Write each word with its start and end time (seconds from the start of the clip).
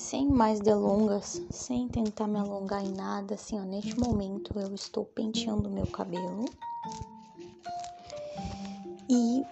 sem 0.00 0.26
mais 0.26 0.60
delongas, 0.60 1.42
sem 1.50 1.86
tentar 1.86 2.26
me 2.26 2.38
alongar 2.38 2.82
em 2.82 2.90
nada, 2.90 3.34
assim, 3.34 3.60
ó, 3.60 3.62
neste 3.62 4.00
momento 4.00 4.58
eu 4.58 4.74
estou 4.74 5.04
penteando 5.04 5.68
meu 5.68 5.86
cabelo 5.86 6.46
e 9.08 9.44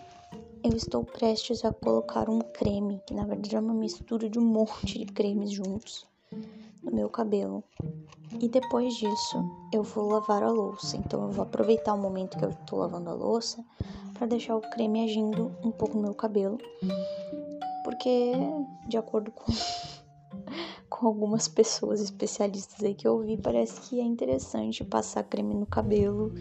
eu 0.65 0.75
estou 0.75 1.05
prestes 1.05 1.65
a 1.67 1.73
colocar 1.73 2.31
um 2.31 2.41
creme, 2.41 2.99
que 3.07 3.13
na 3.13 3.27
verdade 3.27 3.55
é 3.55 3.61
uma 3.61 3.75
mistura 3.75 4.29
de 4.29 4.39
um 4.39 4.45
monte 4.45 4.99
de 4.99 5.05
cremes 5.05 5.51
juntos 5.51 6.07
no 6.83 6.93
meu 6.93 7.11
cabelo. 7.11 7.63
E 8.41 8.49
depois 8.49 8.95
disso, 8.95 9.45
eu 9.71 9.83
vou 9.83 10.09
lavar 10.09 10.43
a 10.43 10.51
louça. 10.51 10.97
Então 10.97 11.25
eu 11.25 11.31
vou 11.31 11.43
aproveitar 11.43 11.93
o 11.93 11.99
momento 11.99 12.39
que 12.39 12.45
eu 12.45 12.51
estou 12.51 12.79
lavando 12.79 13.11
a 13.11 13.15
louça 13.15 13.63
para 14.15 14.27
deixar 14.27 14.57
o 14.57 14.61
creme 14.61 15.05
agindo 15.05 15.53
um 15.63 15.71
pouco 15.71 15.97
no 15.97 16.03
meu 16.03 16.15
cabelo. 16.15 16.59
Porque 17.85 18.33
de 18.89 18.97
acordo 18.97 19.31
com 19.31 19.53
com 20.99 21.07
algumas 21.07 21.47
pessoas 21.47 22.01
especialistas 22.01 22.83
aí 22.83 22.93
que 22.93 23.07
eu 23.07 23.15
ouvi, 23.15 23.37
parece 23.37 23.81
que 23.83 24.01
é 24.01 24.03
interessante 24.03 24.83
passar 24.83 25.23
creme 25.23 25.55
no 25.55 25.65
cabelo 25.65 26.33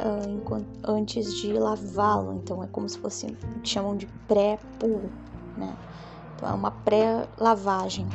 uh, 0.00 0.30
enquanto, 0.30 0.66
antes 0.82 1.34
de 1.34 1.52
lavá-lo. 1.52 2.32
Então 2.32 2.64
é 2.64 2.66
como 2.68 2.88
se 2.88 2.98
fosse 2.98 3.26
chamam 3.62 3.94
de 3.94 4.06
pré-pulo, 4.26 5.10
né? 5.58 5.76
Então 6.34 6.48
é 6.48 6.54
uma 6.54 6.70
pré-lavagem, 6.70 8.08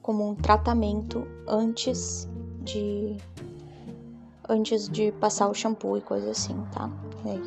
como 0.00 0.26
um 0.26 0.34
tratamento 0.34 1.26
antes 1.46 2.26
de 2.62 3.18
antes 4.48 4.88
de 4.88 5.12
passar 5.12 5.48
o 5.48 5.54
shampoo 5.54 5.98
e 5.98 6.00
coisa 6.00 6.30
assim, 6.30 6.56
tá? 6.72 6.90
Aí, 7.24 7.40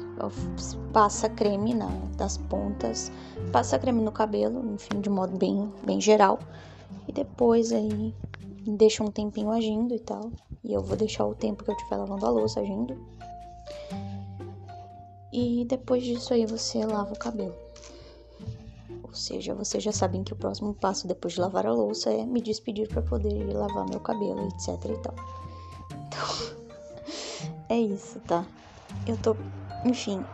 passa 0.94 1.30
creme 1.30 1.74
na, 1.74 1.90
das 2.16 2.38
pontas, 2.38 3.12
passa 3.52 3.78
creme 3.78 4.02
no 4.02 4.12
cabelo, 4.12 4.74
enfim, 4.74 5.02
de 5.02 5.10
modo 5.10 5.38
bem, 5.38 5.72
bem 5.84 6.00
geral. 6.00 6.40
E 7.08 7.12
depois 7.12 7.72
aí 7.72 8.14
deixa 8.66 9.04
um 9.04 9.12
tempinho 9.12 9.52
agindo 9.52 9.94
e 9.94 10.00
tal. 10.00 10.32
E 10.64 10.74
eu 10.74 10.82
vou 10.82 10.96
deixar 10.96 11.26
o 11.26 11.36
tempo 11.36 11.64
que 11.64 11.70
eu 11.70 11.76
estiver 11.76 11.98
lavando 11.98 12.26
a 12.26 12.30
louça 12.30 12.62
agindo. 12.62 12.98
E 15.32 15.66
depois 15.66 16.04
disso 16.04 16.34
aí 16.34 16.46
você 16.46 16.86
lava 16.86 17.14
o 17.14 17.20
cabelo. 17.20 17.54
Ou 19.04 19.14
seja, 19.14 19.54
vocês 19.54 19.84
já 19.84 19.92
sabem 19.92 20.24
que 20.24 20.34
o 20.34 20.36
próximo 20.36 20.74
passo 20.74 21.08
depois 21.08 21.34
de 21.34 21.42
lavar 21.42 21.66
a 21.66 21.74
louça 21.74 22.10
é 22.10 22.26
me 22.26 22.42
despedir 22.42 22.88
para 22.88 23.02
poder 23.02 23.34
ir 23.34 23.54
lavar 23.54 23.88
meu 23.90 24.00
cabelo, 24.00 24.48
etc 24.48 24.70
e 24.86 24.98
tal. 25.02 25.16
Então, 26.08 26.56
é 27.70 27.78
isso, 27.78 28.20
tá? 28.22 28.46
Eu 29.06 29.18
tô 29.18 29.36
enfim, 29.86 30.26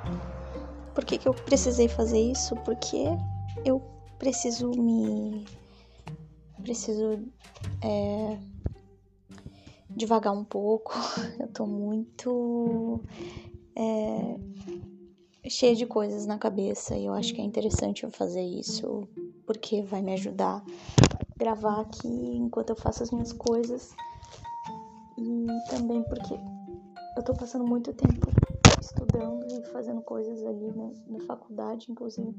por 0.93 1.05
que, 1.05 1.17
que 1.17 1.27
eu 1.27 1.33
precisei 1.33 1.87
fazer 1.87 2.19
isso? 2.19 2.55
Porque 2.57 3.05
eu 3.65 3.81
preciso 4.17 4.69
me. 4.71 5.47
Preciso. 6.61 7.23
É, 7.83 8.37
devagar 9.89 10.33
um 10.33 10.43
pouco. 10.43 10.93
Eu 11.39 11.47
tô 11.47 11.65
muito. 11.65 13.01
É, 13.75 14.37
cheia 15.49 15.75
de 15.75 15.85
coisas 15.85 16.25
na 16.25 16.37
cabeça 16.37 16.95
e 16.95 17.05
eu 17.05 17.13
acho 17.13 17.33
que 17.33 17.41
é 17.41 17.43
interessante 17.43 18.03
eu 18.03 18.11
fazer 18.11 18.41
isso 18.41 19.07
porque 19.45 19.81
vai 19.81 20.01
me 20.01 20.13
ajudar 20.13 20.63
a 21.01 21.35
gravar 21.37 21.81
aqui 21.81 22.07
enquanto 22.07 22.69
eu 22.69 22.75
faço 22.75 23.03
as 23.03 23.11
minhas 23.11 23.33
coisas 23.33 23.93
e 25.17 25.47
também 25.69 26.03
porque 26.03 26.35
eu 27.15 27.23
tô 27.23 27.33
passando 27.33 27.65
muito 27.65 27.91
tempo 27.91 28.30
estudando 28.91 29.45
e 29.49 29.63
fazendo 29.71 30.01
coisas 30.01 30.43
ali 30.45 30.71
na, 30.71 30.91
na 31.07 31.25
faculdade, 31.25 31.89
inclusive. 31.89 32.35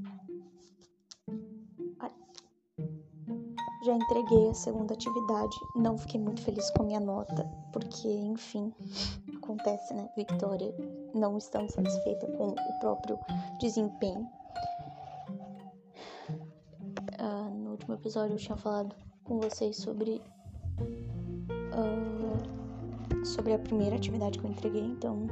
Já 3.85 3.95
entreguei 3.95 4.49
a 4.49 4.55
segunda 4.55 4.95
atividade, 4.95 5.57
não 5.75 5.99
fiquei 5.99 6.21
muito 6.21 6.41
feliz 6.43 6.71
com 6.71 6.83
a 6.83 6.87
minha 6.87 7.01
nota, 7.01 7.45
porque, 7.73 8.09
enfim, 8.09 8.73
acontece, 9.37 9.93
né? 9.93 10.09
Victoria 10.17 10.73
não 11.13 11.37
estando 11.37 11.69
satisfeita 11.69 12.29
com 12.29 12.51
o 12.51 12.79
próprio 12.79 13.19
desempenho. 13.59 14.31
Uh, 17.19 17.51
no 17.57 17.73
último 17.73 17.95
episódio 17.95 18.35
eu 18.35 18.39
tinha 18.39 18.57
falado 18.57 18.95
com 19.25 19.41
vocês 19.41 19.77
sobre 19.79 20.23
uh, 21.75 22.32
sobre 23.25 23.53
a 23.53 23.59
primeira 23.59 23.97
atividade 23.97 24.39
que 24.39 24.45
eu 24.45 24.51
entreguei, 24.51 24.85
então 24.85 25.27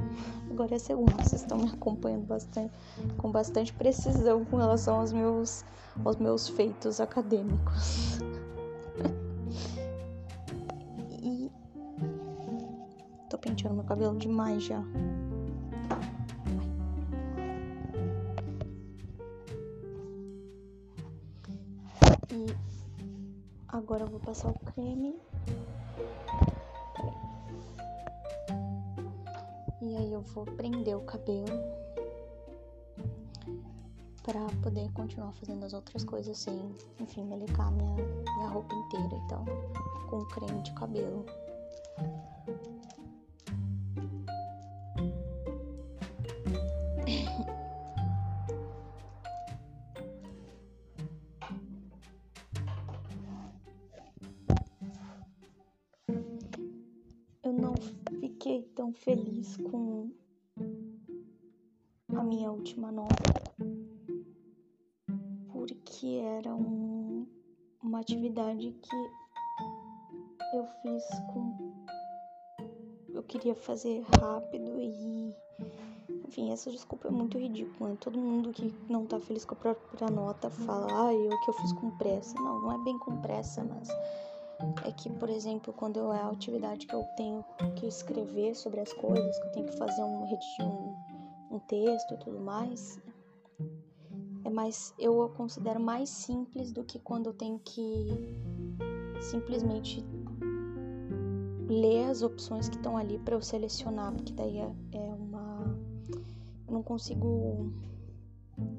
agora 0.49 0.73
é 0.73 0.75
a 0.75 0.79
segunda. 0.79 1.11
Vocês 1.23 1.41
estão 1.41 1.57
me 1.57 1.69
acompanhando 1.69 2.25
bastante, 2.25 2.73
com 3.17 3.31
bastante 3.31 3.73
precisão 3.73 4.45
com 4.45 4.57
relação 4.57 4.99
aos 4.99 5.11
meus, 5.11 5.65
aos 6.03 6.17
meus 6.17 6.47
feitos 6.47 6.99
acadêmicos. 6.99 8.19
e 11.21 11.51
tô 13.29 13.37
penteando 13.37 13.75
meu 13.75 13.85
cabelo 13.85 14.17
demais 14.17 14.63
já. 14.63 14.81
E 22.31 22.45
agora 23.67 24.03
eu 24.03 24.07
vou 24.07 24.19
passar 24.19 24.49
o 24.49 24.59
creme 24.73 25.15
E 29.91 29.97
aí 29.97 30.13
eu 30.13 30.21
vou 30.21 30.45
prender 30.45 30.95
o 30.95 31.01
cabelo 31.01 31.47
para 34.23 34.39
poder 34.63 34.89
continuar 34.93 35.33
fazendo 35.33 35.65
as 35.65 35.73
outras 35.73 36.05
coisas 36.05 36.37
sem, 36.37 36.73
enfim, 36.97 37.25
melicar 37.25 37.69
minha, 37.73 37.95
minha 37.95 38.47
roupa 38.47 38.73
inteira 38.73 39.17
e 39.17 39.27
tal, 39.27 39.43
com 40.09 40.25
creme 40.27 40.61
de 40.61 40.71
cabelo. 40.75 41.25
Fiquei 58.41 58.63
tão 58.75 58.91
feliz 58.91 59.55
com 59.57 60.09
a 62.15 62.23
minha 62.23 62.51
última 62.51 62.91
nota, 62.91 63.23
porque 65.53 66.19
era 66.23 66.55
um, 66.55 67.27
uma 67.83 67.99
atividade 67.99 68.71
que 68.81 68.95
eu 70.55 70.65
fiz 70.81 71.03
com. 71.31 71.85
Eu 73.09 73.21
queria 73.21 73.53
fazer 73.53 74.03
rápido 74.19 74.81
e. 74.81 75.35
Enfim, 76.27 76.51
essa 76.51 76.71
desculpa 76.71 77.09
é 77.09 77.11
muito 77.11 77.37
ridícula. 77.37 77.91
Né? 77.91 77.97
Todo 77.99 78.17
mundo 78.17 78.51
que 78.51 78.73
não 78.89 79.05
tá 79.05 79.19
feliz 79.19 79.45
com 79.45 79.53
a 79.53 79.57
própria 79.57 80.09
nota 80.09 80.49
fala, 80.49 81.09
ah, 81.09 81.13
eu 81.13 81.39
que 81.41 81.49
eu 81.49 81.53
fiz 81.53 81.73
com 81.73 81.91
pressa. 81.91 82.33
Não, 82.39 82.59
não 82.59 82.71
é 82.71 82.83
bem 82.83 82.97
com 82.97 83.21
pressa, 83.21 83.63
mas 83.63 83.87
é 84.85 84.91
que, 84.91 85.09
por 85.09 85.29
exemplo, 85.29 85.73
quando 85.73 86.11
é 86.11 86.21
a 86.21 86.29
atividade 86.29 86.85
que 86.85 86.93
eu 86.93 87.03
tenho 87.15 87.43
que 87.75 87.87
escrever 87.87 88.55
sobre 88.55 88.79
as 88.79 88.93
coisas, 88.93 89.39
que 89.39 89.47
eu 89.47 89.51
tenho 89.51 89.67
que 89.67 89.77
fazer 89.77 90.03
um, 90.03 90.23
um, 90.23 90.95
um 91.51 91.59
texto 91.59 92.13
e 92.13 92.17
tudo 92.17 92.39
mais, 92.39 92.99
é 94.43 94.49
mais, 94.49 94.93
eu 94.97 95.29
considero 95.35 95.79
mais 95.79 96.09
simples 96.09 96.71
do 96.71 96.83
que 96.83 96.99
quando 96.99 97.27
eu 97.27 97.33
tenho 97.33 97.59
que 97.59 98.07
simplesmente 99.21 100.03
ler 101.67 102.09
as 102.09 102.21
opções 102.21 102.67
que 102.67 102.75
estão 102.75 102.97
ali 102.97 103.17
para 103.19 103.35
eu 103.35 103.41
selecionar, 103.41 104.13
porque 104.13 104.33
daí 104.33 104.57
é, 104.57 104.71
é 104.91 105.13
uma. 105.13 105.77
Eu 106.67 106.73
não 106.73 106.83
consigo 106.83 107.71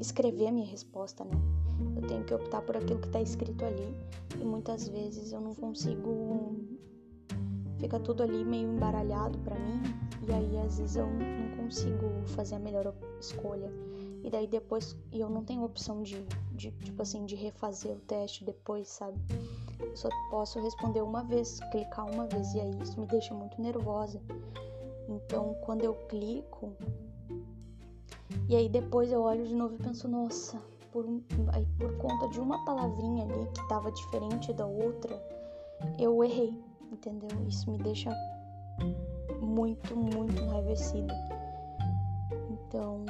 escrever 0.01 0.49
a 0.49 0.53
minha 0.53 0.67
resposta, 0.67 1.25
né? 1.25 1.52
Eu 1.97 2.03
tenho 2.07 2.25
que 2.25 2.35
optar 2.35 2.63
por 2.63 2.77
aquilo 2.77 3.01
que 3.01 3.07
está 3.07 3.21
escrito 3.21 3.65
ali 3.65 3.95
e 4.41 4.45
muitas 4.45 4.89
vezes 4.89 5.33
eu 5.33 5.41
não 5.41 5.55
consigo. 5.55 6.57
Fica 7.79 7.99
tudo 7.99 8.23
ali 8.23 8.45
meio 8.45 8.69
embaralhado 8.69 9.39
para 9.41 9.57
mim 9.57 9.83
e 10.27 10.33
aí 10.33 10.59
às 10.59 10.79
vezes 10.79 10.97
eu 10.97 11.07
não 11.07 11.57
consigo 11.65 12.07
fazer 12.27 12.55
a 12.55 12.59
melhor 12.59 12.95
escolha. 13.21 13.73
E 14.23 14.31
daí 14.31 14.47
depois, 14.47 14.97
e 15.11 15.21
eu 15.21 15.29
não 15.29 15.45
tenho 15.45 15.65
opção 15.65 16.03
de, 16.03 16.25
de 16.53 16.71
tipo 16.71 17.03
assim, 17.03 17.25
de 17.25 17.35
refazer 17.35 17.93
o 17.93 18.01
teste 18.01 18.45
depois, 18.45 18.89
sabe? 18.89 19.19
Eu 19.81 19.97
só 19.97 20.09
posso 20.31 20.61
responder 20.61 21.03
uma 21.03 21.25
vez, 21.25 21.59
clicar 21.73 22.09
uma 22.09 22.27
vez 22.27 22.55
e 22.55 22.61
aí 22.61 22.81
isso 22.81 23.01
me 23.01 23.07
deixa 23.07 23.35
muito 23.35 23.61
nervosa. 23.61 24.21
Então, 25.09 25.55
quando 25.65 25.83
eu 25.83 25.95
clico, 26.09 26.73
e 28.49 28.55
aí 28.55 28.69
depois 28.69 29.11
eu 29.11 29.23
olho 29.23 29.45
de 29.45 29.55
novo 29.55 29.75
e 29.75 29.79
penso, 29.79 30.07
nossa, 30.07 30.63
por, 30.93 31.07
por 31.79 31.97
conta 31.97 32.29
de 32.29 32.39
uma 32.39 32.65
palavrinha 32.65 33.25
ali 33.25 33.47
que 33.53 33.61
estava 33.61 33.91
diferente 33.91 34.53
da 34.53 34.67
outra, 34.67 35.21
eu 35.99 36.23
errei, 36.23 36.63
entendeu? 36.93 37.31
Isso 37.49 37.71
me 37.71 37.79
deixa 37.79 38.11
muito, 39.41 39.97
muito 39.97 40.41
enraivecida. 40.41 41.15
Então, 42.51 43.05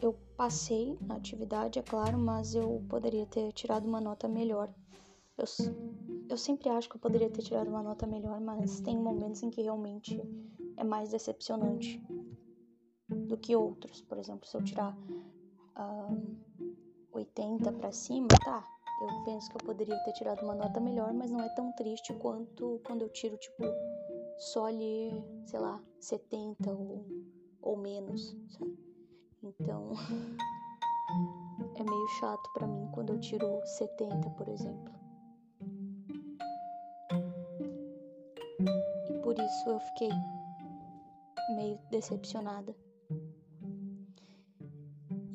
eu 0.00 0.12
passei 0.36 0.96
na 1.00 1.16
atividade, 1.16 1.78
é 1.78 1.82
claro, 1.82 2.18
mas 2.18 2.54
eu 2.54 2.82
poderia 2.88 3.26
ter 3.26 3.52
tirado 3.52 3.86
uma 3.86 4.00
nota 4.00 4.28
melhor. 4.28 4.72
Eu, 5.36 5.44
eu 6.28 6.36
sempre 6.36 6.68
acho 6.68 6.88
que 6.88 6.96
eu 6.96 7.00
poderia 7.00 7.30
ter 7.30 7.42
tirado 7.42 7.68
uma 7.68 7.82
nota 7.82 8.06
melhor, 8.06 8.40
mas 8.40 8.80
tem 8.80 8.96
momentos 8.96 9.42
em 9.42 9.50
que 9.50 9.62
realmente 9.62 10.22
é 10.76 10.84
mais 10.84 11.10
decepcionante 11.10 12.00
do 13.08 13.36
que 13.36 13.56
outros. 13.56 14.02
Por 14.02 14.18
exemplo, 14.18 14.46
se 14.46 14.56
eu 14.56 14.62
tirar 14.62 14.96
uh, 15.76 16.49
80 17.20 17.72
para 17.72 17.92
cima, 17.92 18.36
tá, 18.38 18.64
eu 19.00 19.24
penso 19.24 19.50
que 19.50 19.56
eu 19.56 19.60
poderia 19.60 19.96
ter 20.04 20.12
tirado 20.12 20.42
uma 20.42 20.54
nota 20.54 20.80
melhor, 20.80 21.12
mas 21.12 21.30
não 21.30 21.40
é 21.40 21.48
tão 21.50 21.72
triste 21.72 22.12
quanto 22.14 22.80
quando 22.84 23.02
eu 23.02 23.08
tiro, 23.08 23.36
tipo, 23.36 23.64
só 24.38 24.66
ali, 24.66 25.10
sei 25.44 25.58
lá, 25.58 25.82
70 25.98 26.70
ou, 26.70 27.04
ou 27.62 27.76
menos, 27.76 28.36
sabe? 28.50 28.78
Então, 29.42 29.92
é 31.76 31.82
meio 31.82 32.08
chato 32.18 32.50
para 32.52 32.66
mim 32.66 32.90
quando 32.92 33.14
eu 33.14 33.20
tiro 33.20 33.60
70, 33.64 34.30
por 34.30 34.48
exemplo. 34.48 34.92
E 39.08 39.18
por 39.22 39.38
isso 39.38 39.68
eu 39.68 39.80
fiquei 39.80 40.10
meio 41.54 41.78
decepcionada. 41.90 42.74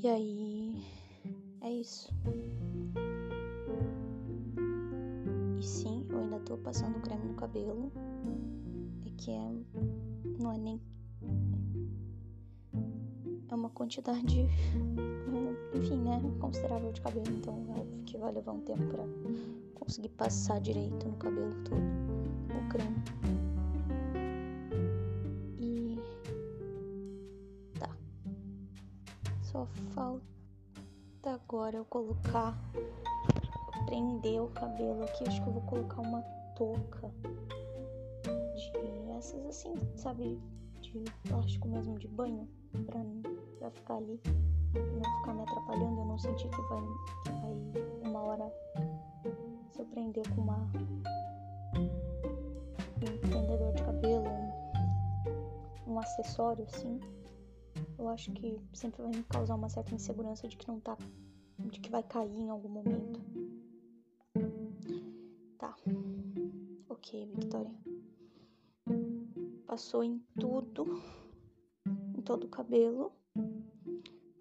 E 0.03 0.07
aí, 0.07 0.94
é 1.65 1.71
isso. 1.71 2.13
E 5.59 5.63
sim, 5.63 6.05
eu 6.09 6.19
ainda 6.19 6.39
tô 6.39 6.57
passando 6.57 7.01
creme 7.01 7.25
no 7.25 7.33
cabelo. 7.33 7.91
É 9.05 9.09
que 9.17 9.31
é. 9.31 9.51
Não 10.39 10.53
é 10.53 10.57
nem. 10.57 10.81
É 13.49 13.55
uma 13.55 13.69
quantidade. 13.71 14.47
Enfim, 15.73 15.97
né? 15.97 16.21
Considerável 16.39 16.91
de 16.91 17.01
cabelo. 17.01 17.25
Então 17.29 17.65
é 17.69 17.79
óbvio 17.79 18.03
que 18.03 18.17
vai 18.17 18.31
levar 18.31 18.51
um 18.51 18.61
tempo 18.61 18.85
pra 18.85 19.03
conseguir 19.73 20.09
passar 20.09 20.59
direito 20.59 21.07
no 21.07 21.15
cabelo 21.17 21.51
todo 21.63 21.77
o 21.77 22.69
creme. 22.69 22.95
Agora 31.65 31.77
eu 31.77 31.85
colocar 31.85 32.55
prender 33.87 34.39
o 34.39 34.49
cabelo 34.49 35.03
aqui, 35.03 35.23
acho 35.27 35.41
que 35.41 35.47
eu 35.47 35.53
vou 35.53 35.63
colocar 35.63 35.99
uma 35.99 36.21
touca 36.55 37.11
de 38.23 39.11
essas 39.17 39.43
assim, 39.47 39.73
sabe, 39.95 40.39
de 40.79 41.03
plástico 41.27 41.67
mesmo 41.67 41.97
de 41.97 42.07
banho, 42.07 42.47
pra, 42.85 42.99
pra 43.57 43.71
ficar 43.71 43.95
ali, 43.95 44.21
não 44.75 45.19
ficar 45.19 45.33
me 45.33 45.41
atrapalhando, 45.41 46.01
eu 46.01 46.05
não 46.05 46.19
sentir 46.19 46.47
que 46.49 46.61
vai, 46.61 46.83
que 47.23 47.31
vai 47.31 48.11
uma 48.11 48.19
hora 48.21 48.53
se 49.71 49.81
eu 49.81 49.85
prender 49.87 50.23
com 50.35 50.41
uma 50.41 50.69
um 53.01 53.27
prendedor 53.27 53.73
de 53.73 53.83
cabelo, 53.83 54.25
um, 55.87 55.93
um 55.93 55.99
acessório 55.99 56.63
assim, 56.65 56.99
eu 57.97 58.07
acho 58.07 58.31
que 58.33 58.61
sempre 58.71 59.01
vai 59.01 59.11
me 59.11 59.23
causar 59.23 59.55
uma 59.55 59.67
certa 59.67 59.95
insegurança 59.95 60.47
de 60.47 60.55
que 60.55 60.67
não 60.67 60.79
tá 60.79 60.95
de 61.71 61.79
que 61.79 61.89
vai 61.89 62.03
cair 62.03 62.37
em 62.37 62.49
algum 62.49 62.69
momento. 62.69 63.19
Tá. 65.57 65.75
Ok, 66.89 67.25
Victoria. 67.35 67.75
Passou 69.65 70.03
em 70.03 70.19
tudo, 70.39 71.01
em 72.17 72.21
todo 72.21 72.45
o 72.45 72.49
cabelo. 72.49 73.11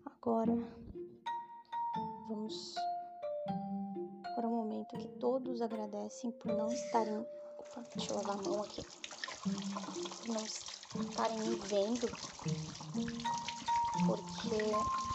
Agora 0.05 0.57
vamos 2.29 2.75
para 4.35 4.49
o 4.49 4.51
momento 4.51 4.97
que 4.97 5.09
todos 5.19 5.61
agradecem 5.61 6.31
por 6.33 6.53
não 6.53 6.73
estarem. 6.73 7.19
Opa, 7.59 7.85
deixa 7.95 8.13
eu 8.13 8.17
lavar 8.17 8.39
a 8.39 8.43
mão 8.43 8.63
aqui. 8.63 8.83
Por 9.43 10.29
não 10.29 11.05
estarem 11.09 11.39
me 11.39 11.57
vendo. 11.57 12.09
Porque 14.07 15.14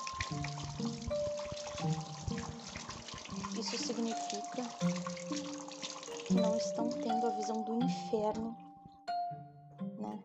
isso 3.74 3.86
significa 3.86 4.64
que 6.26 6.34
não 6.34 6.58
estão 6.58 6.90
tendo 6.90 7.28
a 7.28 7.30
visão 7.30 7.62
do 7.62 7.76
inferno, 7.84 8.58
né? 10.00 10.24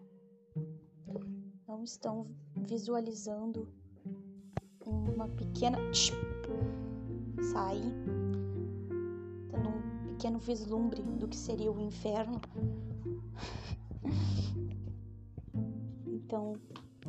Não 1.69 1.85
estão 1.85 2.27
visualizando 2.57 3.69
uma 4.87 5.29
pequena. 5.29 5.77
Sai. 7.53 7.81
Tendo 9.51 9.69
um 9.69 10.07
pequeno 10.09 10.39
vislumbre 10.39 11.03
do 11.03 11.29
que 11.29 11.37
seria 11.37 11.71
o 11.71 11.79
inferno. 11.79 12.41
Então, 16.07 16.55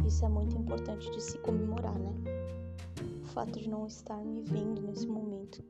isso 0.06 0.26
é 0.26 0.30
muito 0.30 0.58
importante 0.58 1.10
de 1.12 1.22
se 1.22 1.38
comemorar, 1.38 1.98
né? 1.98 2.14
fato 3.36 3.60
de 3.60 3.68
não 3.68 3.86
estar 3.86 4.18
me 4.24 4.42
vendo 4.44 4.82
nesse 4.82 5.06
momento 5.06 5.62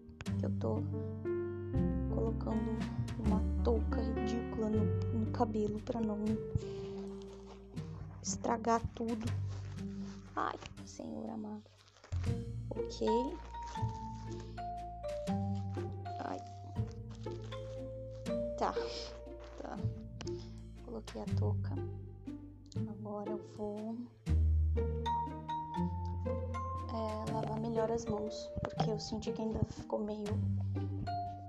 que 0.45 0.51
eu 0.51 0.51
tô 0.59 0.83
colocando 2.13 2.77
uma 3.25 3.41
touca 3.63 3.99
ridícula 4.01 4.69
no, 4.69 4.85
no 5.19 5.31
cabelo 5.31 5.81
para 5.81 5.99
não 5.99 6.19
estragar 8.21 8.81
tudo. 8.93 9.25
Ai, 10.35 10.55
Senhor 10.85 11.29
amado. 11.29 11.63
Ok. 12.69 13.07
Ai. 16.25 16.39
Tá. 18.57 18.73
Tá. 19.61 19.77
Coloquei 20.85 21.21
a 21.21 21.25
touca. 21.39 21.73
Agora 22.87 23.31
eu 23.31 23.41
vou 23.57 23.95
melhor 27.75 27.91
as 27.91 28.05
mãos, 28.05 28.49
porque 28.85 28.91
eu 28.91 28.99
senti 28.99 29.31
que 29.31 29.41
ainda 29.41 29.59
ficou 29.65 29.99
meio 29.99 30.25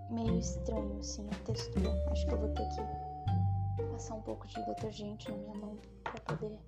meio 0.09 0.39
estranho 0.39 0.99
assim 1.01 1.29
a 1.29 1.45
textura. 1.45 1.91
Acho 2.11 2.27
que 2.27 2.33
eu 2.33 2.39
vou 2.39 2.49
ter 2.55 2.67
que 2.71 3.83
passar 3.93 4.15
um 4.15 4.23
pouco 4.23 4.47
de 4.47 4.65
detergente 4.65 5.31
na 5.31 5.37
minha 5.37 5.55
mão 5.55 5.77
para 6.03 6.19
poder 6.21 6.59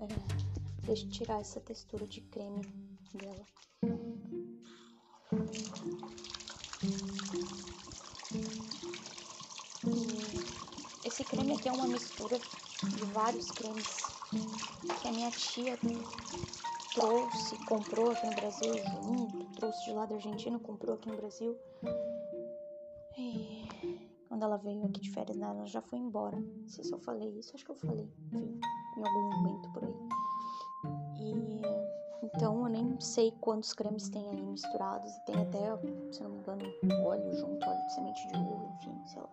é, 0.00 0.94
tirar 1.10 1.40
essa 1.40 1.60
textura 1.60 2.06
de 2.06 2.20
creme 2.20 2.60
dela. 3.14 3.46
Esse 11.02 11.24
creme 11.24 11.54
aqui 11.54 11.70
é 11.70 11.72
uma 11.72 11.88
mistura 11.88 12.38
de 12.82 13.04
vários 13.06 13.50
cremes 13.52 14.12
que 15.00 15.08
a 15.08 15.12
minha 15.12 15.30
tia 15.30 15.78
trouxe, 16.92 17.56
comprou 17.64 18.10
aqui 18.10 18.26
no 18.26 18.34
Brasil 18.34 18.76
junto, 18.76 19.39
trouxe 19.60 19.84
de 19.84 19.92
lá 19.92 20.06
da 20.06 20.14
Argentina, 20.14 20.58
comprou 20.58 20.94
aqui 20.94 21.08
no 21.10 21.16
Brasil. 21.16 21.56
E 23.16 23.68
quando 24.26 24.42
ela 24.42 24.56
veio 24.56 24.86
aqui 24.86 25.00
de 25.00 25.10
férias, 25.10 25.36
né, 25.36 25.46
ela 25.46 25.66
já 25.66 25.82
foi 25.82 25.98
embora. 25.98 26.40
Não 26.40 26.68
sei 26.68 26.82
se 26.82 26.92
eu 26.92 26.98
falei 26.98 27.28
isso, 27.38 27.54
acho 27.54 27.64
que 27.64 27.70
eu 27.70 27.76
falei, 27.76 28.08
enfim, 28.32 28.58
em 28.96 29.06
algum 29.06 29.36
momento 29.36 29.72
por 29.72 29.84
aí. 29.84 29.94
E 31.18 31.60
então 32.22 32.62
eu 32.64 32.70
nem 32.70 32.98
sei 33.00 33.32
quantos 33.40 33.74
cremes 33.74 34.08
tem 34.08 34.28
aí 34.30 34.42
misturados. 34.42 35.14
E 35.14 35.24
tem 35.26 35.36
até, 35.36 35.76
se 36.10 36.22
não 36.22 36.30
me 36.30 36.38
engano, 36.38 36.64
óleo 37.04 37.32
junto, 37.34 37.66
óleo 37.66 37.86
de 37.86 37.94
semente 37.94 38.28
de 38.28 38.36
uva, 38.36 38.74
enfim, 38.76 39.06
sei 39.06 39.20
lá. 39.20 39.30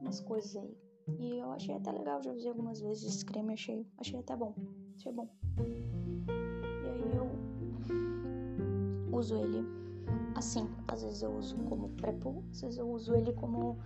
Umas 0.00 0.20
coisas 0.20 0.56
aí. 0.56 0.78
E 1.18 1.38
eu 1.38 1.50
achei 1.50 1.74
até 1.74 1.90
legal, 1.90 2.22
já 2.22 2.32
usei 2.32 2.50
algumas 2.50 2.80
vezes 2.80 3.16
esse 3.16 3.24
creme, 3.24 3.52
achei, 3.54 3.84
achei 3.98 4.20
até 4.20 4.36
bom. 4.36 4.54
Achei 4.96 5.12
bom 5.12 5.28
uso 9.14 9.36
ele 9.36 9.64
assim. 10.34 10.68
Às 10.88 11.02
vezes 11.02 11.22
eu 11.22 11.32
uso 11.36 11.56
como 11.64 11.88
pré-poo, 11.90 12.42
às 12.50 12.60
vezes 12.60 12.78
eu 12.78 12.88
uso 12.88 13.14
ele 13.14 13.32
como 13.32 13.78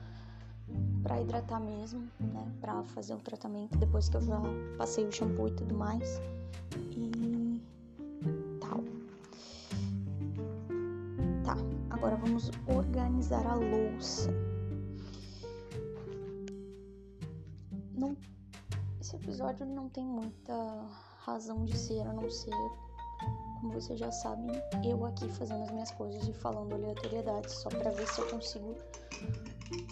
para 1.03 1.21
hidratar 1.21 1.61
mesmo, 1.61 2.09
né? 2.21 2.53
Para 2.61 2.83
fazer 2.85 3.15
um 3.15 3.21
tratamento 3.21 3.79
depois 3.79 4.09
que 4.09 4.17
eu 4.17 4.21
já 4.21 4.41
passei 4.77 5.07
o 5.07 5.13
shampoo 5.13 5.49
e 5.49 5.53
tudo 5.53 5.75
mais. 5.75 6.21
E 6.93 7.61
tal. 8.61 8.85
Tá, 11.45 11.57
agora 11.91 12.17
vamos 12.17 12.51
organizar 12.67 13.47
a 13.47 13.55
louça. 13.55 14.31
Não, 17.95 18.17
esse 19.01 19.17
episódio 19.17 19.65
não 19.67 19.89
tem 19.89 20.05
muita 20.05 20.55
razão 21.21 21.65
de 21.65 21.77
ser, 21.77 22.01
a 22.03 22.13
não 22.13 22.31
ser 22.31 22.55
como 23.61 23.73
vocês 23.73 23.99
já 23.99 24.11
sabem, 24.11 24.51
eu 24.85 25.05
aqui 25.05 25.29
fazendo 25.29 25.63
as 25.65 25.71
minhas 25.71 25.91
coisas 25.93 26.27
e 26.27 26.33
falando 26.33 26.75
aleatoriedades 26.75 27.55
só 27.55 27.69
para 27.69 27.91
ver 27.91 28.07
se 28.07 28.21
eu 28.21 28.29
consigo 28.29 28.71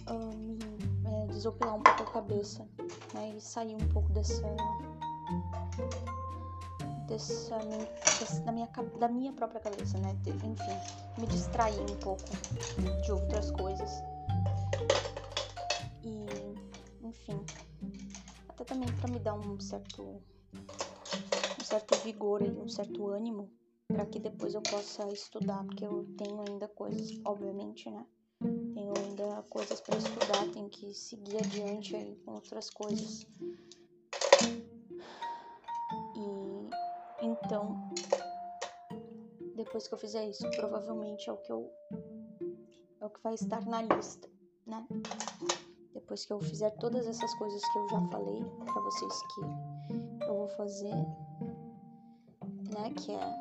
uh, 0.09 0.59
é, 1.07 1.27
desopilar 1.27 1.75
um 1.75 1.83
pouco 1.83 2.03
a 2.03 2.07
cabeça 2.07 2.67
né, 3.15 3.35
e 3.37 3.41
sair 3.41 3.75
um 3.75 3.89
pouco 3.89 4.11
dessa 4.11 4.47
dessa, 7.07 7.59
dessa 8.19 8.41
da, 8.43 8.53
minha, 8.53 8.69
da 8.99 9.09
minha 9.09 9.33
própria 9.33 9.61
cabeça, 9.61 9.99
né? 9.99 10.17
Enfim, 10.27 11.21
me 11.21 11.27
distrair 11.27 11.81
um 11.81 11.97
pouco 11.97 12.25
de 13.03 13.13
outras 13.13 13.51
coisas. 13.53 14.03
E, 16.03 16.27
enfim, 17.07 17.41
até 18.49 18.65
também 18.65 18.89
para 18.93 19.11
me 19.11 19.19
dar 19.19 19.35
um 19.35 19.59
certo 19.61 20.21
certo 21.67 21.97
vigor 21.97 22.43
e 22.43 22.51
um 22.51 22.69
certo 22.69 23.09
ânimo 23.09 23.51
para 23.89 24.07
que 24.07 24.21
depois 24.21 24.55
eu 24.55 24.63
possa 24.63 25.05
estudar, 25.09 25.65
porque 25.65 25.85
eu 25.85 26.05
tenho 26.17 26.41
ainda 26.49 26.69
coisas, 26.69 27.21
obviamente, 27.25 27.91
né? 27.91 28.07
Tenho 28.41 28.93
ainda 28.97 29.43
coisas 29.51 29.81
para 29.81 29.97
estudar, 29.97 30.49
tenho 30.53 30.69
que 30.69 30.95
seguir 30.95 31.39
adiante 31.39 31.97
aí 31.97 32.17
com 32.25 32.35
outras 32.35 32.71
coisas. 32.71 33.27
E 36.15 37.25
então, 37.25 37.91
depois 39.57 39.89
que 39.89 39.95
eu 39.95 39.99
fizer 39.99 40.29
isso, 40.29 40.49
provavelmente 40.51 41.29
é 41.29 41.33
o 41.33 41.39
que 41.39 41.51
eu 41.51 41.69
é 43.01 43.07
o 43.07 43.11
que 43.11 43.23
vai 43.23 43.35
estar 43.35 43.67
na 43.67 43.83
lista, 43.83 44.29
né? 44.65 44.87
Depois 45.93 46.25
que 46.25 46.33
eu 46.33 46.41
fizer 46.41 46.71
todas 46.77 47.07
essas 47.09 47.35
coisas 47.35 47.61
que 47.73 47.79
eu 47.79 47.89
já 47.89 48.01
falei 48.09 48.45
para 48.65 48.83
vocês 48.83 49.13
que 49.35 50.25
eu 50.29 50.35
vou 50.37 50.49
fazer, 50.49 50.95
né? 52.79 52.91
Que 52.91 53.13
é, 53.13 53.37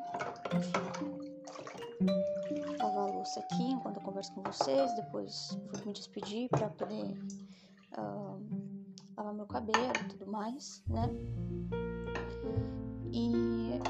lavar 2.78 3.08
a 3.08 3.12
louça 3.12 3.40
aqui 3.40 3.62
enquanto 3.62 3.96
eu 3.96 4.02
converso 4.02 4.32
com 4.34 4.42
vocês. 4.42 4.94
Depois 4.94 5.58
vou 5.72 5.86
me 5.86 5.92
despedir 5.92 6.48
para 6.48 6.68
poder 6.70 7.18
uh, 7.98 8.40
lavar 9.16 9.34
meu 9.34 9.46
cabelo 9.46 9.92
e 10.00 10.08
tudo 10.08 10.30
mais, 10.30 10.82
né? 10.88 11.08
E 13.12 13.80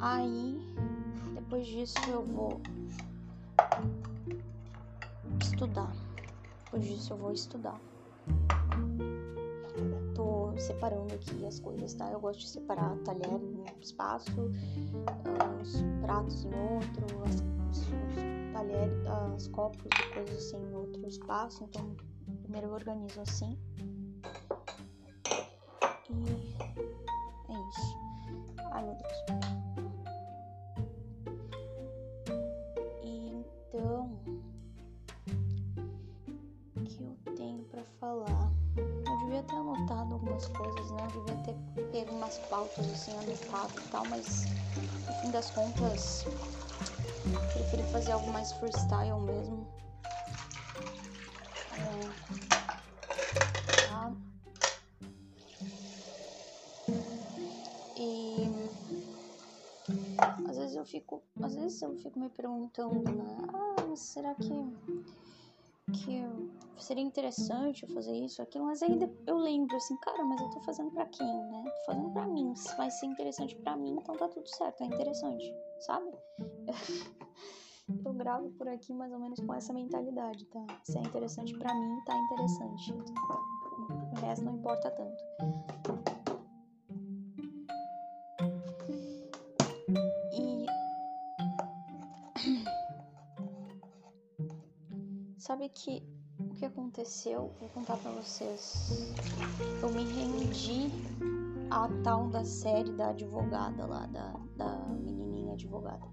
aí, 0.00 0.58
depois 1.34 1.66
disso, 1.66 1.98
eu 2.08 2.24
vou 2.24 2.60
estudar. 5.40 5.92
Depois 6.64 6.84
disso, 6.84 7.12
eu 7.12 7.16
vou 7.16 7.32
estudar 7.32 7.78
separando 10.62 11.14
aqui 11.14 11.44
as 11.44 11.58
coisas, 11.58 11.92
tá? 11.94 12.10
Eu 12.10 12.20
gosto 12.20 12.40
de 12.40 12.48
separar 12.48 12.96
talher 12.98 13.26
em 13.26 13.60
um 13.60 13.64
espaço, 13.80 14.50
os 15.60 15.82
pratos 16.00 16.44
em 16.44 16.48
outro, 16.48 17.22
as, 17.24 17.34
os, 17.70 18.52
talheres, 18.52 18.98
os 19.36 19.48
copos 19.48 19.84
e 19.84 20.14
coisas 20.14 20.36
assim 20.36 20.56
em 20.56 20.74
outro 20.74 21.06
espaço. 21.06 21.64
Então, 21.64 21.96
primeiro 22.42 22.68
eu 22.68 22.74
organizo 22.74 23.20
assim. 23.20 23.58
E 26.10 26.51
umas 42.22 42.38
pautas 42.38 42.88
assim, 42.88 43.16
anotado 43.18 43.76
e 43.76 43.90
tal, 43.90 44.06
mas 44.06 44.46
no 44.76 45.14
fim 45.20 45.30
das 45.32 45.50
contas 45.50 46.24
preferi 47.52 47.82
fazer 47.90 48.12
algo 48.12 48.30
mais 48.30 48.52
freestyle 48.52 49.20
mesmo. 49.20 49.66
É... 51.72 52.12
Tá. 53.88 54.12
E 57.96 58.48
às 60.48 60.58
vezes 60.58 60.76
eu 60.76 60.84
fico, 60.84 61.22
às 61.42 61.56
vezes 61.56 61.82
eu 61.82 61.92
fico 61.96 62.20
me 62.20 62.28
perguntando, 62.28 63.02
né? 63.02 63.36
Ah, 63.52 63.96
será 63.96 64.32
que 64.36 64.48
que 65.90 66.24
seria 66.78 67.02
interessante 67.02 67.86
fazer 67.92 68.12
isso, 68.12 68.42
aquilo, 68.42 68.66
mas 68.66 68.82
aí 68.82 68.98
eu 69.26 69.36
lembro 69.36 69.76
assim, 69.76 69.96
cara, 69.98 70.24
mas 70.24 70.40
eu 70.40 70.50
tô 70.50 70.60
fazendo 70.60 70.90
para 70.90 71.06
quem, 71.06 71.26
né? 71.26 71.64
Tô 71.64 71.84
fazendo 71.86 72.10
para 72.10 72.26
mim. 72.26 72.54
Se 72.54 72.76
vai 72.76 72.90
ser 72.90 73.06
interessante 73.06 73.56
para 73.56 73.76
mim, 73.76 73.96
então 73.98 74.16
tá 74.16 74.28
tudo 74.28 74.48
certo, 74.48 74.82
é 74.82 74.86
interessante, 74.86 75.54
sabe? 75.80 76.10
eu 78.04 78.12
gravo 78.12 78.50
por 78.52 78.68
aqui 78.68 78.92
mais 78.94 79.12
ou 79.12 79.18
menos 79.18 79.40
com 79.40 79.54
essa 79.54 79.72
mentalidade, 79.72 80.44
tá? 80.46 80.64
Se 80.84 80.98
é 80.98 81.00
interessante 81.00 81.56
para 81.58 81.74
mim, 81.74 82.00
tá 82.04 82.16
interessante. 82.16 82.92
O 84.12 84.20
resto 84.20 84.44
não 84.44 84.56
importa 84.56 84.90
tanto. 84.90 86.01
Sabe 95.52 95.68
que 95.68 96.02
o 96.40 96.54
que 96.54 96.64
aconteceu? 96.64 97.52
Vou 97.60 97.68
contar 97.74 97.98
pra 97.98 98.10
vocês. 98.12 99.12
Eu 99.82 99.92
me 99.92 100.02
rendi 100.02 100.90
à 101.70 101.90
tal 102.02 102.30
da 102.30 102.42
série 102.42 102.90
da 102.92 103.10
advogada 103.10 103.84
lá, 103.84 104.06
da, 104.06 104.32
da 104.56 104.78
menininha 104.94 105.52
advogada, 105.52 106.06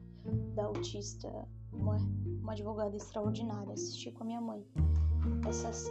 da 0.54 0.66
autista, 0.66 1.48
uma, 1.72 1.96
uma 2.42 2.52
advogada 2.52 2.98
extraordinária. 2.98 3.72
Assisti 3.72 4.12
com 4.12 4.24
a 4.24 4.26
minha 4.26 4.42
mãe. 4.42 4.62
Essas, 5.48 5.86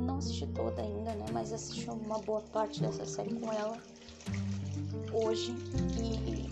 não 0.00 0.16
assisti 0.16 0.48
toda 0.48 0.82
ainda, 0.82 1.14
né? 1.14 1.26
Mas 1.32 1.52
assisti 1.52 1.88
uma 1.88 2.18
boa 2.18 2.40
parte 2.40 2.82
dessa 2.82 3.06
série 3.06 3.38
com 3.38 3.52
ela 3.52 3.78
hoje 5.12 5.54
e 5.96 6.50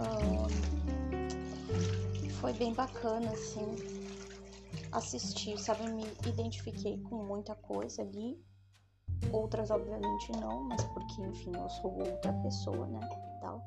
uh, 0.00 0.48
foi 2.40 2.52
bem 2.54 2.74
bacana, 2.74 3.30
assim 3.30 3.95
assistir, 4.92 5.58
sabe? 5.58 5.88
Me 5.90 6.04
identifiquei 6.26 6.98
com 7.02 7.16
muita 7.24 7.54
coisa 7.54 8.02
ali. 8.02 8.38
Outras, 9.32 9.70
obviamente, 9.70 10.32
não, 10.32 10.64
mas 10.64 10.82
porque, 10.84 11.22
enfim, 11.22 11.52
eu 11.54 11.68
sou 11.68 11.98
outra 11.98 12.32
pessoa, 12.42 12.86
né? 12.86 13.00
Tal. 13.40 13.62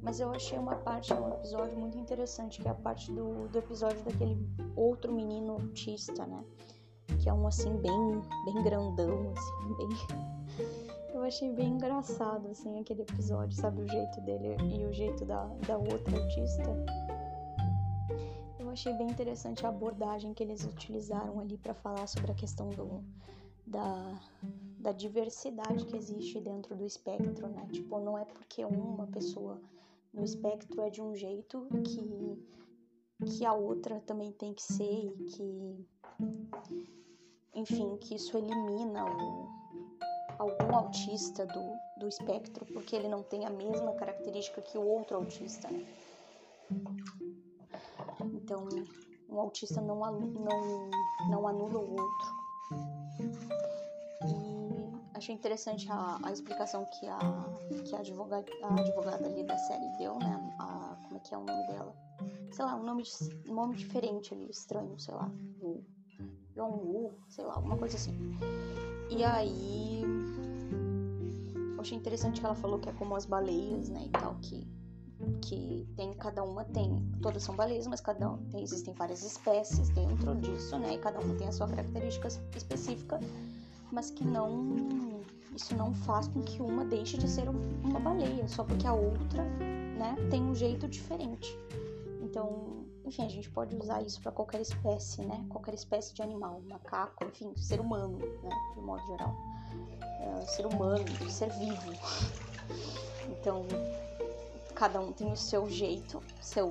Mas 0.00 0.20
eu 0.20 0.30
achei 0.30 0.58
uma 0.58 0.76
parte, 0.76 1.12
um 1.12 1.28
episódio 1.28 1.78
muito 1.78 1.98
interessante, 1.98 2.60
que 2.60 2.68
é 2.68 2.70
a 2.70 2.74
parte 2.74 3.10
do, 3.12 3.48
do 3.48 3.58
episódio 3.58 4.02
daquele 4.04 4.38
outro 4.76 5.12
menino 5.12 5.52
autista, 5.52 6.26
né? 6.26 6.44
Que 7.20 7.28
é 7.28 7.32
um, 7.32 7.46
assim, 7.46 7.76
bem, 7.76 8.22
bem 8.44 8.62
grandão, 8.62 9.32
assim, 9.36 9.74
bem... 9.76 9.88
Eu 11.14 11.22
achei 11.22 11.52
bem 11.52 11.74
engraçado, 11.74 12.48
assim, 12.48 12.80
aquele 12.80 13.02
episódio, 13.02 13.56
sabe? 13.56 13.82
O 13.82 13.88
jeito 13.88 14.20
dele 14.22 14.56
e 14.60 14.84
o 14.84 14.92
jeito 14.92 15.24
da, 15.24 15.44
da 15.66 15.76
outra 15.76 16.18
autista 16.18 16.62
achei 18.72 18.92
bem 18.94 19.08
interessante 19.08 19.64
a 19.64 19.68
abordagem 19.68 20.32
que 20.34 20.42
eles 20.42 20.64
utilizaram 20.64 21.38
ali 21.40 21.56
para 21.58 21.74
falar 21.74 22.06
sobre 22.06 22.32
a 22.32 22.34
questão 22.34 22.70
do, 22.70 23.04
da, 23.66 24.20
da 24.78 24.92
diversidade 24.92 25.84
que 25.86 25.96
existe 25.96 26.40
dentro 26.40 26.74
do 26.74 26.84
espectro, 26.84 27.48
né? 27.48 27.68
Tipo, 27.72 28.00
não 28.00 28.18
é 28.18 28.24
porque 28.24 28.64
uma 28.64 29.06
pessoa 29.06 29.60
no 30.12 30.24
espectro 30.24 30.80
é 30.82 30.90
de 30.90 31.00
um 31.00 31.14
jeito 31.14 31.66
que, 31.84 33.26
que 33.26 33.44
a 33.44 33.52
outra 33.52 34.00
também 34.00 34.32
tem 34.32 34.52
que 34.52 34.62
ser 34.62 35.06
e 35.06 35.24
que, 35.24 35.86
enfim, 37.54 37.96
que 37.98 38.14
isso 38.14 38.36
elimina 38.36 39.04
o, 39.04 39.48
algum 40.38 40.74
autista 40.76 41.46
do, 41.46 41.72
do 41.98 42.08
espectro 42.08 42.66
porque 42.66 42.96
ele 42.96 43.08
não 43.08 43.22
tem 43.22 43.44
a 43.44 43.50
mesma 43.50 43.92
característica 43.94 44.60
que 44.60 44.76
o 44.76 44.86
outro 44.86 45.16
autista, 45.16 45.70
né? 45.70 45.86
Então, 48.42 48.66
um 49.28 49.38
autista 49.38 49.80
não, 49.80 49.98
não, 49.98 50.90
não 51.30 51.46
anula 51.46 51.78
o 51.78 51.90
outro. 51.92 52.42
E 54.26 55.16
achei 55.16 55.34
interessante 55.34 55.90
a, 55.90 56.18
a 56.22 56.32
explicação 56.32 56.84
que 56.86 57.06
a, 57.06 57.18
que 57.84 57.94
a, 57.94 58.00
advogada, 58.00 58.46
a 58.62 58.80
advogada 58.80 59.26
ali 59.26 59.44
da 59.44 59.56
série 59.56 59.88
deu, 59.96 60.18
né? 60.18 60.54
A, 60.58 60.96
como 61.04 61.16
é 61.16 61.20
que 61.20 61.34
é 61.34 61.38
o 61.38 61.44
nome 61.44 61.66
dela? 61.68 61.94
Sei 62.50 62.64
lá, 62.64 62.74
um 62.74 62.82
nome, 62.82 63.04
um 63.48 63.54
nome 63.54 63.76
diferente 63.76 64.34
ali, 64.34 64.50
estranho, 64.50 64.98
sei 64.98 65.14
lá. 65.14 65.30
Wu. 65.60 65.84
Yong 66.56 66.84
Wu, 66.84 67.12
sei 67.28 67.44
lá, 67.44 67.54
alguma 67.54 67.78
coisa 67.78 67.96
assim. 67.96 68.12
E 69.08 69.24
aí. 69.24 70.02
Achei 71.78 71.96
interessante 71.96 72.40
que 72.40 72.46
ela 72.46 72.54
falou 72.54 72.78
que 72.78 72.88
é 72.88 72.92
como 72.92 73.16
as 73.16 73.24
baleias, 73.24 73.88
né? 73.88 74.04
E 74.06 74.10
tal, 74.10 74.36
que 74.40 74.66
que 75.40 75.86
tem 75.96 76.12
cada 76.14 76.42
uma 76.42 76.64
tem 76.64 77.02
todas 77.20 77.42
são 77.42 77.54
baleias 77.54 77.86
mas 77.86 78.00
cada 78.00 78.30
um 78.30 78.38
tem, 78.50 78.62
existem 78.62 78.94
várias 78.94 79.22
espécies 79.22 79.88
dentro 79.90 80.34
disso 80.36 80.78
né? 80.78 80.94
E 80.94 80.98
cada 80.98 81.20
uma 81.20 81.34
tem 81.34 81.48
a 81.48 81.52
sua 81.52 81.68
característica 81.68 82.28
específica 82.56 83.20
mas 83.90 84.10
que 84.10 84.24
não 84.24 85.22
isso 85.54 85.74
não 85.76 85.92
faz 85.92 86.28
com 86.28 86.40
que 86.40 86.62
uma 86.62 86.84
deixe 86.84 87.18
de 87.18 87.28
ser 87.28 87.48
uma 87.48 88.00
baleia 88.00 88.48
só 88.48 88.64
porque 88.64 88.86
a 88.86 88.94
outra 88.94 89.44
né 89.98 90.16
tem 90.30 90.42
um 90.42 90.54
jeito 90.54 90.88
diferente. 90.88 91.58
Então 92.22 92.84
enfim 93.04 93.26
a 93.26 93.28
gente 93.28 93.50
pode 93.50 93.76
usar 93.76 94.00
isso 94.02 94.20
para 94.20 94.32
qualquer 94.32 94.60
espécie 94.60 95.22
né? 95.22 95.44
Qualquer 95.50 95.74
espécie 95.74 96.14
de 96.14 96.22
animal 96.22 96.62
macaco 96.68 97.24
enfim 97.24 97.54
ser 97.56 97.80
humano 97.80 98.18
né? 98.18 98.50
De 98.74 98.80
modo 98.80 99.06
geral. 99.06 99.36
É, 100.20 100.46
ser 100.46 100.66
humano 100.66 101.04
ser 101.30 101.50
vivo. 101.50 101.92
Então 103.28 103.66
cada 104.82 105.00
um 105.00 105.12
tem 105.12 105.30
o 105.30 105.36
seu 105.36 105.70
jeito, 105.70 106.20
seu, 106.40 106.68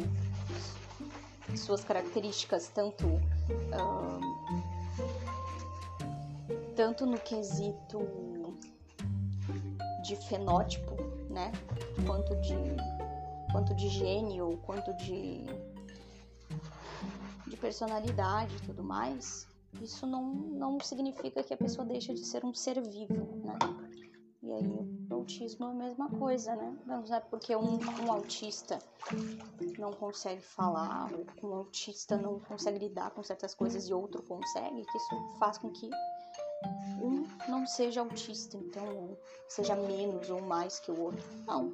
suas 1.56 1.82
características, 1.82 2.68
tanto, 2.68 3.06
tanto 6.76 7.06
no 7.06 7.18
quesito 7.18 8.02
de 10.04 10.18
fenótipo, 10.28 10.98
né? 11.30 11.54
Quanto 12.06 12.36
de, 12.42 12.54
quanto 13.50 13.74
de 13.76 13.88
gênio, 13.88 14.60
quanto 14.66 14.94
de, 14.98 15.46
de 17.48 17.56
personalidade 17.56 18.54
e 18.58 18.60
tudo 18.60 18.84
mais. 18.84 19.48
Isso 19.82 20.06
não, 20.06 20.34
não 20.34 20.82
significa 20.82 21.42
que 21.42 21.54
a 21.54 21.58
pessoa 21.58 21.88
deixa 21.88 22.14
de 22.14 22.26
ser 22.26 22.44
um 22.44 22.54
ser 22.54 22.82
vivo, 22.82 23.38
né? 23.38 23.58
E 24.52 24.54
aí 24.54 24.68
o 24.68 25.14
autismo 25.14 25.66
é 25.66 25.70
a 25.70 25.74
mesma 25.74 26.10
coisa, 26.10 26.54
né? 26.58 26.78
Não 26.86 27.04
é 27.16 27.20
porque 27.22 27.56
um, 27.56 27.80
um 28.04 28.12
autista 28.12 28.80
não 29.80 29.94
consegue 29.94 30.42
falar, 30.42 31.10
um 31.42 31.54
autista 31.54 32.18
não 32.18 32.38
consegue 32.38 32.80
lidar 32.80 33.12
com 33.12 33.24
certas 33.24 33.56
coisas 33.56 33.88
e 33.88 33.94
outro 33.94 34.22
consegue, 34.24 34.86
que 34.86 34.98
isso 34.98 35.34
faz 35.40 35.58
com 35.58 35.70
que 35.72 35.90
um 37.02 37.26
não 37.48 37.66
seja 37.66 38.02
autista, 38.02 38.58
então 38.58 39.18
seja 39.48 39.74
menos 39.74 40.30
ou 40.30 40.42
mais 40.42 40.82
que 40.82 40.92
o 40.92 41.00
outro. 41.00 41.26
Não. 41.48 41.74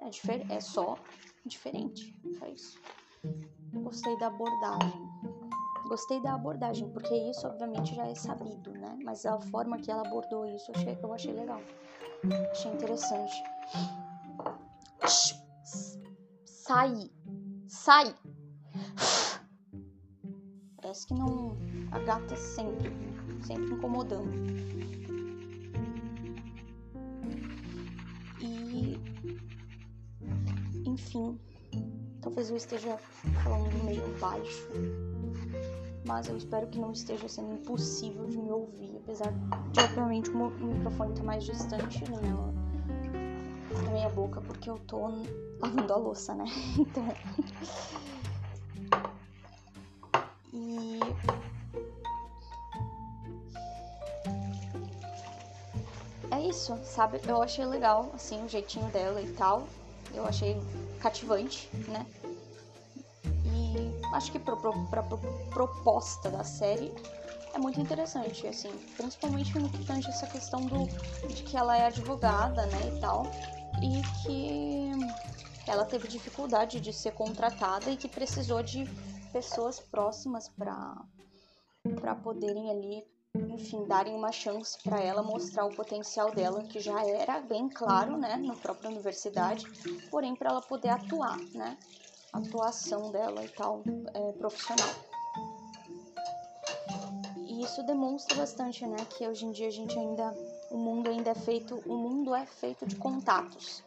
É, 0.00 0.54
é 0.54 0.60
só 0.60 0.96
diferente. 1.44 2.14
Só 2.38 2.46
isso. 2.46 2.80
Gostei 3.72 4.16
da 4.18 4.28
abordagem. 4.28 5.02
Gostei 5.88 6.20
da 6.22 6.34
abordagem, 6.34 6.88
porque 6.90 7.14
isso 7.14 7.46
obviamente 7.46 7.94
já 7.94 8.06
é 8.06 8.14
sabido, 8.14 8.70
né? 8.72 8.98
Mas 9.02 9.26
a 9.26 9.38
forma 9.38 9.78
que 9.78 9.90
ela 9.90 10.02
abordou 10.06 10.46
isso 10.46 10.70
eu 10.70 10.74
achei, 10.76 10.98
eu 11.02 11.12
achei 11.12 11.32
legal. 11.32 11.60
Achei 12.50 12.72
interessante. 12.72 13.42
Sai. 16.44 17.10
Sai. 17.66 18.14
Parece 20.80 21.06
que 21.06 21.14
não. 21.14 21.56
A 21.92 21.98
gata 21.98 22.34
sempre, 22.36 22.90
sempre 23.46 23.74
incomodando. 23.74 24.32
E. 28.40 28.98
Enfim. 30.86 31.38
Talvez 32.22 32.48
eu 32.48 32.56
esteja 32.56 32.96
falando 33.42 33.84
meio 33.84 34.18
baixo. 34.18 34.68
Mas 36.04 36.28
eu 36.28 36.36
espero 36.36 36.66
que 36.66 36.78
não 36.78 36.92
esteja 36.92 37.26
sendo 37.28 37.54
impossível 37.54 38.26
de 38.26 38.36
me 38.36 38.50
ouvir. 38.50 38.96
Apesar 39.02 39.32
de, 39.72 39.80
obviamente, 39.80 40.30
o 40.30 40.50
microfone 40.50 41.10
estar 41.10 41.22
tá 41.22 41.26
mais 41.26 41.44
distante 41.44 42.04
da 42.04 42.20
minha, 42.20 42.34
da 43.84 43.90
minha 43.90 44.08
boca, 44.10 44.40
porque 44.42 44.68
eu 44.68 44.78
tô 44.86 45.08
lavando 45.60 45.92
a 45.92 45.96
louça, 45.96 46.34
né? 46.34 46.44
Então. 46.78 47.08
E. 50.52 51.00
É 56.30 56.40
isso, 56.40 56.78
sabe? 56.84 57.20
Eu 57.26 57.42
achei 57.42 57.64
legal, 57.64 58.10
assim, 58.14 58.44
o 58.44 58.48
jeitinho 58.48 58.88
dela 58.90 59.22
e 59.22 59.32
tal. 59.32 59.66
Eu 60.12 60.26
achei 60.26 60.60
cativante, 61.00 61.68
né? 61.88 62.06
Acho 64.14 64.30
que 64.30 64.38
pra, 64.38 64.54
pra 64.54 65.02
proposta 65.52 66.30
da 66.30 66.44
série 66.44 66.94
é 67.52 67.58
muito 67.58 67.80
interessante, 67.80 68.46
assim, 68.46 68.70
principalmente 68.96 69.58
no 69.58 69.68
que 69.68 69.84
tange 69.84 70.08
essa 70.08 70.24
questão 70.28 70.66
do, 70.66 70.86
de 71.34 71.42
que 71.42 71.56
ela 71.56 71.76
é 71.76 71.86
advogada, 71.86 72.64
né, 72.66 72.78
e 72.96 73.00
tal, 73.00 73.24
e 73.82 74.02
que 74.22 74.90
ela 75.66 75.84
teve 75.84 76.06
dificuldade 76.06 76.80
de 76.80 76.92
ser 76.92 77.10
contratada 77.12 77.90
e 77.90 77.96
que 77.96 78.08
precisou 78.08 78.62
de 78.62 78.86
pessoas 79.32 79.80
próximas 79.80 80.48
para 80.48 80.96
para 82.00 82.14
poderem 82.14 82.70
ali, 82.70 83.04
enfim, 83.52 83.84
darem 83.84 84.14
uma 84.14 84.30
chance 84.30 84.78
para 84.82 85.00
ela 85.00 85.22
mostrar 85.22 85.66
o 85.66 85.74
potencial 85.74 86.30
dela, 86.30 86.62
que 86.62 86.78
já 86.78 87.04
era 87.04 87.40
bem 87.40 87.68
claro, 87.68 88.16
né, 88.16 88.36
na 88.36 88.54
própria 88.54 88.90
universidade, 88.90 89.66
porém 90.08 90.36
para 90.36 90.50
ela 90.50 90.62
poder 90.62 90.90
atuar, 90.90 91.38
né, 91.52 91.76
a 91.80 92.03
atuação 92.34 93.10
dela 93.10 93.44
e 93.44 93.48
tal, 93.48 93.82
é, 94.12 94.32
profissional. 94.32 94.88
E 97.36 97.62
isso 97.62 97.82
demonstra 97.84 98.36
bastante, 98.36 98.86
né, 98.86 98.96
que 99.10 99.26
hoje 99.26 99.46
em 99.46 99.52
dia 99.52 99.68
a 99.68 99.70
gente 99.70 99.96
ainda, 99.98 100.34
o 100.70 100.76
mundo 100.76 101.08
ainda 101.08 101.30
é 101.30 101.34
feito, 101.34 101.80
o 101.86 101.96
mundo 101.96 102.34
é 102.34 102.44
feito 102.44 102.86
de 102.86 102.96
contatos. 102.96 103.82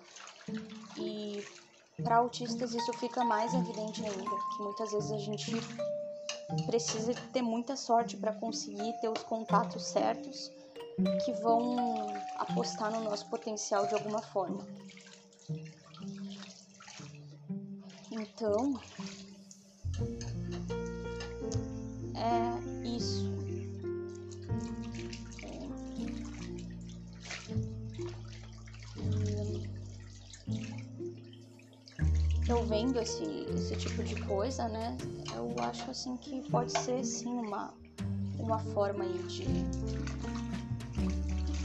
E 0.98 1.44
para 2.02 2.18
autistas 2.18 2.74
isso 2.74 2.94
fica 2.94 3.24
mais 3.24 3.54
evidente 3.54 4.04
ainda, 4.06 4.38
que 4.56 4.64
muitas 4.64 4.92
vezes 4.92 5.12
a 5.12 5.18
gente 5.18 5.52
precisa 6.66 7.14
ter 7.34 7.42
muita 7.42 7.76
sorte 7.76 8.16
para 8.16 8.32
conseguir 8.34 8.94
ter 9.02 9.10
os 9.10 9.22
contatos 9.24 9.84
certos 9.84 10.52
que 11.26 11.32
vão 11.34 11.76
apostar 12.38 12.92
no 12.92 13.02
nosso 13.02 13.30
potencial 13.30 13.86
de 13.88 13.94
alguma 13.94 14.22
forma. 14.22 14.66
Então, 18.20 18.80
é 22.16 22.88
isso. 22.88 23.28
eu 32.50 32.64
vendo 32.64 32.98
esse, 33.00 33.24
esse 33.54 33.76
tipo 33.76 34.02
de 34.04 34.16
coisa, 34.26 34.68
né, 34.68 34.98
eu 35.36 35.62
acho 35.62 35.92
assim 35.92 36.18
que 36.18 36.42
pode 36.50 36.72
ser 36.72 37.04
sim 37.04 37.30
uma, 37.30 37.74
uma 38.40 38.58
forma 38.58 39.04
aí 39.04 39.22
de, 39.28 39.46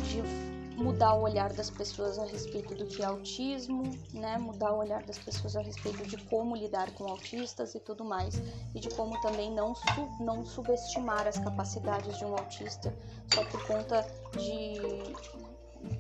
de 0.02 0.51
mudar 0.82 1.14
o 1.14 1.22
olhar 1.22 1.52
das 1.52 1.70
pessoas 1.70 2.18
a 2.18 2.24
respeito 2.24 2.74
do 2.74 2.86
que 2.86 3.02
é 3.02 3.04
autismo, 3.04 3.84
né, 4.12 4.36
mudar 4.36 4.72
o 4.72 4.78
olhar 4.78 5.02
das 5.04 5.16
pessoas 5.16 5.56
a 5.56 5.60
respeito 5.60 6.04
de 6.04 6.16
como 6.24 6.56
lidar 6.56 6.92
com 6.94 7.04
autistas 7.04 7.74
e 7.74 7.80
tudo 7.80 8.04
mais, 8.04 8.34
e 8.74 8.80
de 8.80 8.90
como 8.90 9.18
também 9.20 9.50
não, 9.50 9.74
não 10.18 10.44
subestimar 10.44 11.26
as 11.28 11.38
capacidades 11.38 12.18
de 12.18 12.24
um 12.24 12.32
autista 12.36 12.92
só 13.32 13.44
por 13.44 13.64
conta 13.66 14.04
de 14.36 15.14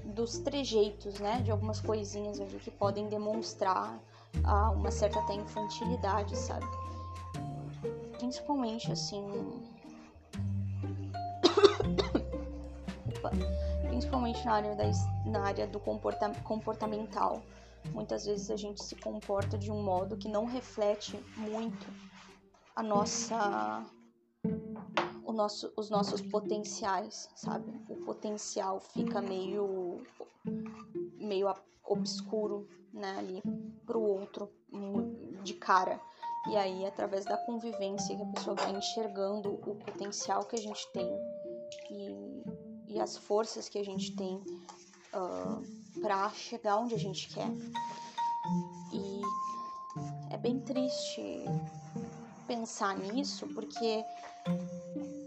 dos 0.04 0.38
trejeitos, 0.38 1.18
né, 1.18 1.40
de 1.42 1.50
algumas 1.50 1.80
coisinhas 1.80 2.40
ali 2.40 2.58
que 2.58 2.70
podem 2.70 3.08
demonstrar 3.08 3.98
a 4.44 4.70
uma 4.70 4.90
certa 4.90 5.20
até 5.20 5.34
infantilidade, 5.34 6.36
sabe? 6.36 6.66
Principalmente 8.18 8.92
assim. 8.92 9.24
Opa. 13.18 13.51
Principalmente 14.12 14.44
na 14.44 14.52
área, 14.52 14.74
da, 14.76 14.84
na 15.24 15.40
área 15.40 15.66
do 15.66 15.80
comporta, 15.80 16.30
comportamental. 16.44 17.42
Muitas 17.92 18.26
vezes 18.26 18.50
a 18.50 18.56
gente 18.56 18.84
se 18.84 18.94
comporta 18.94 19.56
de 19.56 19.72
um 19.72 19.82
modo 19.82 20.18
que 20.18 20.28
não 20.28 20.44
reflete 20.44 21.18
muito 21.38 21.86
a 22.76 22.82
nossa 22.82 23.86
o 25.24 25.32
nosso, 25.32 25.72
os 25.78 25.88
nossos 25.88 26.20
potenciais, 26.20 27.30
sabe? 27.34 27.72
O 27.88 28.04
potencial 28.04 28.80
fica 28.80 29.22
meio 29.22 30.02
meio 31.16 31.50
obscuro, 31.82 32.68
né, 32.92 33.16
ali 33.16 33.42
pro 33.86 34.02
outro 34.02 34.52
de 35.42 35.54
cara. 35.54 35.98
E 36.50 36.56
aí, 36.56 36.84
através 36.84 37.24
da 37.24 37.38
convivência, 37.38 38.14
que 38.14 38.22
a 38.22 38.26
pessoa 38.26 38.56
vai 38.56 38.72
enxergando 38.72 39.54
o 39.54 39.74
potencial 39.76 40.44
que 40.44 40.56
a 40.56 40.58
gente 40.58 40.86
tem 40.92 41.08
e, 41.90 42.41
e 42.92 43.00
as 43.00 43.16
forças 43.16 43.68
que 43.68 43.78
a 43.78 43.84
gente 43.84 44.14
tem 44.16 44.36
uh, 45.14 46.00
para 46.00 46.30
chegar 46.30 46.78
onde 46.78 46.94
a 46.94 46.98
gente 46.98 47.28
quer. 47.28 47.48
E 48.92 49.22
é 50.30 50.36
bem 50.36 50.60
triste 50.60 51.44
pensar 52.46 52.96
nisso, 52.98 53.46
porque 53.48 54.04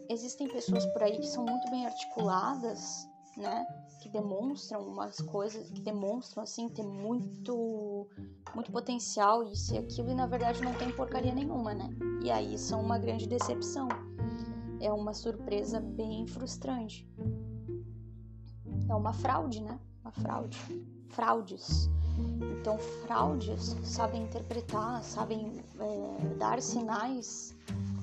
existem 0.10 0.47
pessoas 0.47 0.86
por 0.88 1.04
aí 1.04 1.17
que 1.17 1.28
são 1.28 1.45
muito 1.45 1.69
bem 1.69 1.86
articuladas, 1.86 3.08
né? 3.38 3.65
que 4.06 4.10
demonstram 4.10 4.82
umas 4.82 5.17
coisas, 5.17 5.67
que 5.71 5.82
demonstram 5.82 6.43
assim 6.43 6.69
ter 6.69 6.84
muito 6.84 8.08
muito 8.54 8.71
potencial 8.71 9.43
isso 9.43 9.73
e 9.73 9.80
aquilo 9.80 10.12
e 10.12 10.13
na 10.13 10.28
verdade 10.28 10.62
não 10.62 10.75
tem 10.75 10.91
porcaria 10.91 11.34
nenhuma, 11.34 11.73
né? 11.73 11.89
E 12.23 12.30
aí 12.30 12.56
são 12.56 12.82
uma 12.82 12.99
grande 12.99 13.28
decepção. 13.28 13.88
É 14.80 14.91
uma 14.91 15.12
surpresa 15.12 15.80
bem 15.80 16.28
frustrante. 16.28 17.10
É 18.88 18.93
uma 18.93 19.13
fraude, 19.13 19.62
né? 19.62 19.80
Uma 20.04 20.12
fraude. 20.12 20.60
Fraudes. 21.10 21.89
Então, 22.60 22.78
fraudes 22.78 23.76
sabem 23.84 24.24
interpretar, 24.24 25.04
sabem 25.04 25.62
é, 25.80 26.36
dar 26.36 26.62
sinais 26.62 27.54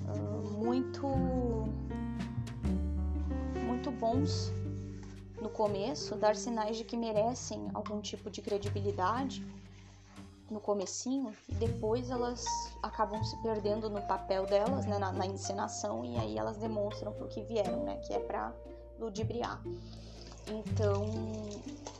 uh, 0.09 0.51
muito 0.59 1.07
muito 3.65 3.91
bons 3.91 4.53
no 5.41 5.49
começo, 5.49 6.15
dar 6.15 6.37
sinais 6.37 6.77
de 6.77 6.85
que 6.85 6.97
merecem 6.97 7.69
algum 7.75 8.01
tipo 8.01 8.31
de 8.31 8.41
credibilidade 8.41 9.45
no 10.49 10.61
comecinho 10.61 11.33
e 11.49 11.55
depois 11.55 12.11
elas 12.11 12.45
acabam 12.83 13.23
se 13.25 13.37
perdendo 13.43 13.89
no 13.89 14.01
papel 14.03 14.47
delas, 14.47 14.87
né, 14.87 14.99
na, 14.99 15.11
na 15.11 15.27
encenação 15.27 16.05
e 16.05 16.17
aí 16.17 16.39
elas 16.39 16.59
demonstram 16.59 17.13
pro 17.13 17.27
que 17.27 17.43
vieram, 17.43 17.83
né, 17.85 17.97
que 18.07 18.13
é 18.13 18.19
para 18.19 18.53
ludibriar. 19.01 19.61
Então, 20.47 21.09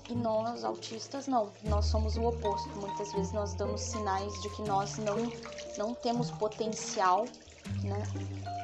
e 0.09 0.15
nós 0.15 0.65
autistas 0.65 1.27
não, 1.27 1.53
nós 1.65 1.87
somos 1.87 2.17
o 2.17 2.25
oposto. 2.25 2.69
Muitas 2.77 3.13
vezes 3.13 3.33
nós 3.33 3.55
damos 3.55 3.81
sinais 3.81 4.33
de 4.43 4.51
que 4.51 4.63
nós 4.63 4.99
não 4.99 5.17
não 5.79 5.95
temos 5.95 6.31
potencial, 6.33 7.25
né, 7.83 8.03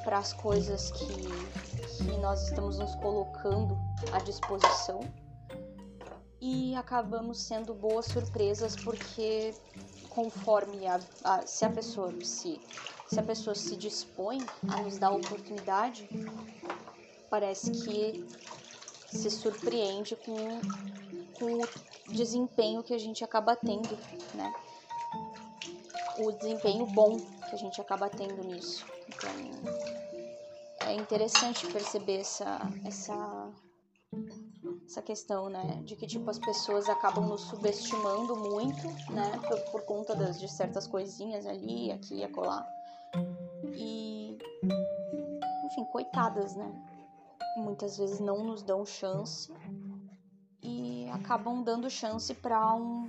para 0.05 0.19
as 0.19 0.33
coisas 0.33 0.91
que 0.91 1.07
que 1.99 2.17
nós 2.19 2.43
estamos 2.45 2.79
nos 2.79 2.95
colocando 2.97 3.77
à 4.13 4.19
disposição 4.21 5.01
e 6.41 6.75
acabamos 6.77 7.41
sendo 7.41 7.75
boas 7.75 8.07
surpresas 8.07 8.77
porque 8.77 9.55
conforme 10.09 10.87
a, 10.87 11.01
a, 11.25 11.47
se 11.47 11.65
a 11.65 11.71
pessoa 11.71 12.13
se, 12.23 12.61
se 13.07 13.19
a 13.19 13.23
pessoa 13.23 13.55
se 13.55 13.77
dispõe 13.77 14.39
a 14.69 14.83
nos 14.83 14.99
dar 14.99 15.11
oportunidade, 15.11 16.09
parece 17.29 17.71
que 17.73 18.27
se 19.11 19.31
surpreende 19.31 20.17
com, 20.17 20.61
com 21.39 21.63
o 21.63 22.13
desempenho 22.13 22.83
que 22.83 22.95
a 22.95 22.99
gente 22.99 23.25
acaba 23.25 23.57
tendo, 23.57 23.97
né? 24.35 24.55
O 26.19 26.33
desempenho 26.33 26.87
bom 26.87 27.19
que 27.49 27.55
a 27.55 27.59
gente 27.59 27.81
acaba 27.81 28.09
tendo 28.09 28.43
nisso. 28.45 28.87
Então, 29.09 29.33
é 30.83 30.95
interessante 30.95 31.67
perceber 31.73 32.21
essa, 32.21 32.61
essa 32.85 33.53
essa 34.87 35.03
questão, 35.03 35.51
né, 35.51 35.83
de 35.85 35.95
que 35.97 36.07
tipo 36.07 36.29
as 36.31 36.39
pessoas 36.39 36.89
acabam 36.89 37.29
nos 37.29 37.43
subestimando 37.43 38.35
muito, 38.35 38.89
né, 39.13 39.39
por, 39.47 39.59
por 39.71 39.83
conta 39.83 40.15
das, 40.17 40.41
de 40.41 40.49
certas 40.49 40.87
coisinhas 40.87 41.47
ali, 41.47 41.93
aqui 41.93 42.17
e 42.17 42.25
acolá. 42.25 42.67
E 43.77 44.39
enfim, 45.67 45.85
coitadas, 45.93 46.57
né? 46.57 46.98
Muitas 47.57 47.97
vezes 47.97 48.21
não 48.21 48.45
nos 48.45 48.63
dão 48.63 48.85
chance 48.87 49.53
e 50.63 51.09
acabam 51.13 51.63
dando 51.63 51.91
chance 51.91 52.35
para 52.35 52.75
um 52.75 53.09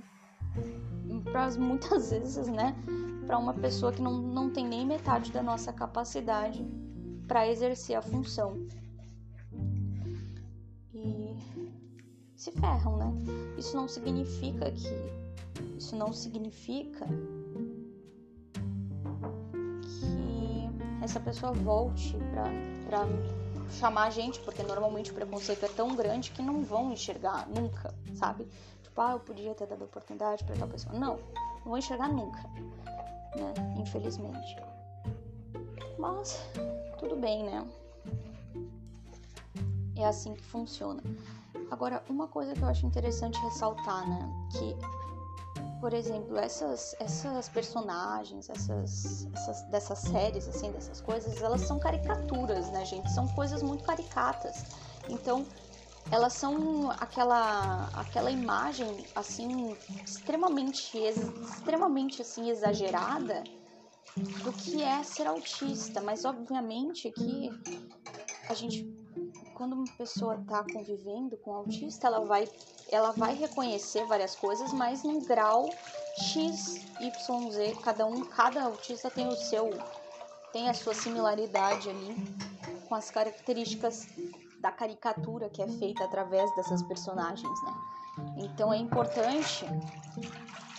para 1.32 1.50
muitas 1.52 2.10
vezes, 2.12 2.48
né, 2.48 2.74
para 3.26 3.38
uma 3.38 3.54
pessoa 3.54 3.92
que 3.92 4.02
não, 4.02 4.12
não 4.12 4.50
tem 4.50 4.66
nem 4.66 4.86
metade 4.86 5.30
da 5.30 5.42
nossa 5.42 5.72
capacidade 5.72 6.64
para 7.28 7.48
exercer 7.48 7.96
a 7.96 8.02
função. 8.02 8.66
se 12.40 12.50
ferram, 12.52 12.96
né? 12.96 13.12
Isso 13.58 13.76
não 13.76 13.86
significa 13.86 14.70
que. 14.70 14.88
Isso 15.76 15.94
não 15.94 16.10
significa 16.10 17.06
que 19.82 20.70
essa 21.02 21.20
pessoa 21.20 21.52
volte 21.52 22.16
pra 22.32 23.04
chamar 23.72 24.08
a 24.08 24.10
gente, 24.10 24.40
porque 24.40 24.62
normalmente 24.62 25.10
o 25.10 25.14
preconceito 25.14 25.64
é 25.64 25.68
tão 25.68 25.94
grande 25.94 26.30
que 26.30 26.42
não 26.42 26.62
vão 26.62 26.92
enxergar 26.92 27.48
nunca, 27.48 27.94
sabe? 28.14 28.48
Tipo, 28.82 29.00
ah, 29.00 29.12
eu 29.12 29.20
podia 29.20 29.54
ter 29.54 29.66
dado 29.66 29.84
oportunidade 29.84 30.44
pra 30.44 30.56
tal 30.56 30.68
pessoa. 30.68 30.94
Não, 30.98 31.16
não 31.16 31.64
vão 31.64 31.78
enxergar 31.78 32.08
nunca, 32.08 32.42
né? 33.36 33.54
Infelizmente. 33.78 34.56
Mas, 35.98 36.40
tudo 36.98 37.16
bem, 37.16 37.44
né? 37.44 37.66
É 39.96 40.06
assim 40.06 40.34
que 40.34 40.42
funciona. 40.42 41.02
Agora, 41.70 42.02
uma 42.08 42.26
coisa 42.26 42.54
que 42.54 42.62
eu 42.62 42.68
acho 42.68 42.86
interessante 42.86 43.38
ressaltar, 43.40 44.08
né? 44.08 44.28
Que, 44.50 44.76
por 45.80 45.94
exemplo, 45.94 46.36
essas, 46.36 46.94
essas 47.00 47.48
personagens, 47.48 48.50
essas, 48.50 49.26
essas 49.32 49.62
dessas 49.70 49.98
séries, 49.98 50.46
assim, 50.46 50.70
dessas 50.72 51.00
coisas, 51.00 51.40
elas 51.42 51.62
são 51.62 51.78
caricaturas, 51.78 52.70
né, 52.70 52.84
gente? 52.84 53.10
São 53.10 53.26
coisas 53.28 53.62
muito 53.62 53.82
caricatas. 53.84 54.64
Então, 55.08 55.46
elas 56.10 56.32
são 56.34 56.90
aquela 56.92 57.88
aquela 57.94 58.30
imagem 58.30 59.04
assim 59.14 59.76
extremamente 60.04 60.96
extremamente 60.96 62.22
assim 62.22 62.48
exagerada 62.50 63.44
do 64.42 64.52
que 64.52 64.82
é 64.82 65.02
ser 65.02 65.26
autista, 65.26 66.00
mas 66.00 66.24
obviamente 66.24 67.10
que 67.12 67.50
a 68.48 68.54
gente 68.54 68.88
quando 69.60 69.74
uma 69.74 69.84
pessoa 69.98 70.36
está 70.36 70.64
convivendo 70.72 71.36
com 71.36 71.52
autista, 71.52 72.06
ela 72.06 72.24
vai, 72.24 72.48
ela 72.90 73.12
vai 73.12 73.34
reconhecer 73.34 74.04
várias 74.06 74.34
coisas, 74.34 74.72
mas 74.72 75.02
num 75.04 75.24
grau 75.24 75.70
X, 76.16 76.86
Y, 77.00 77.50
Z. 77.50 77.76
Cada 77.82 78.04
um, 78.06 78.24
cada 78.24 78.64
autista 78.64 79.10
tem 79.10 79.28
o 79.28 79.36
seu, 79.36 79.70
tem 80.52 80.68
a 80.68 80.74
sua 80.74 80.94
similaridade 80.94 81.88
ali 81.88 82.16
com 82.88 82.94
as 82.94 83.10
características 83.10 84.08
da 84.60 84.72
caricatura 84.72 85.48
que 85.48 85.62
é 85.62 85.68
feita 85.68 86.04
através 86.04 86.54
dessas 86.56 86.82
personagens, 86.82 87.62
né? 87.62 87.74
Então 88.36 88.72
é 88.72 88.76
importante 88.76 89.64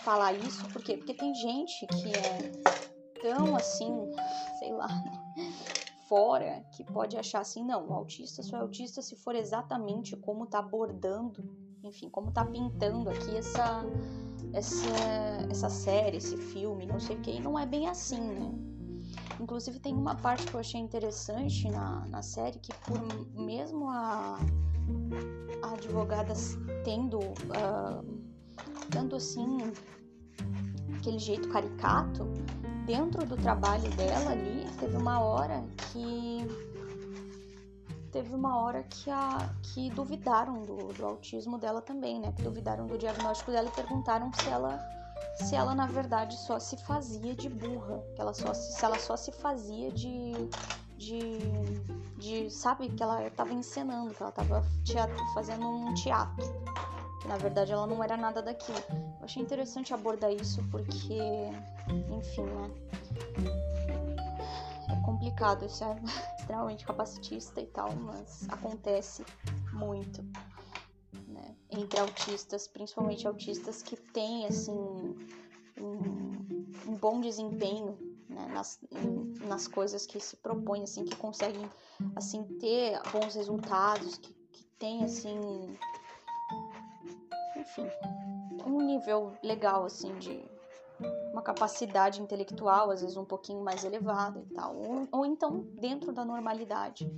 falar 0.04 0.34
isso, 0.34 0.64
por 0.68 0.82
quê? 0.82 0.96
Porque 0.96 1.14
tem 1.14 1.34
gente 1.34 1.86
que 1.86 2.12
é 2.12 2.52
tão 3.20 3.56
assim, 3.56 3.90
sei 4.58 4.72
lá, 4.72 4.88
fora 6.08 6.62
que 6.76 6.84
pode 6.84 7.16
achar 7.16 7.40
assim, 7.40 7.64
não, 7.64 7.88
o 7.88 7.94
autista 7.94 8.42
só 8.42 8.58
é 8.58 8.60
autista 8.60 9.00
se 9.00 9.16
for 9.16 9.34
exatamente 9.34 10.16
como 10.16 10.46
tá 10.46 10.58
abordando, 10.58 11.42
enfim, 11.84 12.08
como 12.08 12.30
tá 12.30 12.44
pintando 12.44 13.10
aqui 13.10 13.36
essa 13.36 13.84
essa 14.52 14.86
essa 15.50 15.68
série, 15.68 16.16
esse 16.16 16.36
filme, 16.36 16.86
não 16.86 17.00
sei 17.00 17.16
o 17.16 17.20
que, 17.20 17.30
e 17.30 17.40
não 17.40 17.58
é 17.58 17.66
bem 17.66 17.88
assim, 17.88 18.20
né? 18.20 18.52
Inclusive 19.40 19.78
tem 19.80 19.94
uma 19.94 20.14
parte 20.14 20.46
que 20.46 20.54
eu 20.54 20.60
achei 20.60 20.80
interessante 20.80 21.68
na, 21.70 22.06
na 22.06 22.22
série 22.22 22.58
que 22.58 22.72
por 22.86 23.00
mesmo 23.34 23.88
a, 23.88 24.38
a 25.62 25.72
advogada 25.72 26.34
tendo 26.84 27.18
uh, 27.18 28.22
tanto 28.90 29.16
assim 29.16 29.58
aquele 30.96 31.18
jeito 31.18 31.48
caricato, 31.48 32.24
dentro 32.86 33.26
do 33.26 33.36
trabalho 33.36 33.90
dela 33.96 34.30
ali, 34.30 34.64
teve 34.78 34.96
uma 34.96 35.20
hora 35.20 35.64
que 35.92 36.46
teve 38.12 38.34
uma 38.34 38.60
hora 38.60 38.82
que 38.82 39.10
a 39.10 39.48
que 39.62 39.90
duvidaram 39.90 40.62
do, 40.62 40.92
do 40.92 41.04
autismo 41.04 41.58
dela 41.58 41.80
também, 41.80 42.20
né? 42.20 42.30
Que 42.32 42.42
duvidaram 42.42 42.86
do 42.86 42.98
diagnóstico 42.98 43.50
dela 43.50 43.68
e 43.68 43.72
perguntaram 43.72 44.32
se 44.32 44.48
ela 44.48 44.78
se 45.34 45.56
ela 45.56 45.74
na 45.74 45.86
verdade 45.86 46.36
só 46.36 46.58
se 46.58 46.76
fazia 46.76 47.34
de 47.34 47.48
burra, 47.48 48.04
que 48.14 48.20
ela 48.20 48.34
só 48.34 48.52
se, 48.52 48.72
se 48.72 48.84
ela 48.84 48.98
só 48.98 49.16
se 49.16 49.32
fazia 49.32 49.90
de 49.90 50.50
de, 50.98 51.38
de 52.18 52.50
sabe 52.50 52.88
que 52.90 53.02
ela 53.02 53.26
estava 53.26 53.52
encenando, 53.52 54.14
que 54.14 54.22
ela 54.22 54.30
estava 54.30 54.62
fazendo 55.34 55.66
um 55.66 55.94
teatro. 55.94 56.44
Que 57.20 57.28
na 57.28 57.36
verdade 57.36 57.72
ela 57.72 57.86
não 57.86 58.04
era 58.04 58.16
nada 58.16 58.42
daquilo. 58.42 58.78
Eu 58.90 59.24
achei 59.24 59.42
interessante 59.42 59.94
abordar 59.94 60.32
isso 60.32 60.62
porque, 60.70 61.18
enfim, 62.10 62.42
né? 62.42 62.70
Complicado, 65.22 65.64
isso 65.66 65.84
é 65.84 65.96
extremamente 66.36 66.84
capacitista 66.84 67.60
e 67.60 67.66
tal, 67.66 67.94
mas 67.94 68.44
acontece 68.48 69.24
muito. 69.72 70.20
Né? 71.28 71.54
Entre 71.70 72.00
autistas, 72.00 72.66
principalmente 72.66 73.24
autistas 73.28 73.82
que 73.82 73.96
têm 73.96 74.46
assim 74.46 74.72
um, 75.80 76.88
um 76.88 76.96
bom 76.96 77.20
desempenho 77.20 77.96
né, 78.28 78.48
nas, 78.48 78.80
nas 79.46 79.68
coisas 79.68 80.06
que 80.06 80.18
se 80.18 80.36
propõem, 80.38 80.82
assim, 80.82 81.04
que 81.04 81.14
conseguem 81.14 81.70
assim 82.16 82.42
ter 82.58 83.00
bons 83.12 83.36
resultados, 83.36 84.18
que, 84.18 84.34
que 84.50 84.64
tem 84.76 85.04
assim 85.04 85.78
enfim, 87.56 87.88
um 88.66 88.80
nível 88.80 89.34
legal, 89.40 89.84
assim, 89.84 90.18
de 90.18 90.44
uma 91.32 91.42
capacidade 91.42 92.20
intelectual, 92.20 92.90
às 92.90 93.00
vezes 93.00 93.16
um 93.16 93.24
pouquinho 93.24 93.62
mais 93.62 93.84
elevada 93.84 94.40
e 94.40 94.54
tal, 94.54 94.76
ou, 94.76 95.08
ou 95.10 95.26
então 95.26 95.60
dentro 95.80 96.12
da 96.12 96.24
normalidade. 96.24 97.10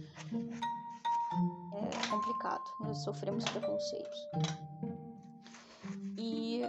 É 1.73 2.11
complicado, 2.11 2.65
nós 2.81 2.99
sofremos 2.99 3.45
preconceitos. 3.45 4.19
E 6.17 6.63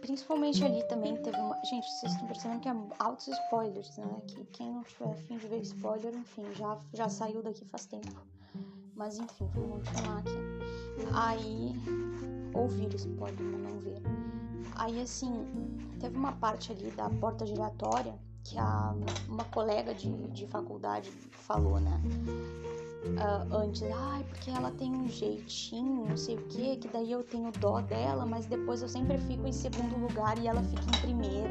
principalmente 0.00 0.64
ali 0.64 0.82
também 0.84 1.16
teve 1.16 1.36
uma. 1.36 1.56
Gente, 1.64 1.90
vocês 1.90 2.12
estão 2.12 2.26
percebendo 2.26 2.60
que 2.60 2.68
é 2.68 2.74
altos 2.98 3.28
spoilers, 3.28 3.96
né? 3.96 4.22
Que 4.26 4.44
quem 4.46 4.72
não 4.72 4.82
tiver 4.84 5.10
afim 5.10 5.36
de 5.36 5.46
ver 5.46 5.60
spoiler, 5.62 6.14
enfim, 6.14 6.44
já, 6.54 6.78
já 6.92 7.08
saiu 7.08 7.42
daqui 7.42 7.64
faz 7.64 7.86
tempo. 7.86 8.16
Mas 8.94 9.18
enfim, 9.18 9.48
vamos 9.54 9.88
continuar 9.88 10.18
aqui. 10.18 10.30
Aí, 11.14 11.74
ouvir 12.54 12.94
spoiler, 12.94 13.42
mas 13.42 13.72
não 13.72 13.80
ver. 13.80 14.02
Aí, 14.78 15.00
assim, 15.00 15.46
teve 16.00 16.16
uma 16.16 16.32
parte 16.32 16.72
ali 16.72 16.90
da 16.90 17.08
porta 17.08 17.46
giratória 17.46 18.14
que 18.44 18.58
a, 18.58 18.94
uma 19.28 19.44
colega 19.44 19.94
de, 19.94 20.10
de 20.28 20.46
faculdade 20.46 21.10
falou, 21.32 21.80
né? 21.80 22.00
uh, 23.14 23.54
antes, 23.56 23.82
ai, 23.82 24.24
porque 24.24 24.50
ela 24.50 24.70
tem 24.70 24.90
um 24.92 25.08
jeitinho, 25.08 26.06
não 26.08 26.16
sei 26.16 26.36
o 26.36 26.42
que, 26.48 26.76
que 26.76 26.88
daí 26.88 27.10
eu 27.10 27.22
tenho 27.22 27.50
dó 27.52 27.80
dela, 27.80 28.26
mas 28.26 28.46
depois 28.46 28.82
eu 28.82 28.88
sempre 28.88 29.18
fico 29.18 29.46
em 29.46 29.52
segundo 29.52 29.96
lugar 29.96 30.38
e 30.38 30.46
ela 30.46 30.62
fica 30.62 30.84
em 30.90 31.00
primeiro, 31.00 31.50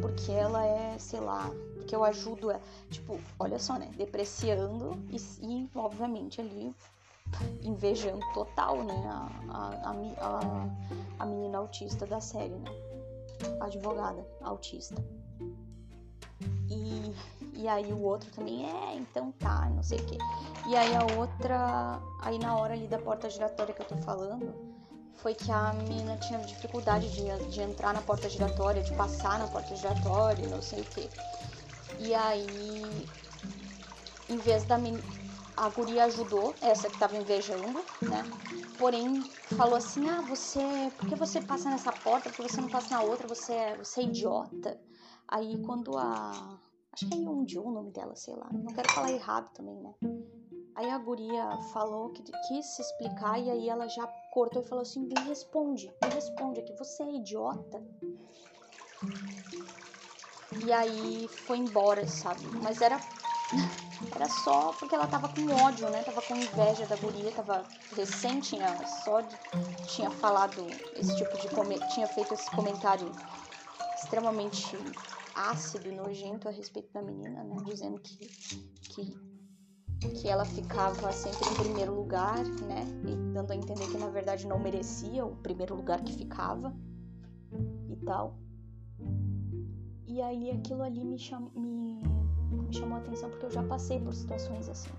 porque 0.00 0.30
ela 0.32 0.64
é, 0.64 0.98
sei 0.98 1.20
lá, 1.20 1.50
porque 1.76 1.94
eu 1.94 2.04
ajudo, 2.04 2.50
é, 2.50 2.60
tipo, 2.90 3.18
olha 3.38 3.58
só, 3.58 3.78
né, 3.78 3.90
depreciando 3.96 4.96
e, 5.10 5.16
e 5.40 5.70
obviamente 5.74 6.40
ali 6.40 6.74
invejando 7.62 8.24
total, 8.32 8.82
né, 8.82 8.94
a, 9.06 9.28
a, 9.50 9.90
a, 9.90 10.68
a 11.18 11.26
menina 11.26 11.58
autista 11.58 12.06
da 12.06 12.20
série, 12.20 12.54
né, 12.54 12.70
a 13.60 13.66
advogada 13.66 14.24
autista. 14.42 15.02
E, 16.68 17.14
e 17.54 17.68
aí 17.68 17.92
o 17.92 18.02
outro 18.02 18.30
também 18.30 18.66
é, 18.66 18.94
então 18.94 19.30
tá, 19.32 19.68
não 19.70 19.82
sei 19.82 19.98
o 19.98 20.06
quê. 20.06 20.18
E 20.66 20.76
aí 20.76 20.94
a 20.94 21.04
outra, 21.18 22.00
aí 22.20 22.38
na 22.38 22.56
hora 22.56 22.74
ali 22.74 22.86
da 22.86 22.98
porta 22.98 23.28
giratória 23.28 23.74
que 23.74 23.82
eu 23.82 23.86
tô 23.86 23.96
falando, 23.98 24.54
foi 25.14 25.34
que 25.34 25.50
a 25.52 25.72
menina 25.72 26.16
tinha 26.16 26.38
dificuldade 26.40 27.08
de, 27.10 27.50
de 27.50 27.60
entrar 27.60 27.94
na 27.94 28.02
porta 28.02 28.28
giratória, 28.28 28.82
de 28.82 28.92
passar 28.94 29.38
na 29.38 29.46
porta 29.46 29.74
giratória, 29.76 30.48
não 30.48 30.60
sei 30.60 30.80
o 30.80 30.84
quê. 30.84 31.08
E 32.00 32.14
aí, 32.14 33.08
em 34.28 34.38
vez 34.38 34.64
da 34.64 34.78
menina, 34.78 35.02
a 35.56 35.68
guria 35.68 36.04
ajudou, 36.04 36.54
essa 36.60 36.88
que 36.88 36.98
tava 36.98 37.16
invejando, 37.16 37.84
né? 38.00 38.24
Porém, 38.78 39.22
falou 39.56 39.76
assim: 39.76 40.08
ah, 40.08 40.22
você, 40.22 40.92
por 40.96 41.06
que 41.06 41.14
você 41.14 41.40
passa 41.40 41.70
nessa 41.70 41.92
porta, 41.92 42.30
por 42.30 42.36
que 42.36 42.42
você 42.42 42.60
não 42.60 42.68
passa 42.68 42.94
na 42.94 43.02
outra, 43.02 43.28
você 43.28 43.52
é, 43.52 43.76
você 43.76 44.00
é 44.00 44.04
idiota? 44.04 44.80
Aí 45.28 45.62
quando 45.62 45.96
a. 45.96 46.58
Acho 46.92 47.08
que 47.08 47.14
é 47.14 47.18
Yonju 47.18 47.62
o 47.62 47.72
nome 47.72 47.90
dela, 47.90 48.14
sei 48.14 48.34
lá. 48.34 48.50
Não 48.52 48.72
quero 48.74 48.88
falar 48.90 49.12
errado 49.12 49.50
também, 49.54 49.76
né? 49.76 49.94
Aí 50.74 50.90
a 50.90 50.98
guria 50.98 51.56
falou 51.72 52.10
que 52.10 52.22
quis 52.48 52.66
se 52.66 52.82
explicar 52.82 53.38
e 53.38 53.50
aí 53.50 53.68
ela 53.68 53.88
já 53.88 54.06
cortou 54.30 54.62
e 54.62 54.66
falou 54.66 54.82
assim: 54.82 55.00
me 55.00 55.22
responde, 55.28 55.92
me 56.02 56.08
responde 56.10 56.60
aqui, 56.60 56.72
você 56.74 57.02
é 57.02 57.14
idiota? 57.16 57.82
E 60.64 60.72
aí 60.72 61.28
foi 61.46 61.58
embora, 61.58 62.06
sabe? 62.06 62.44
Mas 62.62 62.80
era 62.80 63.00
era 64.14 64.28
só 64.28 64.72
porque 64.72 64.94
ela 64.94 65.06
tava 65.06 65.28
com 65.28 65.46
ódio, 65.64 65.88
né? 65.90 66.02
Tava 66.02 66.22
com 66.22 66.36
inveja 66.36 66.86
da 66.86 66.96
guria, 66.96 67.30
tava 67.32 67.64
recente, 67.96 68.56
só 69.04 69.22
tinha 69.86 70.10
falado 70.10 70.66
esse 70.96 71.16
tipo 71.16 71.36
de 71.38 71.48
tinha 71.94 72.06
feito 72.08 72.34
esse 72.34 72.50
comentário 72.50 73.10
extremamente 73.96 74.76
ácido 75.34 75.88
e 75.88 75.94
nojento 75.94 76.48
a 76.48 76.50
respeito 76.50 76.92
da 76.92 77.02
menina, 77.02 77.42
né? 77.44 77.56
Dizendo 77.64 77.98
que, 78.00 78.26
que, 78.82 79.14
que 80.20 80.28
ela 80.28 80.44
ficava 80.44 81.12
sempre 81.12 81.48
em 81.48 81.54
primeiro 81.64 81.94
lugar, 81.94 82.44
né? 82.44 82.84
E 83.06 83.16
dando 83.32 83.52
a 83.52 83.56
entender 83.56 83.86
que 83.88 83.98
na 83.98 84.08
verdade 84.08 84.46
não 84.46 84.58
merecia 84.58 85.24
o 85.24 85.36
primeiro 85.36 85.74
lugar 85.74 86.02
que 86.02 86.12
ficava 86.12 86.74
e 87.88 87.96
tal. 88.04 88.38
E 90.06 90.20
aí 90.20 90.50
aquilo 90.50 90.82
ali 90.82 91.04
me, 91.04 91.18
cham... 91.18 91.50
me... 91.54 92.02
me 92.52 92.72
chamou 92.72 92.96
a 92.96 93.00
atenção 93.00 93.30
porque 93.30 93.46
eu 93.46 93.50
já 93.50 93.62
passei 93.62 94.00
por 94.00 94.14
situações 94.14 94.68
assim 94.68 94.90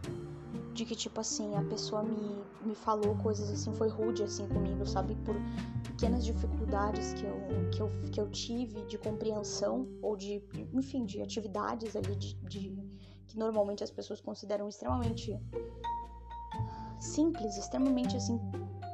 de 0.73 0.85
que, 0.85 0.95
tipo 0.95 1.19
assim, 1.21 1.55
a 1.55 1.63
pessoa 1.63 2.03
me, 2.03 2.43
me 2.65 2.75
falou 2.75 3.15
coisas 3.17 3.49
assim, 3.49 3.71
foi 3.73 3.89
rude 3.89 4.23
assim 4.23 4.47
comigo, 4.47 4.85
sabe? 4.85 5.15
Por 5.23 5.35
pequenas 5.83 6.25
dificuldades 6.25 7.13
que 7.13 7.25
eu, 7.25 7.69
que 7.71 7.81
eu, 7.81 7.91
que 8.11 8.19
eu 8.19 8.29
tive 8.29 8.83
de 8.85 8.97
compreensão 8.97 9.87
ou 10.01 10.17
de, 10.17 10.43
enfim, 10.73 11.05
de 11.05 11.21
atividades 11.21 11.95
ali 11.95 12.15
de, 12.15 12.33
de 12.35 12.75
que 13.27 13.37
normalmente 13.37 13.83
as 13.83 13.91
pessoas 13.91 14.19
consideram 14.19 14.67
extremamente 14.67 15.39
simples, 16.99 17.55
extremamente 17.57 18.17
assim 18.17 18.39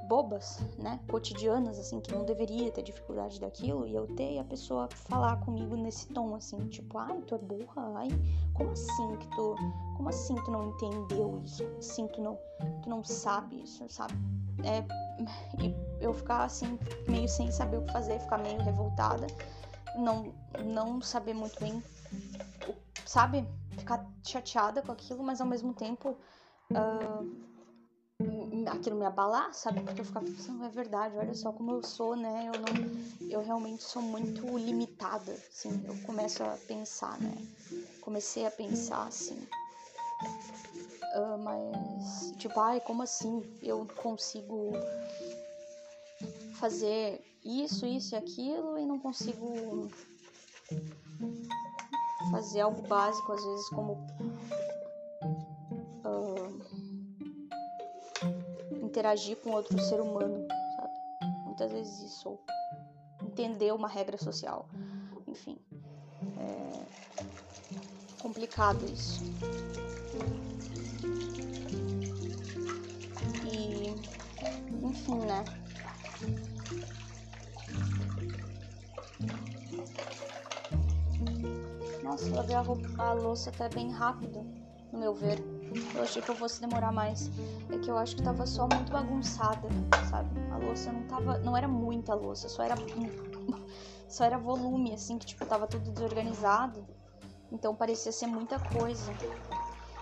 bobas, 0.10 0.60
né, 0.80 1.00
cotidianas, 1.08 1.78
assim, 1.78 2.02
que 2.02 2.12
não 2.12 2.26
deveria 2.26 2.72
ter 2.72 2.82
dificuldade 2.82 3.40
daquilo, 3.40 3.86
e 3.86 3.94
eu 3.94 4.08
ter 4.16 4.40
a 4.40 4.44
pessoa 4.44 4.90
falar 4.90 5.40
comigo 5.42 5.76
nesse 5.76 6.08
tom, 6.08 6.34
assim, 6.34 6.58
tipo, 6.68 6.98
ai, 6.98 7.22
tu 7.22 7.36
é 7.36 7.38
burra, 7.38 7.94
ai, 7.96 8.08
como 8.60 8.72
assim 8.72 9.16
que 9.16 9.28
tu, 9.30 9.56
como 9.96 10.10
assim 10.10 10.36
tu 10.44 10.52
não 10.52 10.70
entendeu 10.70 11.42
isso, 11.44 11.64
como 11.64 11.78
assim 11.78 12.08
tu 12.10 12.22
não, 12.22 12.38
tu 12.84 12.90
não 12.90 13.04
sabe 13.04 13.64
isso, 13.64 13.88
sabe? 13.88 14.14
É, 14.64 14.84
e 15.64 15.74
eu 16.02 16.14
ficar, 16.14 16.44
assim, 16.44 16.78
meio 17.08 17.30
sem 17.30 17.50
saber 17.52 17.78
o 17.78 17.86
que 17.86 17.94
fazer, 17.94 18.20
ficar 18.20 18.38
meio 18.38 18.62
revoltada, 18.62 19.28
não, 19.96 20.34
não 20.66 21.02
saber 21.02 21.34
muito 21.34 21.58
bem, 21.62 21.82
sabe? 23.06 23.48
Ficar 23.78 24.06
chateada 24.24 24.82
com 24.82 24.92
aquilo, 24.92 25.24
mas 25.24 25.40
ao 25.40 25.48
mesmo 25.48 25.74
tempo... 25.74 26.18
Uh, 26.72 27.50
aquilo 28.72 28.98
me 28.98 29.06
abalar, 29.06 29.54
sabe? 29.54 29.82
Porque 29.82 30.02
eu 30.02 30.06
ficava 30.06 30.26
pensando, 30.26 30.64
é 30.64 30.70
verdade, 30.70 31.18
olha 31.18 31.34
só 31.34 31.52
como 31.52 31.72
eu 31.72 31.82
sou, 31.82 32.16
né? 32.16 32.46
Eu 32.48 32.60
não, 32.60 32.70
eu 33.30 33.42
realmente 33.42 33.84
sou 33.84 34.02
muito 34.02 34.46
limitada, 34.58 35.32
assim. 35.32 35.84
Eu 35.86 35.96
começo 36.06 36.44
a 36.44 36.58
pensar, 36.68 37.20
né? 37.20 37.34
Comecei 38.02 38.46
a 38.46 38.52
pensar 38.52 39.08
assim. 39.08 39.48
Uh, 41.16 41.38
mas, 41.38 42.34
tipo, 42.38 42.60
ai, 42.60 42.80
como 42.82 43.04
assim? 43.04 43.44
Eu 43.62 43.88
consigo 43.96 44.72
fazer 46.60 47.22
isso, 47.44 47.86
isso 47.86 48.16
e 48.16 48.18
aquilo 48.18 48.78
e 48.78 48.86
não 48.86 49.00
consigo 49.00 49.90
fazer 52.32 52.62
algo 52.62 52.82
básico, 52.88 53.32
às 53.32 53.44
vezes, 53.44 53.70
como 53.70 53.98
interagir 59.00 59.38
com 59.38 59.52
outro 59.52 59.80
ser 59.80 60.02
humano, 60.02 60.46
sabe? 60.76 60.94
Muitas 61.46 61.72
vezes 61.72 62.00
isso, 62.02 62.30
ou 62.30 62.40
entender 63.24 63.74
uma 63.74 63.88
regra 63.88 64.18
social, 64.18 64.68
enfim. 65.28 65.58
É 66.38 66.99
complicado 68.20 68.86
isso. 68.86 69.22
E, 73.52 73.96
enfim, 74.86 75.20
né? 75.26 75.44
Nossa, 82.04 82.36
lavei 82.36 82.56
a, 82.56 82.62
roupa, 82.62 82.88
a 82.98 83.14
louça 83.14 83.50
até 83.50 83.70
bem 83.70 83.92
rápido, 83.92 84.46
no 84.92 85.00
meu 85.00 85.14
ver. 85.14 85.40
Eu 85.94 86.02
achei 86.02 86.22
que 86.22 86.30
eu 86.30 86.36
fosse 86.36 86.60
demorar 86.60 86.92
mais. 86.92 87.30
É 87.72 87.78
que 87.78 87.90
eu 87.90 87.98
acho 87.98 88.16
que 88.16 88.24
tava 88.24 88.46
só 88.46 88.68
muito 88.68 88.92
bagunçada, 88.92 89.68
sabe? 90.10 90.30
A 90.52 90.58
louça 90.58 90.92
não 90.92 91.04
tava. 91.04 91.38
Não 91.40 91.56
era 91.56 91.68
muita 91.68 92.14
louça, 92.16 92.50
só 92.50 92.64
era. 92.64 92.76
Só 94.10 94.26
era 94.26 94.40
volume, 94.40 94.92
assim, 94.92 95.20
que 95.20 95.28
tipo, 95.28 95.46
tava 95.46 95.68
tudo 95.68 95.92
desorganizado. 95.92 96.84
Então 97.52 97.76
parecia 97.76 98.12
ser 98.12 98.28
muita 98.28 98.60
coisa. 98.60 99.12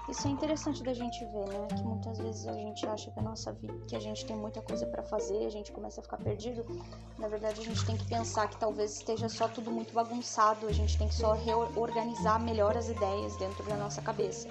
Isso 0.09 0.25
é 0.25 0.31
interessante 0.31 0.83
da 0.83 0.93
gente 0.93 1.19
ver, 1.25 1.47
né? 1.49 1.67
Que 1.75 1.83
muitas 1.83 2.17
vezes 2.17 2.47
a 2.47 2.53
gente 2.53 2.87
acha 2.87 3.11
que 3.11 3.19
a 3.19 3.21
nossa 3.21 3.51
vida, 3.51 3.73
que 3.87 3.95
a 3.95 3.99
gente 3.99 4.25
tem 4.25 4.37
muita 4.37 4.61
coisa 4.61 4.85
para 4.85 5.03
fazer, 5.03 5.45
a 5.45 5.49
gente 5.49 5.69
começa 5.73 5.99
a 5.99 6.03
ficar 6.03 6.15
perdido. 6.15 6.65
Na 7.17 7.27
verdade, 7.27 7.59
a 7.59 7.63
gente 7.63 7.85
tem 7.85 7.97
que 7.97 8.05
pensar 8.05 8.47
que 8.47 8.55
talvez 8.55 8.93
esteja 8.93 9.27
só 9.27 9.49
tudo 9.49 9.69
muito 9.69 9.93
bagunçado, 9.93 10.65
a 10.65 10.71
gente 10.71 10.97
tem 10.97 11.09
que 11.09 11.15
só 11.15 11.33
reorganizar 11.33 12.41
melhor 12.41 12.77
as 12.77 12.87
ideias 12.87 13.35
dentro 13.35 13.65
da 13.65 13.75
nossa 13.75 14.01
cabeça. 14.01 14.47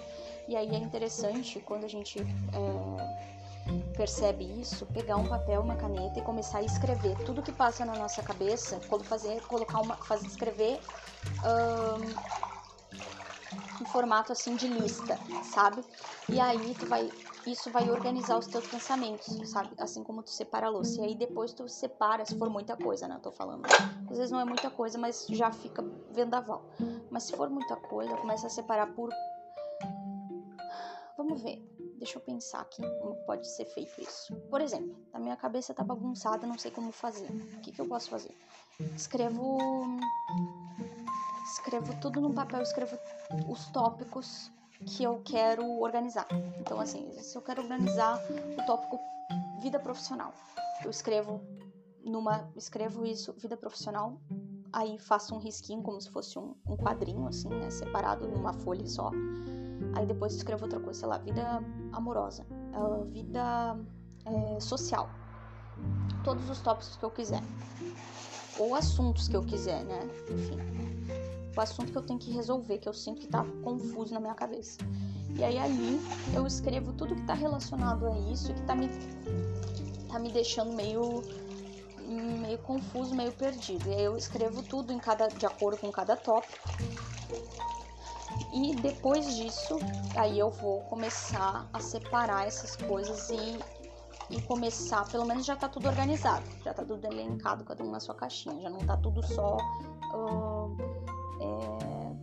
E 0.47 0.55
aí 0.55 0.75
é 0.75 0.79
interessante 0.79 1.59
quando 1.61 1.85
a 1.85 1.89
gente 1.89 2.21
é, 2.21 3.27
percebe 3.97 4.45
isso, 4.61 4.85
pegar 4.87 5.17
um 5.17 5.27
papel, 5.27 5.63
uma 5.63 5.75
caneta 5.75 6.19
e 6.19 6.23
começar 6.23 6.59
a 6.59 6.63
escrever 6.63 7.17
tudo 7.25 7.43
que 7.43 7.51
passa 7.51 7.83
na 7.85 7.97
nossa 7.97 8.23
cabeça, 8.23 8.79
fazer, 9.05 9.41
colocar 9.47 9.81
uma, 9.81 9.97
fazer 9.97 10.27
escrever 10.27 10.79
em 13.81 13.85
formato 13.87 14.33
assim 14.33 14.55
de 14.57 14.67
lista, 14.67 15.19
sabe? 15.43 15.85
E 16.29 16.41
aí 16.41 16.75
tu 16.75 16.87
vai, 16.87 17.11
isso 17.47 17.71
vai 17.71 17.89
organizar 17.91 18.39
os 18.39 18.47
teus 18.47 18.67
pensamentos, 18.67 19.27
sabe? 19.51 19.71
Assim 19.79 20.03
como 20.03 20.23
tu 20.23 20.31
separa 20.31 20.67
a 20.67 20.71
louça. 20.71 21.01
E 21.01 21.05
aí 21.05 21.15
depois 21.15 21.53
tu 21.53 21.69
separa, 21.69 22.25
se 22.25 22.39
for 22.39 22.51
muita 22.51 22.77
coisa, 22.77 23.07
né? 23.07 23.17
Eu 23.17 23.21
tô 23.21 23.31
falando. 23.31 23.65
Às 24.11 24.17
vezes 24.17 24.31
não 24.31 24.41
é 24.41 24.45
muita 24.45 24.71
coisa, 24.71 24.99
mas 24.99 25.27
já 25.29 25.51
fica 25.51 25.83
vendaval. 26.11 26.65
Mas 27.11 27.25
se 27.25 27.37
for 27.37 27.49
muita 27.49 27.77
coisa, 27.77 28.17
começa 28.17 28.47
a 28.47 28.51
separar 28.51 28.95
por 28.95 29.11
Vamos 31.17 31.43
ver. 31.43 31.63
Deixa 31.99 32.19
eu 32.19 32.23
pensar 32.23 32.61
aqui 32.61 32.83
como 33.01 33.15
pode 33.25 33.49
ser 33.49 33.65
feito 33.65 34.03
isso. 34.03 34.37
Por 34.51 34.61
exemplo, 34.61 34.95
a 35.15 35.19
minha 35.19 35.37
cabeça 35.37 35.73
tá 35.73 35.83
bagunçada, 35.83 36.47
não 36.47 36.59
sei 36.59 36.71
como 36.71 36.93
fazer. 36.93 37.31
O 37.31 37.61
que, 37.63 37.73
que 37.73 37.81
eu 37.81 37.89
posso 37.89 38.11
fazer? 38.11 38.35
Escrevo. 38.95 39.59
Escrevo 41.47 41.95
tudo 42.01 42.21
num 42.21 42.35
papel, 42.35 42.61
escrevo 42.61 42.99
os 43.49 43.69
tópicos 43.69 44.51
que 44.85 45.05
eu 45.05 45.23
quero 45.25 45.65
organizar. 45.81 46.27
Então, 46.61 46.81
assim, 46.81 47.11
se 47.23 47.37
eu 47.37 47.43
quero 47.43 47.63
organizar 47.63 48.21
o 48.59 48.67
tópico 48.67 48.99
vida 49.61 49.79
profissional, 49.79 50.33
eu 50.85 50.91
escrevo 50.91 51.41
numa. 52.05 52.51
Escrevo 52.57 53.07
isso, 53.07 53.33
vida 53.35 53.57
profissional, 53.57 54.21
aí 54.73 54.99
faço 54.99 55.35
um 55.35 55.39
risquinho 55.39 55.83
como 55.83 56.01
se 56.01 56.11
fosse 56.11 56.39
um, 56.39 56.55
um 56.69 56.77
quadrinho, 56.77 57.27
assim, 57.27 57.49
né? 57.49 57.71
Separado 57.71 58.29
numa 58.29 58.53
folha 58.53 58.87
só 58.87 59.11
Aí 59.97 60.07
depois 60.07 60.35
escrevo 60.35 60.65
outra 60.65 60.79
coisa, 60.79 61.01
sei 61.01 61.09
lá, 61.09 61.19
vida 61.19 61.63
amorosa, 61.93 62.47
uh, 62.75 63.05
vida 63.07 63.79
é, 64.27 64.61
social. 64.61 65.09
Todos 66.23 66.49
os 66.51 66.61
tópicos 66.61 66.97
que 66.97 67.05
eu 67.05 67.11
quiser. 67.11 67.43
Ou 68.59 68.75
assuntos 68.75 69.27
que 69.27 69.37
eu 69.37 69.43
quiser, 69.43 69.85
né? 69.85 70.01
Enfim. 70.31 70.59
O 71.57 71.61
assunto 71.61 71.91
que 71.91 71.99
eu 71.99 72.03
tenho 72.03 72.19
que 72.19 72.31
resolver, 72.31 72.79
que 72.79 72.89
eu 72.89 72.93
sinto 72.93 73.21
que 73.21 73.29
tá 73.29 73.45
confuso 73.65 74.13
na 74.13 74.21
minha 74.21 74.35
cabeça. 74.35 74.79
E 75.39 75.43
aí 75.43 75.59
ali 75.59 76.01
eu 76.35 76.47
escrevo 76.47 76.93
tudo 76.93 77.15
que 77.15 77.23
tá 77.23 77.35
relacionado 77.35 78.07
a 78.07 78.19
isso, 78.31 78.53
que 78.53 78.63
tá 78.63 78.75
me, 78.75 78.89
tá 80.09 80.19
me 80.19 80.31
deixando 80.31 80.73
meio 80.73 81.23
meio 82.07 82.59
confuso, 82.59 83.15
meio 83.15 83.33
perdido. 83.33 83.89
E 83.89 83.95
aí 83.95 84.05
eu 84.05 84.17
escrevo 84.17 84.63
tudo 84.63 84.93
em 84.93 84.99
cada, 84.99 85.29
de 85.29 85.45
acordo 85.45 85.79
com 85.79 85.91
cada 85.91 86.17
tópico. 86.17 86.69
E 88.53 88.75
depois 88.77 89.37
disso, 89.37 89.79
aí 90.17 90.39
eu 90.39 90.51
vou 90.51 90.81
começar 90.83 91.69
a 91.73 91.81
separar 91.81 92.47
essas 92.47 92.77
coisas 92.77 93.29
e, 93.31 93.59
e 94.31 94.41
começar, 94.43 95.07
pelo 95.09 95.25
menos 95.27 95.45
já 95.45 95.57
tá 95.57 95.69
tudo 95.69 95.89
organizado, 95.89 96.45
já 96.65 96.73
tá 96.73 96.85
tudo 96.85 97.05
elencado, 97.07 97.65
cada 97.65 97.83
um 97.83 97.91
na 97.91 98.01
sua 98.01 98.15
caixinha, 98.15 98.61
já 98.63 98.71
não 98.71 98.79
tá 98.79 98.97
tudo 98.97 99.23
só 99.27 99.57
uh, 100.15 101.06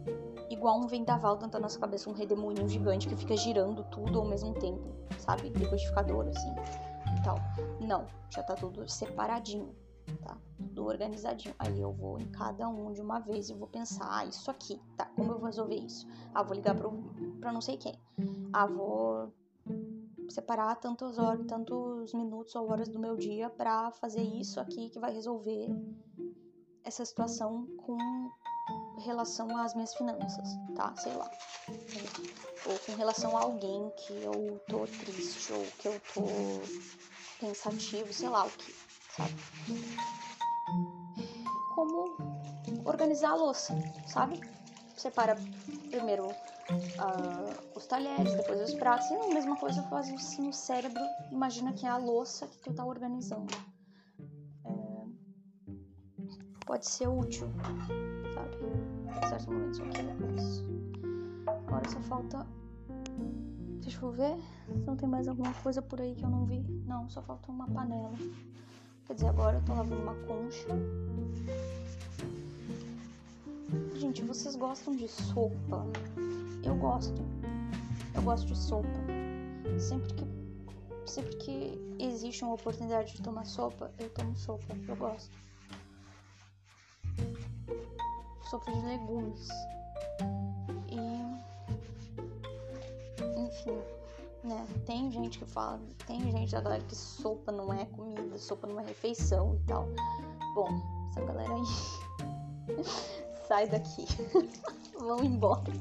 é, 0.08 0.54
igual 0.54 0.78
um 0.80 0.88
vendaval 0.88 1.36
dentro 1.36 1.52
da 1.52 1.60
nossa 1.60 1.80
cabeça, 1.80 2.10
um 2.10 2.14
redemoinho 2.14 2.68
gigante 2.68 3.08
que 3.08 3.16
fica 3.16 3.36
girando 3.36 3.84
tudo 3.86 4.20
ao 4.20 4.26
mesmo 4.26 4.54
tempo, 4.54 4.84
sabe? 5.18 5.50
Liquidificador, 5.50 6.28
assim 6.28 6.54
tal. 7.24 7.38
Não, 7.80 8.06
já 8.30 8.44
tá 8.44 8.54
tudo 8.54 8.88
separadinho, 8.88 9.76
tá? 10.22 10.38
Tudo 10.58 10.86
organizadinho. 10.86 11.56
Aí 11.58 11.80
eu 11.80 11.92
vou 11.92 12.20
em 12.20 12.26
cada 12.28 12.68
um 12.68 12.92
de 12.92 13.02
uma 13.02 13.20
vez 13.20 13.50
e 13.50 13.54
vou 13.54 13.68
pensar, 13.68 14.08
ah, 14.10 14.26
isso 14.26 14.52
aqui, 14.52 14.80
tá? 14.98 15.06
Como 15.16 15.32
eu 15.32 15.40
vou 15.40 15.48
resolver 15.48 15.76
isso? 15.76 16.08
Ah, 16.34 16.44
vou 16.44 16.56
ligar 16.56 16.76
pro, 16.76 16.92
pra 17.40 17.52
não 17.52 17.62
sei 17.62 17.78
quem. 17.78 17.96
Ah, 18.52 18.68
vou 18.68 19.32
separar 20.30 20.76
tantos 20.76 21.18
horas, 21.18 21.46
tantos 21.48 22.14
minutos 22.14 22.56
ou 22.56 22.70
horas 22.70 22.90
do 22.90 23.00
meu 23.00 23.16
dia 23.16 23.50
para 23.50 23.92
fazer 23.92 24.22
isso 24.22 24.60
aqui 24.60 24.90
que 24.90 25.00
vai 25.00 25.14
resolver 25.14 25.70
essa 26.84 27.06
situação 27.06 27.66
com 27.78 27.98
relação 29.02 29.56
às 29.58 29.74
minhas 29.74 29.94
finanças, 29.96 30.50
tá? 30.76 30.94
Sei 30.98 31.14
lá. 31.14 31.30
Ou 32.66 32.80
com 32.80 32.96
relação 32.96 33.38
a 33.38 33.42
alguém 33.42 33.92
que 33.98 34.14
eu 34.14 34.60
tô 34.68 34.86
triste 34.86 35.52
ou 35.54 35.66
que 35.80 35.88
eu 35.88 36.02
tô 36.14 36.24
pensativo, 37.40 38.14
sei 38.14 38.30
lá 38.30 38.46
o 38.46 38.50
que, 38.50 38.74
sabe? 39.16 39.34
Como 41.76 42.16
organizar 42.86 43.32
a 43.32 43.36
louça, 43.36 43.74
sabe? 44.08 44.40
Separa 44.96 45.36
primeiro 45.90 46.28
uh, 46.28 47.76
os 47.76 47.86
talheres, 47.86 48.34
depois 48.36 48.62
os 48.62 48.74
pratos, 48.76 49.10
e 49.10 49.16
a 49.16 49.28
mesma 49.28 49.56
coisa 49.58 49.82
faz 49.84 50.08
isso 50.08 50.42
no 50.42 50.54
cérebro. 50.54 51.04
Imagina 51.32 51.74
que 51.74 51.86
é 51.86 51.90
a 51.90 51.98
louça 51.98 52.48
que 52.48 52.60
tu 52.60 52.74
tá 52.74 52.86
organizando. 52.86 53.54
É, 54.66 55.06
pode 56.66 56.88
ser 56.88 57.08
útil, 57.08 57.48
sabe? 58.34 58.83
Em 59.18 59.28
certos 59.28 59.46
momentos 59.48 59.80
é 59.80 60.42
isso. 60.42 60.66
Agora 61.48 61.90
só 61.90 62.00
falta 62.02 62.46
Deixa 63.84 64.06
eu 64.06 64.12
ver 64.12 64.38
se 64.66 64.86
não 64.86 64.96
tem 64.96 65.10
mais 65.10 65.28
alguma 65.28 65.54
coisa 65.56 65.82
por 65.82 66.00
aí 66.00 66.16
que 66.16 66.24
eu 66.24 66.30
não 66.30 66.46
vi. 66.46 66.62
Não, 66.88 67.10
só 67.10 67.22
falta 67.22 67.52
uma 67.52 67.68
panela. 67.68 68.14
Quer 69.06 69.14
dizer, 69.16 69.28
agora 69.28 69.58
eu 69.58 69.66
tô 69.66 69.74
lavando 69.74 70.02
uma 70.02 70.16
concha. 70.26 70.68
Gente, 73.96 74.22
vocês 74.24 74.56
gostam 74.56 74.96
de 74.96 75.10
sopa? 75.10 75.86
Eu 76.64 76.76
gosto. 76.76 77.22
Eu 78.16 78.22
gosto 78.22 78.48
de 78.48 78.58
sopa. 78.58 78.88
Sempre 79.78 80.14
que 80.14 80.24
sempre 81.06 81.36
que 81.36 81.96
existe 82.00 82.44
uma 82.44 82.54
oportunidade 82.54 83.14
de 83.14 83.22
tomar 83.22 83.46
sopa, 83.46 83.92
eu 84.00 84.10
tomo 84.12 84.36
sopa. 84.38 84.76
Eu 84.88 84.96
gosto. 84.96 85.38
Sopa 88.54 88.72
de 88.72 88.86
legumes. 88.86 89.50
enfim, 93.36 93.82
né? 94.44 94.68
Tem 94.86 95.12
gente 95.12 95.40
que 95.40 95.46
fala, 95.46 95.82
tem 96.06 96.32
gente 96.32 96.52
da 96.52 96.62
galera 96.62 96.84
que 96.84 96.96
sopa 96.96 97.52
não 97.52 97.74
é 97.74 97.84
comida, 97.86 98.38
sopa 98.38 98.68
não 98.68 98.80
é 98.80 98.84
refeição 98.84 99.56
e 99.56 99.60
tal. 99.66 99.88
Bom, 100.54 100.70
essa 101.10 101.22
galera 101.22 101.52
aí 101.52 102.76
sai 103.48 103.68
daqui. 103.68 104.06
Vão 105.00 105.24
embora. 105.24 105.74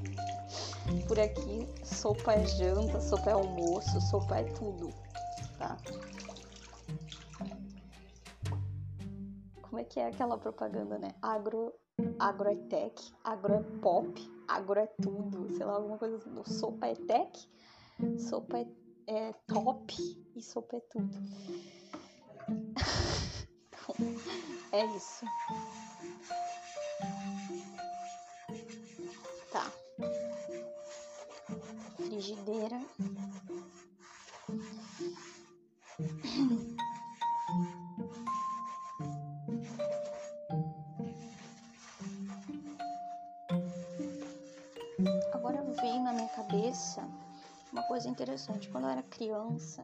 Por 1.06 1.20
aqui, 1.20 1.68
sopa 1.84 2.32
é 2.32 2.46
janta, 2.46 3.02
sopa 3.02 3.28
é 3.28 3.32
almoço, 3.34 4.00
sopa 4.00 4.38
é 4.38 4.44
tudo, 4.44 4.88
tá? 5.58 5.76
Como 9.60 9.78
é 9.78 9.84
que 9.84 10.00
é 10.00 10.06
aquela 10.06 10.38
propaganda, 10.38 10.98
né? 10.98 11.10
Agro, 11.20 11.74
agro 12.18 12.48
é 12.48 12.56
tech, 12.68 13.14
agro 13.24 13.54
é 13.54 13.62
pop, 13.80 14.30
agro 14.48 14.80
é 14.80 14.86
tudo, 14.86 15.48
sei 15.56 15.64
lá, 15.66 15.74
alguma 15.74 15.98
coisa 15.98 16.16
assim. 16.16 16.44
Sopa 16.44 16.86
é 16.86 16.94
tech, 16.94 17.48
Sopa 18.18 18.58
é, 18.58 18.66
é 19.06 19.32
top 19.46 19.94
e 20.34 20.42
sopa 20.42 20.76
é 20.76 20.80
tudo. 20.90 21.18
é 24.72 24.86
isso. 24.96 25.24
Tá. 29.52 29.70
Frigideira. 31.96 32.80
cabeça 46.34 47.02
uma 47.72 47.82
coisa 47.84 48.06
interessante, 48.06 48.68
quando 48.68 48.84
eu 48.84 48.90
era 48.90 49.02
criança, 49.02 49.82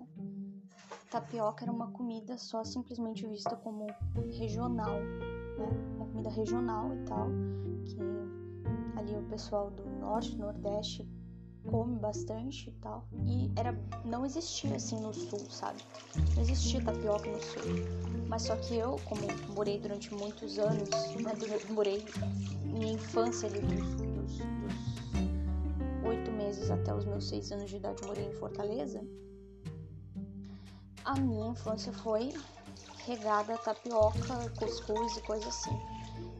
tapioca 1.10 1.64
era 1.64 1.72
uma 1.72 1.90
comida 1.90 2.36
só 2.36 2.62
simplesmente 2.62 3.26
vista 3.26 3.56
como 3.56 3.86
regional, 4.30 5.00
né? 5.56 5.66
Uma 5.96 6.06
comida 6.06 6.28
regional 6.28 6.94
e 6.94 7.04
tal, 7.06 7.28
que 7.86 8.98
ali 8.98 9.16
o 9.16 9.22
pessoal 9.22 9.70
do 9.70 9.88
norte, 9.98 10.36
nordeste 10.36 11.08
come 11.70 11.98
bastante 11.98 12.68
e 12.68 12.72
tal. 12.74 13.08
E 13.26 13.50
era 13.56 13.72
não 14.04 14.26
existia 14.26 14.76
assim 14.76 15.00
no 15.00 15.14
sul, 15.14 15.40
sabe? 15.48 15.78
Não 16.34 16.42
existia 16.42 16.84
tapioca 16.84 17.30
no 17.30 17.40
sul. 17.40 17.62
Mas 18.28 18.42
só 18.42 18.56
que 18.56 18.76
eu, 18.76 18.96
como 19.06 19.22
morei 19.54 19.80
durante 19.80 20.12
muitos 20.12 20.58
anos, 20.58 20.90
né, 20.90 21.32
morei 21.70 22.04
minha 22.62 22.92
infância 22.92 23.48
ali 23.48 23.60
dos, 23.60 23.94
dos, 23.94 24.38
dos 24.38 24.97
meses 26.48 26.70
até 26.70 26.94
os 26.94 27.04
meus 27.04 27.28
seis 27.28 27.52
anos 27.52 27.68
de 27.68 27.76
idade 27.76 28.02
morei 28.06 28.24
em 28.24 28.32
Fortaleza, 28.32 29.04
a 31.04 31.14
minha 31.14 31.48
infância 31.48 31.92
foi 31.92 32.32
regada 33.04 33.54
a 33.54 33.58
tapioca, 33.58 34.50
cuscuz 34.58 35.16
e 35.16 35.22
coisa 35.22 35.46
assim. 35.46 35.78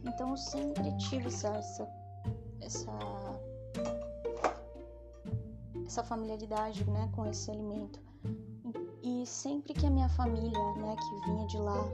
Então 0.05 0.31
eu 0.31 0.37
sempre 0.37 0.97
tive 0.97 1.27
essa, 1.27 1.49
essa, 1.49 1.89
essa, 2.63 2.99
essa 5.87 6.05
familiaridade 6.05 6.89
né, 6.89 7.11
com 7.15 7.27
esse 7.27 7.51
alimento. 7.51 8.01
E 9.03 9.27
sempre 9.27 9.75
que 9.75 9.87
a 9.87 9.91
minha 9.91 10.09
família, 10.09 10.75
né, 10.77 10.97
que 10.97 11.31
vinha 11.31 11.47
de 11.47 11.59
lá, 11.59 11.85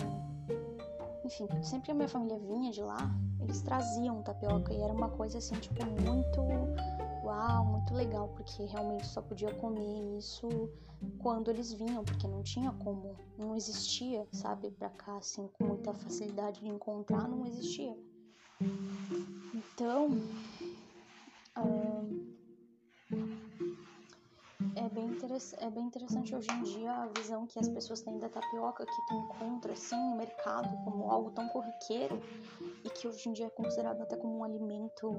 é, 0.00 1.26
enfim, 1.26 1.48
sempre 1.62 1.86
que 1.86 1.90
a 1.92 1.94
minha 1.94 2.08
família 2.08 2.38
vinha 2.38 2.70
de 2.70 2.82
lá, 2.82 3.10
eles 3.40 3.60
traziam 3.62 4.22
tapioca 4.22 4.72
e 4.72 4.80
era 4.80 4.92
uma 4.92 5.08
coisa 5.08 5.38
assim, 5.38 5.54
tipo, 5.56 5.84
muito 6.02 6.42
uau, 7.32 7.64
muito 7.64 7.94
legal, 7.94 8.28
porque 8.28 8.64
realmente 8.64 9.06
só 9.06 9.22
podia 9.22 9.52
comer 9.54 10.18
isso 10.18 10.70
quando 11.18 11.50
eles 11.50 11.72
vinham, 11.72 12.04
porque 12.04 12.28
não 12.28 12.42
tinha 12.42 12.70
como, 12.72 13.16
não 13.38 13.56
existia, 13.56 14.26
sabe, 14.32 14.70
pra 14.70 14.90
cá, 14.90 15.16
assim, 15.16 15.48
com 15.54 15.64
muita 15.64 15.92
facilidade 15.94 16.60
de 16.60 16.68
encontrar, 16.68 17.28
não 17.28 17.46
existia. 17.46 17.96
Então, 19.54 20.10
é, 24.76 24.88
bem 24.88 25.16
é 25.58 25.70
bem 25.70 25.84
interessante 25.84 26.34
hoje 26.34 26.48
em 26.50 26.62
dia 26.62 26.92
a 26.92 27.06
visão 27.06 27.46
que 27.46 27.58
as 27.58 27.68
pessoas 27.68 28.00
têm 28.00 28.18
da 28.18 28.28
tapioca, 28.28 28.84
que 28.84 29.06
tu 29.06 29.14
encontra, 29.14 29.72
assim, 29.72 29.96
no 29.96 30.16
mercado, 30.16 30.68
como 30.84 31.10
algo 31.10 31.30
tão 31.30 31.48
corriqueiro, 31.48 32.20
e 32.84 32.90
que 32.90 33.06
hoje 33.06 33.28
em 33.28 33.32
dia 33.32 33.46
é 33.46 33.50
considerado 33.50 34.00
até 34.02 34.16
como 34.16 34.38
um 34.38 34.44
alimento 34.44 35.14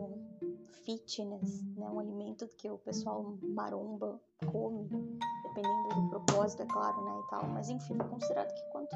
fitness, 0.85 1.63
né? 1.75 1.89
Um 1.89 1.99
alimento 1.99 2.47
que 2.57 2.69
o 2.69 2.77
pessoal 2.77 3.37
maromba 3.41 4.19
come, 4.51 4.87
dependendo 5.43 5.89
do 5.95 6.09
propósito, 6.09 6.63
é 6.63 6.65
claro, 6.65 7.03
né? 7.03 7.21
E 7.25 7.29
tal. 7.29 7.47
Mas 7.47 7.69
enfim, 7.69 7.95
é 7.99 8.03
considerado 8.03 8.53
que 8.53 8.63
quanto 8.71 8.95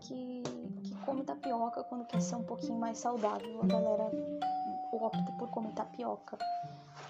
que, 0.00 0.42
que 0.82 0.94
come 1.04 1.24
tapioca 1.24 1.84
quando 1.84 2.06
quer 2.06 2.20
ser 2.20 2.36
um 2.36 2.44
pouquinho 2.44 2.78
mais 2.78 2.98
saudável, 2.98 3.60
a 3.62 3.66
galera 3.66 4.10
opta 4.92 5.32
por 5.38 5.50
comer 5.50 5.72
tapioca. 5.72 6.38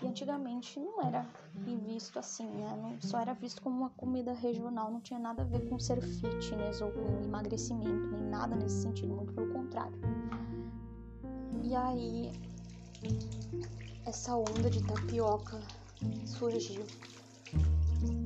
E 0.05 0.07
antigamente 0.07 0.79
não 0.79 1.01
era 1.01 1.27
visto 1.87 2.19
assim, 2.19 2.47
né? 2.47 2.79
Não, 2.83 3.01
só 3.01 3.19
era 3.19 3.33
visto 3.33 3.63
como 3.63 3.79
uma 3.79 3.91
comida 3.91 4.35
regional, 4.35 4.91
não 4.91 5.01
tinha 5.01 5.19
nada 5.19 5.43
a 5.43 5.47
ver 5.47 5.67
com 5.67 5.79
ser 5.79 5.99
fitness 6.03 6.83
ou 6.83 6.91
com 6.91 7.25
emagrecimento, 7.25 8.09
nem 8.13 8.29
nada 8.29 8.55
nesse 8.55 8.83
sentido, 8.83 9.15
muito 9.15 9.33
pelo 9.33 9.51
contrário. 9.51 9.97
E 11.63 11.75
aí, 11.75 12.33
essa 14.05 14.37
onda 14.37 14.69
de 14.69 14.83
tapioca 14.85 15.59
surgiu. 16.27 16.85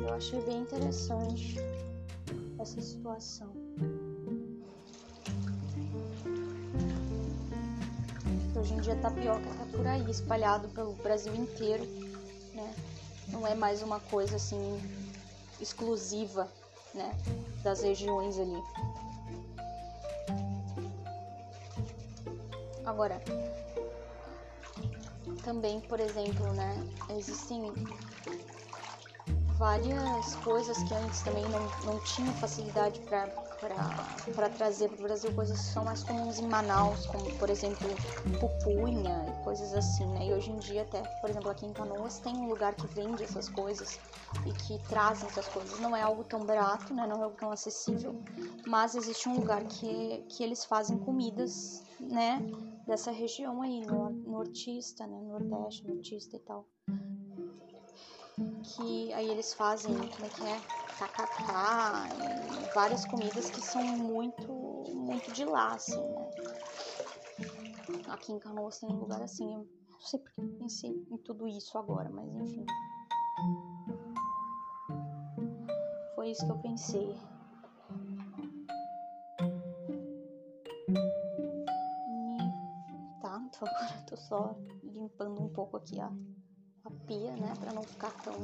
Eu 0.00 0.14
achei 0.14 0.42
bem 0.42 0.62
interessante 0.62 1.54
essa 2.58 2.80
situação. 2.80 3.52
Hoje 8.58 8.74
em 8.74 8.80
dia 8.80 8.94
a 8.94 8.96
tapioca 8.96 9.48
tá 9.50 9.66
por 9.70 9.86
aí, 9.86 10.10
espalhado 10.10 10.68
pelo 10.70 10.92
Brasil 10.94 11.32
inteiro, 11.32 11.84
né? 12.54 12.74
Não 13.28 13.46
é 13.46 13.54
mais 13.54 13.82
uma 13.82 14.00
coisa 14.00 14.34
assim 14.34 14.80
exclusiva, 15.60 16.50
né, 16.92 17.16
das 17.62 17.82
regiões 17.82 18.36
ali. 18.36 18.60
Agora, 22.84 23.22
também, 25.44 25.80
por 25.82 26.00
exemplo, 26.00 26.52
né, 26.54 26.74
existem 27.16 27.72
várias 29.58 30.36
coisas 30.36 30.80
que 30.84 30.94
antes 30.94 31.20
também 31.22 31.44
não, 31.48 31.68
não 31.84 31.98
tinha 32.04 32.32
facilidade 32.34 33.00
para 33.00 34.48
trazer 34.50 34.88
para 34.88 35.00
o 35.00 35.02
Brasil, 35.02 35.32
coisas 35.34 35.58
que 35.58 35.66
são 35.66 35.84
mais 35.84 36.04
comuns 36.04 36.38
em 36.38 36.46
Manaus, 36.46 37.04
como 37.06 37.36
por 37.38 37.50
exemplo 37.50 37.88
pupunha 38.38 39.26
e 39.28 39.44
coisas 39.44 39.74
assim, 39.74 40.06
né? 40.06 40.28
E 40.28 40.32
hoje 40.32 40.52
em 40.52 40.58
dia 40.58 40.82
até, 40.82 41.02
por 41.20 41.28
exemplo, 41.28 41.50
aqui 41.50 41.66
em 41.66 41.72
Canoas 41.72 42.20
tem 42.20 42.36
um 42.36 42.48
lugar 42.48 42.74
que 42.74 42.86
vende 42.86 43.24
essas 43.24 43.48
coisas 43.48 44.00
e 44.46 44.52
que 44.52 44.78
trazem 44.88 45.28
essas 45.28 45.48
coisas. 45.48 45.80
Não 45.80 45.94
é 45.94 46.02
algo 46.02 46.22
tão 46.22 46.46
barato, 46.46 46.94
né? 46.94 47.04
Não 47.06 47.20
é 47.20 47.24
algo 47.24 47.36
tão 47.36 47.50
acessível, 47.50 48.14
mas 48.64 48.94
existe 48.94 49.28
um 49.28 49.34
lugar 49.34 49.64
que, 49.64 50.24
que 50.28 50.44
eles 50.44 50.64
fazem 50.64 50.96
comidas, 50.98 51.82
né? 51.98 52.40
Dessa 52.86 53.10
região 53.10 53.60
aí, 53.60 53.84
no, 53.84 54.10
nortista, 54.10 55.04
né? 55.04 55.20
Nordeste, 55.20 55.84
nortista 55.84 56.36
e 56.36 56.40
tal 56.40 56.64
que 58.62 59.12
aí 59.12 59.30
eles 59.30 59.54
fazem, 59.54 59.94
como 59.94 60.24
é 60.24 60.28
que 60.28 60.44
é? 60.46 60.60
Tacacá 60.98 62.08
várias 62.74 63.04
comidas 63.06 63.50
que 63.50 63.60
são 63.60 63.82
muito, 63.82 64.52
muito 64.94 65.32
de 65.32 65.44
lá, 65.44 65.74
assim, 65.74 66.00
né? 66.00 66.30
Aqui 68.08 68.32
em 68.32 68.38
Canoas 68.38 68.78
tem 68.78 68.88
um 68.88 69.00
lugar 69.00 69.22
assim, 69.22 69.52
eu 69.52 69.66
não 69.90 70.00
sei 70.00 70.18
porque 70.20 70.40
eu 70.40 70.48
pensei 70.58 70.90
em 70.90 71.16
tudo 71.18 71.46
isso 71.46 71.76
agora, 71.78 72.08
mas 72.10 72.34
enfim. 72.34 72.66
Foi 76.14 76.30
isso 76.30 76.44
que 76.44 76.50
eu 76.50 76.58
pensei. 76.58 77.16
E 82.10 83.20
tá, 83.20 83.40
então 83.46 83.68
agora 83.68 83.94
eu 84.00 84.06
tô 84.06 84.16
só 84.16 84.56
limpando 84.82 85.42
um 85.42 85.48
pouco 85.48 85.76
aqui 85.76 86.00
a 86.00 86.10
a 86.88 87.06
pia, 87.06 87.32
né? 87.36 87.52
Pra 87.60 87.72
não 87.72 87.82
ficar 87.82 88.10
tão 88.22 88.34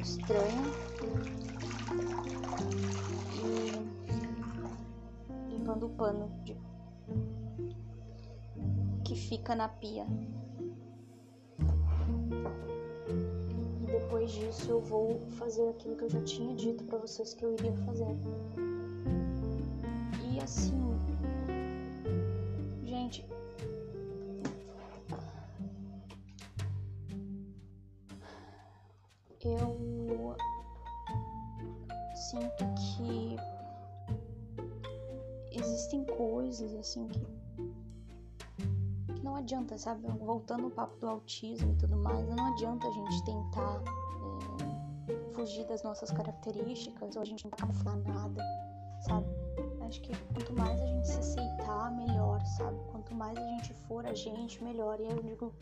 estranho. 0.00 0.72
E 5.48 5.52
limpando 5.52 5.86
o 5.86 5.90
pano 5.90 6.30
de... 6.44 6.56
que 9.04 9.14
fica 9.14 9.54
na 9.54 9.68
pia. 9.68 10.06
E 13.08 13.86
depois 13.86 14.30
disso 14.32 14.70
eu 14.70 14.80
vou 14.80 15.20
fazer 15.38 15.68
aquilo 15.70 15.96
que 15.96 16.04
eu 16.04 16.10
já 16.10 16.22
tinha 16.22 16.54
dito 16.54 16.84
para 16.84 16.98
vocês 16.98 17.34
que 17.34 17.44
eu 17.44 17.52
iria 17.54 17.72
fazer. 17.84 18.16
E 20.30 20.40
assim, 20.40 20.97
eu 29.48 30.36
sinto 32.14 32.64
que 32.74 33.36
existem 35.50 36.04
coisas 36.04 36.74
assim 36.74 37.08
que, 37.08 37.26
não 39.22 39.36
adianta, 39.36 39.78
sabe? 39.78 40.06
Voltando 40.18 40.64
ao 40.64 40.70
papo 40.70 40.96
do 40.98 41.08
autismo 41.08 41.72
e 41.72 41.76
tudo 41.76 41.96
mais, 41.96 42.28
não 42.28 42.52
adianta 42.52 42.86
a 42.86 42.90
gente 42.90 43.24
tentar 43.24 43.82
é, 45.08 45.32
fugir 45.32 45.66
das 45.66 45.82
nossas 45.82 46.10
características 46.10 47.16
ou 47.16 47.22
a 47.22 47.24
gente 47.24 47.44
tentar 47.44 47.56
camuflar 47.56 47.96
nada, 47.98 48.42
sabe? 49.00 49.26
Acho 49.88 50.02
que 50.02 50.12
quanto 50.34 50.52
mais 50.52 50.80
a 50.82 50.86
gente 50.86 51.08
se 51.08 51.18
aceitar, 51.18 51.90
melhor, 51.92 52.44
sabe? 52.44 52.78
Quanto 52.90 53.14
mais 53.14 53.38
a 53.38 53.48
gente 53.48 53.72
for 53.86 54.04
a 54.04 54.12
gente, 54.12 54.62
melhor. 54.62 55.00
E 55.00 55.04
eu 55.04 55.22
digo, 55.22 55.54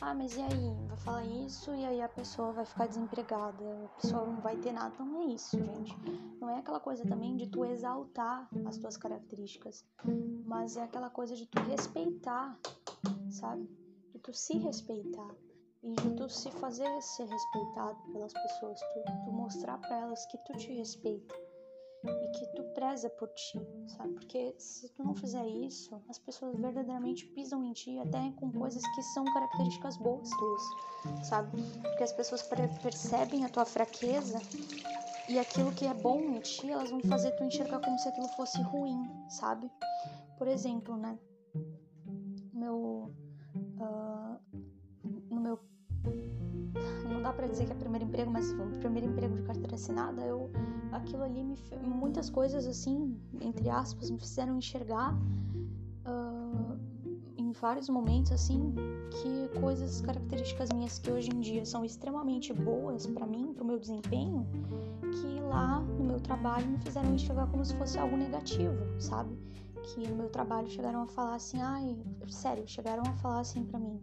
ah, 0.00 0.14
mas 0.14 0.36
e 0.36 0.42
aí? 0.42 0.74
Vai 0.88 0.96
falar 0.98 1.24
isso 1.24 1.74
e 1.74 1.84
aí 1.84 2.00
a 2.00 2.08
pessoa 2.08 2.52
vai 2.52 2.64
ficar 2.64 2.86
desempregada, 2.86 3.64
a 3.84 3.88
pessoa 4.00 4.26
não 4.26 4.40
vai 4.40 4.56
ter 4.56 4.72
nada. 4.72 4.94
Não 4.98 5.22
é 5.22 5.26
isso, 5.26 5.58
gente. 5.58 5.96
Não 6.40 6.50
é 6.50 6.58
aquela 6.58 6.80
coisa 6.80 7.04
também 7.04 7.36
de 7.36 7.46
tu 7.46 7.64
exaltar 7.64 8.48
as 8.66 8.76
tuas 8.76 8.96
características, 8.96 9.84
mas 10.44 10.76
é 10.76 10.82
aquela 10.82 11.10
coisa 11.10 11.36
de 11.36 11.46
tu 11.46 11.60
respeitar, 11.62 12.58
sabe? 13.30 13.68
De 14.12 14.18
tu 14.18 14.32
se 14.32 14.58
respeitar 14.58 15.34
e 15.82 15.94
de 15.94 16.10
tu 16.16 16.28
se 16.28 16.50
fazer 16.52 16.88
ser 17.00 17.24
respeitado 17.24 17.98
pelas 18.12 18.32
pessoas, 18.32 18.80
tu, 18.80 19.24
tu 19.24 19.32
mostrar 19.32 19.78
para 19.78 19.98
elas 19.98 20.24
que 20.26 20.38
tu 20.38 20.52
te 20.54 20.72
respeita 20.72 21.41
e 22.04 22.28
que 22.28 22.46
tu 22.54 22.64
preza 22.74 23.08
por 23.10 23.28
ti, 23.28 23.60
sabe? 23.86 24.14
Porque 24.14 24.54
se 24.58 24.88
tu 24.90 25.04
não 25.04 25.14
fizer 25.14 25.46
isso, 25.46 26.02
as 26.08 26.18
pessoas 26.18 26.58
verdadeiramente 26.58 27.26
pisam 27.26 27.62
em 27.64 27.72
ti 27.72 27.98
até 27.98 28.32
com 28.32 28.50
coisas 28.52 28.82
que 28.94 29.02
são 29.14 29.24
características 29.24 29.96
boas 29.96 30.28
tuas, 30.30 30.62
sabe? 31.24 31.62
Porque 31.80 32.02
as 32.02 32.12
pessoas 32.12 32.42
percebem 32.82 33.44
a 33.44 33.48
tua 33.48 33.64
fraqueza 33.64 34.38
e 35.28 35.38
aquilo 35.38 35.72
que 35.72 35.86
é 35.86 35.94
bom 35.94 36.20
em 36.20 36.40
ti, 36.40 36.70
elas 36.70 36.90
vão 36.90 37.00
fazer 37.02 37.30
tu 37.32 37.44
enxergar 37.44 37.80
como 37.80 37.98
se 37.98 38.08
aquilo 38.08 38.28
fosse 38.28 38.60
ruim, 38.62 39.08
sabe? 39.28 39.70
Por 40.36 40.48
exemplo, 40.48 40.96
né? 40.96 41.18
Meu. 42.52 43.14
Uh, 43.54 44.61
dá 47.22 47.32
pra 47.32 47.46
dizer 47.46 47.66
que 47.66 47.72
é 47.72 47.74
primeiro 47.74 48.04
emprego, 48.06 48.30
mas 48.30 48.50
o 48.52 48.78
primeiro 48.78 49.08
emprego 49.08 49.36
de 49.36 49.42
carteira 49.42 49.74
assinada, 49.74 50.22
eu 50.22 50.50
aquilo 50.92 51.22
ali 51.22 51.42
me 51.42 51.56
muitas 51.82 52.28
coisas 52.28 52.66
assim 52.66 53.18
entre 53.40 53.70
aspas 53.70 54.10
me 54.10 54.18
fizeram 54.18 54.56
enxergar 54.56 55.14
uh, 55.14 56.78
em 57.36 57.50
vários 57.52 57.88
momentos 57.88 58.32
assim 58.32 58.74
que 59.10 59.60
coisas 59.60 60.00
características 60.02 60.68
minhas 60.74 60.98
que 60.98 61.10
hoje 61.10 61.30
em 61.30 61.40
dia 61.40 61.64
são 61.64 61.84
extremamente 61.84 62.52
boas 62.52 63.06
para 63.06 63.26
mim 63.26 63.52
para 63.54 63.64
o 63.64 63.66
meu 63.66 63.78
desempenho 63.78 64.46
que 65.00 65.40
lá 65.40 65.80
no 65.80 66.04
meu 66.04 66.20
trabalho 66.20 66.66
me 66.68 66.78
fizeram 66.78 67.14
enxergar 67.14 67.46
como 67.46 67.64
se 67.64 67.74
fosse 67.76 67.98
algo 67.98 68.16
negativo 68.16 68.76
sabe? 69.00 69.36
Que 69.82 70.06
no 70.08 70.16
meu 70.16 70.28
trabalho 70.28 70.68
chegaram 70.68 71.02
a 71.02 71.06
falar 71.06 71.36
assim 71.36 71.60
ai 71.60 71.96
sério 72.28 72.66
chegaram 72.66 73.02
a 73.06 73.12
falar 73.14 73.40
assim 73.40 73.64
para 73.64 73.78
mim 73.78 74.00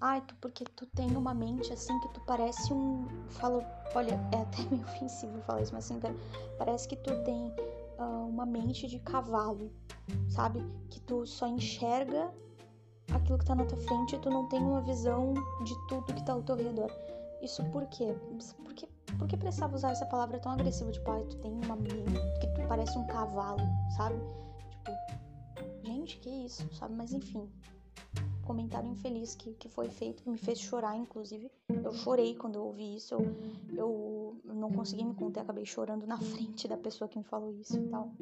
Ai, 0.00 0.20
tu, 0.20 0.34
porque 0.36 0.64
tu 0.64 0.84
tem 0.86 1.16
uma 1.16 1.32
mente 1.32 1.72
assim 1.72 1.98
que 2.00 2.08
tu 2.10 2.20
parece 2.20 2.72
um. 2.72 3.06
Falo, 3.30 3.64
olha, 3.94 4.20
é 4.32 4.42
até 4.42 4.62
meio 4.70 4.82
ofensivo 4.82 5.40
falar 5.42 5.62
isso, 5.62 5.72
mas 5.72 5.90
assim, 5.90 6.00
parece 6.58 6.86
que 6.86 6.96
tu 6.96 7.10
tem 7.24 7.52
uh, 7.98 8.28
uma 8.28 8.44
mente 8.44 8.86
de 8.86 8.98
cavalo, 8.98 9.70
sabe? 10.28 10.62
Que 10.90 11.00
tu 11.00 11.26
só 11.26 11.46
enxerga 11.46 12.30
aquilo 13.14 13.38
que 13.38 13.44
tá 13.44 13.54
na 13.54 13.64
tua 13.64 13.78
frente 13.78 14.16
e 14.16 14.18
tu 14.18 14.28
não 14.28 14.48
tem 14.48 14.60
uma 14.60 14.82
visão 14.82 15.32
de 15.64 15.74
tudo 15.88 16.12
que 16.12 16.24
tá 16.24 16.32
ao 16.32 16.42
teu 16.42 16.56
redor. 16.56 16.90
Isso 17.42 17.64
por 17.66 17.86
quê? 17.86 18.14
Por 18.64 18.74
que, 18.74 18.86
por 19.18 19.28
que 19.28 19.36
precisava 19.36 19.74
usar 19.74 19.92
essa 19.92 20.06
palavra 20.06 20.38
tão 20.38 20.52
agressiva? 20.52 20.90
Tipo, 20.90 21.10
ai, 21.10 21.24
tu 21.24 21.36
tem 21.38 21.52
uma 21.52 21.76
mente 21.76 22.12
que 22.40 22.46
tu 22.48 22.66
parece 22.68 22.98
um 22.98 23.06
cavalo, 23.06 23.62
sabe? 23.96 24.16
Tipo, 24.70 25.86
gente, 25.86 26.18
que 26.18 26.28
isso, 26.28 26.68
sabe? 26.74 26.94
Mas 26.94 27.12
enfim, 27.12 27.48
comentário 28.46 28.88
infeliz 28.88 29.34
que, 29.34 29.52
que 29.54 29.68
foi 29.68 29.90
feito, 29.90 30.22
que 30.22 30.30
me 30.30 30.38
fez 30.38 30.60
chorar, 30.60 30.96
inclusive. 30.96 31.50
Eu 31.68 31.92
chorei 31.92 32.34
quando 32.34 32.56
eu 32.56 32.64
ouvi 32.64 32.96
isso, 32.96 33.14
eu, 33.14 33.24
eu 33.74 34.54
não 34.54 34.70
consegui 34.70 35.04
me 35.04 35.14
conter, 35.14 35.40
acabei 35.40 35.66
chorando 35.66 36.06
na 36.06 36.18
frente 36.18 36.68
da 36.68 36.76
pessoa 36.76 37.08
que 37.08 37.18
me 37.18 37.24
falou 37.24 37.52
isso 37.52 37.76
e 37.76 37.88
tal. 37.88 38.12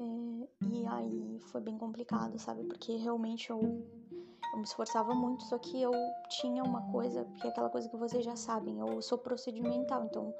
É, 0.00 0.48
e 0.72 0.86
aí 0.86 1.40
foi 1.40 1.60
bem 1.60 1.76
complicado, 1.76 2.38
sabe? 2.38 2.64
Porque 2.64 2.96
realmente 2.96 3.50
eu, 3.50 3.60
eu 3.60 4.58
me 4.58 4.64
esforçava 4.64 5.14
muito, 5.14 5.42
só 5.44 5.58
que 5.58 5.82
eu 5.82 5.92
tinha 6.40 6.62
uma 6.62 6.90
coisa, 6.92 7.24
que 7.40 7.46
é 7.46 7.50
aquela 7.50 7.68
coisa 7.68 7.88
que 7.88 7.96
vocês 7.96 8.24
já 8.24 8.36
sabem, 8.36 8.78
eu 8.78 9.02
sou 9.02 9.18
procedimental, 9.18 10.04
então 10.04 10.32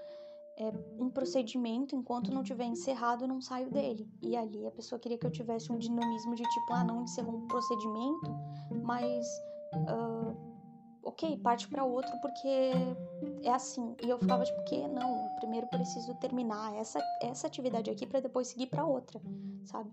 é, 0.59 0.73
um 0.99 1.09
procedimento, 1.09 1.95
enquanto 1.95 2.33
não 2.33 2.43
tiver 2.43 2.65
encerrado, 2.65 3.25
eu 3.25 3.29
não 3.29 3.41
saio 3.41 3.71
dele. 3.71 4.11
E 4.21 4.37
ali 4.37 4.67
a 4.67 4.71
pessoa 4.73 4.99
queria 4.99 5.17
que 5.17 5.25
eu 5.25 5.31
tivesse 5.31 5.71
um 5.71 5.79
dinamismo 5.79 6.35
de 6.35 6.43
tipo, 6.43 6.73
ah, 6.73 6.83
não 6.83 7.05
encerrou 7.05 7.37
um 7.37 7.47
procedimento, 7.47 8.37
mas 8.83 9.25
uh, 9.75 10.37
ok, 11.05 11.37
parte 11.39 11.69
para 11.69 11.85
outro 11.85 12.13
porque 12.21 12.49
é 13.43 13.53
assim. 13.53 13.95
E 14.03 14.09
eu 14.09 14.19
ficava 14.19 14.45
tipo, 14.45 14.63
que 14.65 14.87
não, 14.89 15.29
primeiro 15.37 15.69
preciso 15.69 16.13
terminar 16.17 16.75
essa, 16.75 17.01
essa 17.23 17.47
atividade 17.47 17.89
aqui 17.89 18.05
para 18.05 18.19
depois 18.19 18.49
seguir 18.49 18.67
para 18.67 18.85
outra, 18.85 19.21
sabe? 19.65 19.91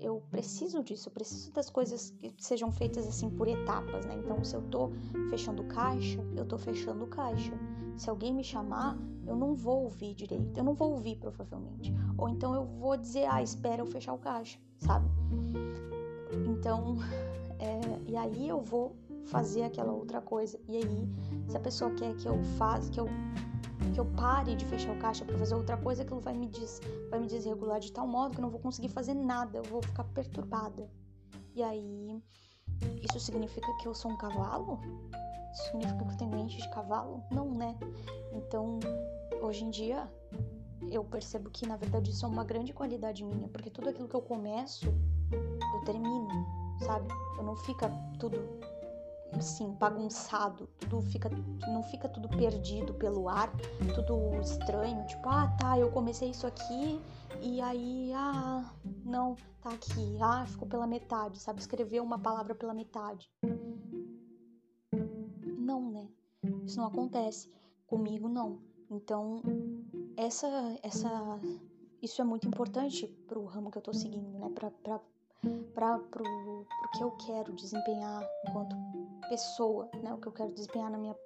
Eu 0.00 0.22
preciso 0.30 0.82
disso, 0.82 1.08
eu 1.08 1.12
preciso 1.12 1.52
das 1.52 1.70
coisas 1.70 2.10
que 2.10 2.32
sejam 2.38 2.72
feitas 2.72 3.06
assim 3.06 3.30
por 3.30 3.46
etapas, 3.46 4.04
né? 4.04 4.14
Então, 4.16 4.42
se 4.44 4.54
eu 4.54 4.62
tô 4.62 4.90
fechando 5.30 5.64
caixa, 5.64 6.20
eu 6.36 6.44
tô 6.44 6.58
fechando 6.58 7.06
caixa. 7.06 7.52
Se 7.98 8.08
alguém 8.08 8.32
me 8.32 8.44
chamar, 8.44 8.96
eu 9.26 9.36
não 9.36 9.54
vou 9.54 9.82
ouvir 9.82 10.14
direito, 10.14 10.56
eu 10.56 10.64
não 10.64 10.74
vou 10.74 10.92
ouvir 10.92 11.16
provavelmente. 11.16 11.92
Ou 12.16 12.28
então 12.28 12.54
eu 12.54 12.64
vou 12.64 12.96
dizer, 12.96 13.26
ah, 13.26 13.42
espera 13.42 13.82
eu 13.82 13.86
fechar 13.86 14.14
o 14.14 14.18
caixa, 14.18 14.58
sabe? 14.78 15.08
Então, 16.46 16.96
é, 17.58 18.10
e 18.10 18.16
aí 18.16 18.48
eu 18.48 18.60
vou 18.60 18.96
fazer 19.26 19.64
aquela 19.64 19.92
outra 19.92 20.20
coisa. 20.20 20.58
E 20.68 20.76
aí, 20.76 21.08
se 21.48 21.56
a 21.56 21.60
pessoa 21.60 21.90
quer 21.90 22.14
que 22.14 22.28
eu 22.28 22.42
faça, 22.56 22.90
que 22.90 23.00
eu 23.00 23.08
que 23.92 24.00
eu 24.00 24.06
pare 24.06 24.54
de 24.54 24.64
fechar 24.64 24.92
o 24.92 24.98
caixa 24.98 25.24
para 25.24 25.36
fazer 25.36 25.56
outra 25.56 25.76
coisa, 25.76 26.02
aquilo 26.02 26.20
vai 26.20 26.34
me 26.34 26.46
des, 26.46 26.80
vai 27.10 27.18
me 27.18 27.26
desregular 27.26 27.80
de 27.80 27.90
tal 27.90 28.06
modo 28.06 28.32
que 28.32 28.38
eu 28.38 28.42
não 28.42 28.50
vou 28.50 28.60
conseguir 28.60 28.90
fazer 28.90 29.14
nada, 29.14 29.58
eu 29.58 29.64
vou 29.64 29.82
ficar 29.82 30.04
perturbada. 30.04 30.88
E 31.52 31.62
aí, 31.64 32.22
isso 33.02 33.20
significa 33.20 33.72
que 33.78 33.88
eu 33.88 33.94
sou 33.94 34.10
um 34.10 34.16
cavalo? 34.16 34.80
Isso 35.52 35.64
significa 35.64 36.04
que 36.04 36.12
eu 36.12 36.16
tenho 36.16 36.30
mente 36.30 36.56
de 36.56 36.68
cavalo? 36.70 37.22
Não, 37.30 37.50
né? 37.50 37.76
Então, 38.32 38.78
hoje 39.40 39.64
em 39.64 39.70
dia, 39.70 40.08
eu 40.90 41.04
percebo 41.04 41.50
que 41.50 41.66
na 41.66 41.76
verdade 41.76 42.10
isso 42.10 42.24
é 42.24 42.28
uma 42.28 42.44
grande 42.44 42.72
qualidade 42.72 43.24
minha, 43.24 43.48
porque 43.48 43.70
tudo 43.70 43.88
aquilo 43.88 44.08
que 44.08 44.14
eu 44.14 44.22
começo, 44.22 44.86
eu 45.74 45.80
termino, 45.84 46.28
sabe? 46.84 47.08
Eu 47.36 47.44
não 47.44 47.56
fica 47.56 47.90
tudo 48.18 48.38
assim, 49.32 49.70
bagunçado, 49.72 50.68
tudo 50.80 51.02
fica, 51.02 51.30
não 51.68 51.82
fica 51.82 52.08
tudo 52.08 52.28
perdido 52.28 52.94
pelo 52.94 53.28
ar, 53.28 53.52
tudo 53.94 54.40
estranho, 54.40 55.06
tipo, 55.06 55.28
ah, 55.28 55.48
tá, 55.58 55.78
eu 55.78 55.90
comecei 55.90 56.30
isso 56.30 56.46
aqui 56.46 57.00
e 57.42 57.60
aí, 57.60 58.12
ah, 58.14 58.74
não, 59.04 59.36
tá 59.62 59.70
aqui, 59.70 60.18
ah, 60.20 60.44
ficou 60.46 60.68
pela 60.68 60.86
metade, 60.86 61.38
sabe, 61.38 61.60
escrever 61.60 62.00
uma 62.00 62.18
palavra 62.18 62.54
pela 62.54 62.74
metade. 62.74 63.30
Não, 65.58 65.90
né? 65.90 66.08
Isso 66.64 66.78
não 66.78 66.86
acontece 66.86 67.50
comigo, 67.86 68.28
não. 68.28 68.58
Então, 68.90 69.42
essa, 70.16 70.48
essa, 70.82 71.10
isso 72.02 72.20
é 72.20 72.24
muito 72.24 72.48
importante 72.48 73.06
pro 73.26 73.44
ramo 73.44 73.70
que 73.70 73.78
eu 73.78 73.82
tô 73.82 73.92
seguindo, 73.92 74.38
né? 74.38 74.50
Pra, 74.54 74.70
pra, 74.70 75.00
pra, 75.74 75.98
pro, 75.98 76.24
pro 76.24 76.90
que 76.94 77.02
eu 77.02 77.10
quero 77.12 77.52
desempenhar 77.52 78.22
enquanto 78.48 78.74
pessoa, 79.28 79.88
né? 80.02 80.12
O 80.14 80.18
que 80.18 80.26
eu 80.26 80.32
quero 80.32 80.52
desempenhar 80.52 80.90
na 80.90 80.98
minha, 80.98 81.16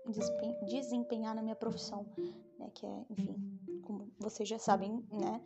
desempenhar 0.67 1.35
na 1.35 1.43
minha 1.43 1.57
profissão, 1.57 2.05
né? 2.59 2.71
Que 2.75 2.85
é, 2.85 3.05
enfim, 3.11 3.37
como 3.83 4.11
vocês 4.19 4.49
já 4.49 4.59
sabem, 4.59 5.05
né? 5.11 5.41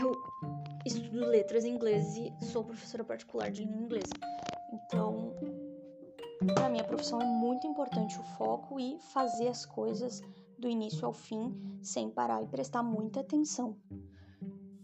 Eu 0.00 0.12
estudo 0.84 1.26
letras 1.26 1.64
em 1.64 1.74
inglês 1.74 2.16
e 2.16 2.32
sou 2.44 2.64
professora 2.64 3.04
particular 3.04 3.50
de 3.50 3.64
língua 3.64 3.82
inglesa. 3.82 4.16
Então, 4.72 5.34
para 6.54 6.68
minha 6.68 6.84
profissão 6.84 7.20
é 7.20 7.26
muito 7.26 7.66
importante 7.66 8.18
o 8.18 8.22
foco 8.22 8.78
e 8.78 8.98
fazer 9.12 9.48
as 9.48 9.64
coisas 9.64 10.20
do 10.58 10.68
início 10.68 11.06
ao 11.06 11.12
fim 11.12 11.78
sem 11.82 12.10
parar 12.10 12.42
e 12.42 12.46
prestar 12.46 12.82
muita 12.82 13.20
atenção 13.20 13.76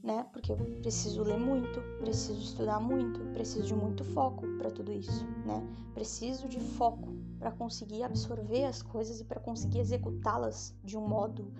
né? 0.02 0.26
Porque 0.32 0.52
eu 0.52 0.56
preciso 0.56 1.22
ler 1.22 1.38
muito, 1.38 1.80
preciso 2.00 2.40
estudar 2.40 2.80
muito, 2.80 3.20
preciso 3.32 3.66
de 3.66 3.74
muito 3.74 4.04
foco 4.04 4.46
para 4.58 4.70
tudo 4.70 4.92
isso, 4.92 5.24
né? 5.46 5.62
Preciso 5.94 6.48
de 6.48 6.58
foco 6.58 7.08
para 7.38 7.52
conseguir 7.52 8.02
absorver 8.02 8.64
as 8.64 8.82
coisas 8.82 9.20
e 9.20 9.24
para 9.24 9.40
conseguir 9.40 9.78
executá-las 9.78 10.74
de 10.82 10.96
um 10.96 11.06
modo 11.06 11.52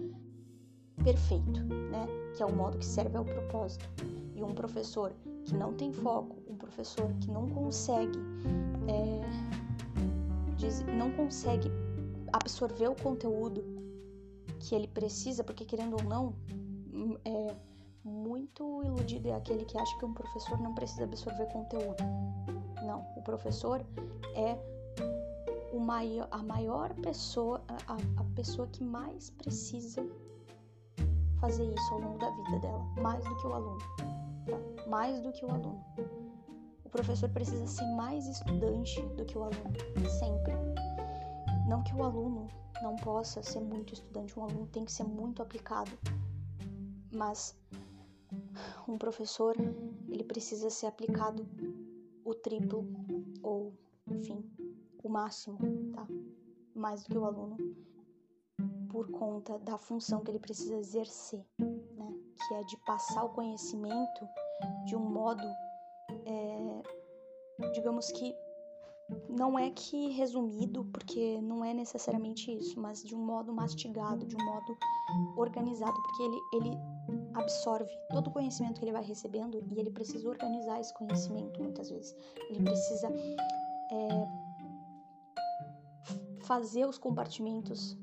perfeito, 1.04 1.60
né? 1.90 2.06
Que 2.36 2.42
é 2.42 2.46
o 2.46 2.54
modo 2.54 2.78
que 2.78 2.84
serve 2.84 3.16
ao 3.16 3.24
propósito. 3.24 3.84
E 4.34 4.42
um 4.42 4.54
professor 4.54 5.12
que 5.44 5.54
não 5.54 5.72
tem 5.74 5.92
foco, 5.92 6.36
um 6.48 6.56
professor 6.56 7.12
que 7.20 7.30
não 7.30 7.48
consegue, 7.48 8.18
é, 8.88 9.20
diz, 10.56 10.84
não 10.86 11.10
consegue 11.12 11.70
absorver 12.32 12.88
o 12.88 12.94
conteúdo 12.94 13.64
que 14.58 14.74
ele 14.74 14.86
precisa, 14.86 15.42
porque 15.42 15.64
querendo 15.64 15.96
ou 15.96 16.04
não, 16.04 16.34
é, 17.24 17.54
muito 18.04 18.82
iludido 18.84 19.28
é 19.28 19.34
aquele 19.34 19.64
que 19.64 19.76
acha 19.78 19.98
que 19.98 20.04
um 20.04 20.14
professor 20.14 20.60
não 20.60 20.74
precisa 20.74 21.04
absorver 21.04 21.46
conteúdo. 21.46 22.02
Não, 22.84 23.06
o 23.16 23.22
professor 23.22 23.84
é 24.34 24.56
o 25.72 25.78
maior, 25.78 26.28
a 26.30 26.42
maior 26.42 26.94
pessoa, 26.94 27.62
a, 27.68 27.94
a 28.20 28.24
pessoa 28.34 28.66
que 28.68 28.82
mais 28.82 29.30
precisa 29.30 30.04
fazer 31.42 31.64
isso 31.74 31.92
ao 31.94 32.00
longo 32.00 32.18
da 32.18 32.30
vida 32.30 32.60
dela, 32.60 32.84
mais 33.02 33.24
do 33.24 33.36
que 33.36 33.46
o 33.48 33.52
aluno. 33.52 33.78
Tá? 34.46 34.88
Mais 34.88 35.20
do 35.20 35.32
que 35.32 35.44
o 35.44 35.50
aluno. 35.50 35.84
O 36.84 36.88
professor 36.88 37.28
precisa 37.30 37.66
ser 37.66 37.84
mais 37.96 38.28
estudante 38.28 39.02
do 39.16 39.24
que 39.24 39.36
o 39.36 39.42
aluno, 39.42 39.74
sempre. 40.20 40.52
Não 41.68 41.82
que 41.82 41.94
o 41.96 42.02
aluno 42.04 42.46
não 42.80 42.94
possa 42.94 43.42
ser 43.42 43.60
muito 43.60 43.92
estudante, 43.92 44.38
um 44.38 44.44
aluno 44.44 44.68
tem 44.68 44.84
que 44.84 44.92
ser 44.92 45.02
muito 45.02 45.42
aplicado, 45.42 45.90
mas 47.12 47.58
um 48.86 48.96
professor 48.96 49.56
ele 50.08 50.22
precisa 50.22 50.70
ser 50.70 50.86
aplicado 50.86 51.44
o 52.24 52.34
triplo 52.34 52.86
ou, 53.42 53.72
enfim, 54.06 54.48
o 55.02 55.08
máximo, 55.08 55.58
tá? 55.92 56.06
Mais 56.72 57.02
do 57.02 57.10
que 57.10 57.18
o 57.18 57.24
aluno, 57.24 57.56
por 58.90 59.10
conta 59.10 59.58
da 59.58 59.78
função 59.78 60.20
que 60.20 60.30
ele 60.30 60.38
precisa 60.38 60.76
exercer, 60.76 61.44
né? 61.58 62.14
Que 62.48 62.54
é 62.54 62.64
de 62.64 62.76
passar 62.84 63.24
o 63.24 63.30
conhecimento 63.30 64.28
de 64.84 64.96
um 64.96 65.00
modo, 65.00 65.42
é, 66.26 66.82
digamos 67.72 68.10
que 68.12 68.34
não 69.28 69.58
é 69.58 69.70
que 69.70 70.08
resumido, 70.10 70.84
porque 70.86 71.40
não 71.40 71.64
é 71.64 71.74
necessariamente 71.74 72.50
isso, 72.50 72.80
mas 72.80 73.02
de 73.02 73.14
um 73.14 73.24
modo 73.24 73.52
mastigado, 73.52 74.26
de 74.26 74.36
um 74.36 74.44
modo 74.44 74.78
organizado, 75.36 75.94
porque 76.02 76.22
ele, 76.22 76.38
ele 76.54 76.78
absorve 77.34 77.90
todo 78.10 78.28
o 78.28 78.30
conhecimento 78.30 78.78
que 78.78 78.84
ele 78.84 78.92
vai 78.92 79.04
recebendo 79.04 79.62
e 79.70 79.80
ele 79.80 79.90
precisa 79.90 80.28
organizar 80.28 80.80
esse 80.80 80.92
conhecimento 80.94 81.60
muitas 81.60 81.90
vezes. 81.90 82.14
Ele 82.48 82.62
precisa 82.62 83.08
é, 83.90 84.26
fazer 86.42 86.86
os 86.86 86.98
compartimentos, 86.98 87.96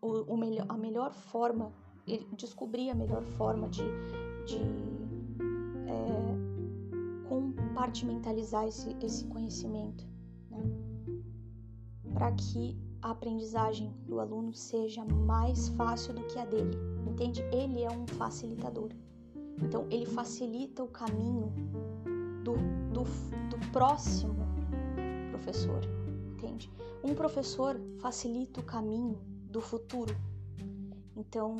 o, 0.00 0.34
o 0.34 0.36
melhor, 0.36 0.66
a 0.68 0.76
melhor 0.76 1.12
forma, 1.12 1.72
descobrir 2.36 2.90
a 2.90 2.94
melhor 2.94 3.22
forma 3.22 3.68
de, 3.68 3.82
de 4.46 4.58
é, 5.86 7.28
compartimentalizar 7.28 8.66
esse, 8.66 8.96
esse 9.02 9.24
conhecimento, 9.26 10.06
né? 10.50 10.62
para 12.14 12.32
que 12.32 12.76
a 13.02 13.10
aprendizagem 13.10 13.94
do 14.06 14.20
aluno 14.20 14.52
seja 14.52 15.04
mais 15.04 15.68
fácil 15.70 16.12
do 16.14 16.22
que 16.24 16.38
a 16.38 16.44
dele 16.44 16.76
entende? 17.20 17.42
Ele 17.52 17.82
é 17.82 17.90
um 17.90 18.06
facilitador. 18.06 18.90
Então, 19.62 19.86
ele 19.90 20.06
facilita 20.06 20.82
o 20.82 20.88
caminho 20.88 21.52
do, 22.42 22.54
do, 22.92 23.04
do 23.50 23.70
próximo 23.72 24.36
professor, 25.30 25.80
entende? 26.32 26.72
Um 27.04 27.14
professor 27.14 27.78
facilita 27.98 28.60
o 28.60 28.64
caminho 28.64 29.18
do 29.50 29.60
futuro. 29.60 30.16
Então, 31.16 31.58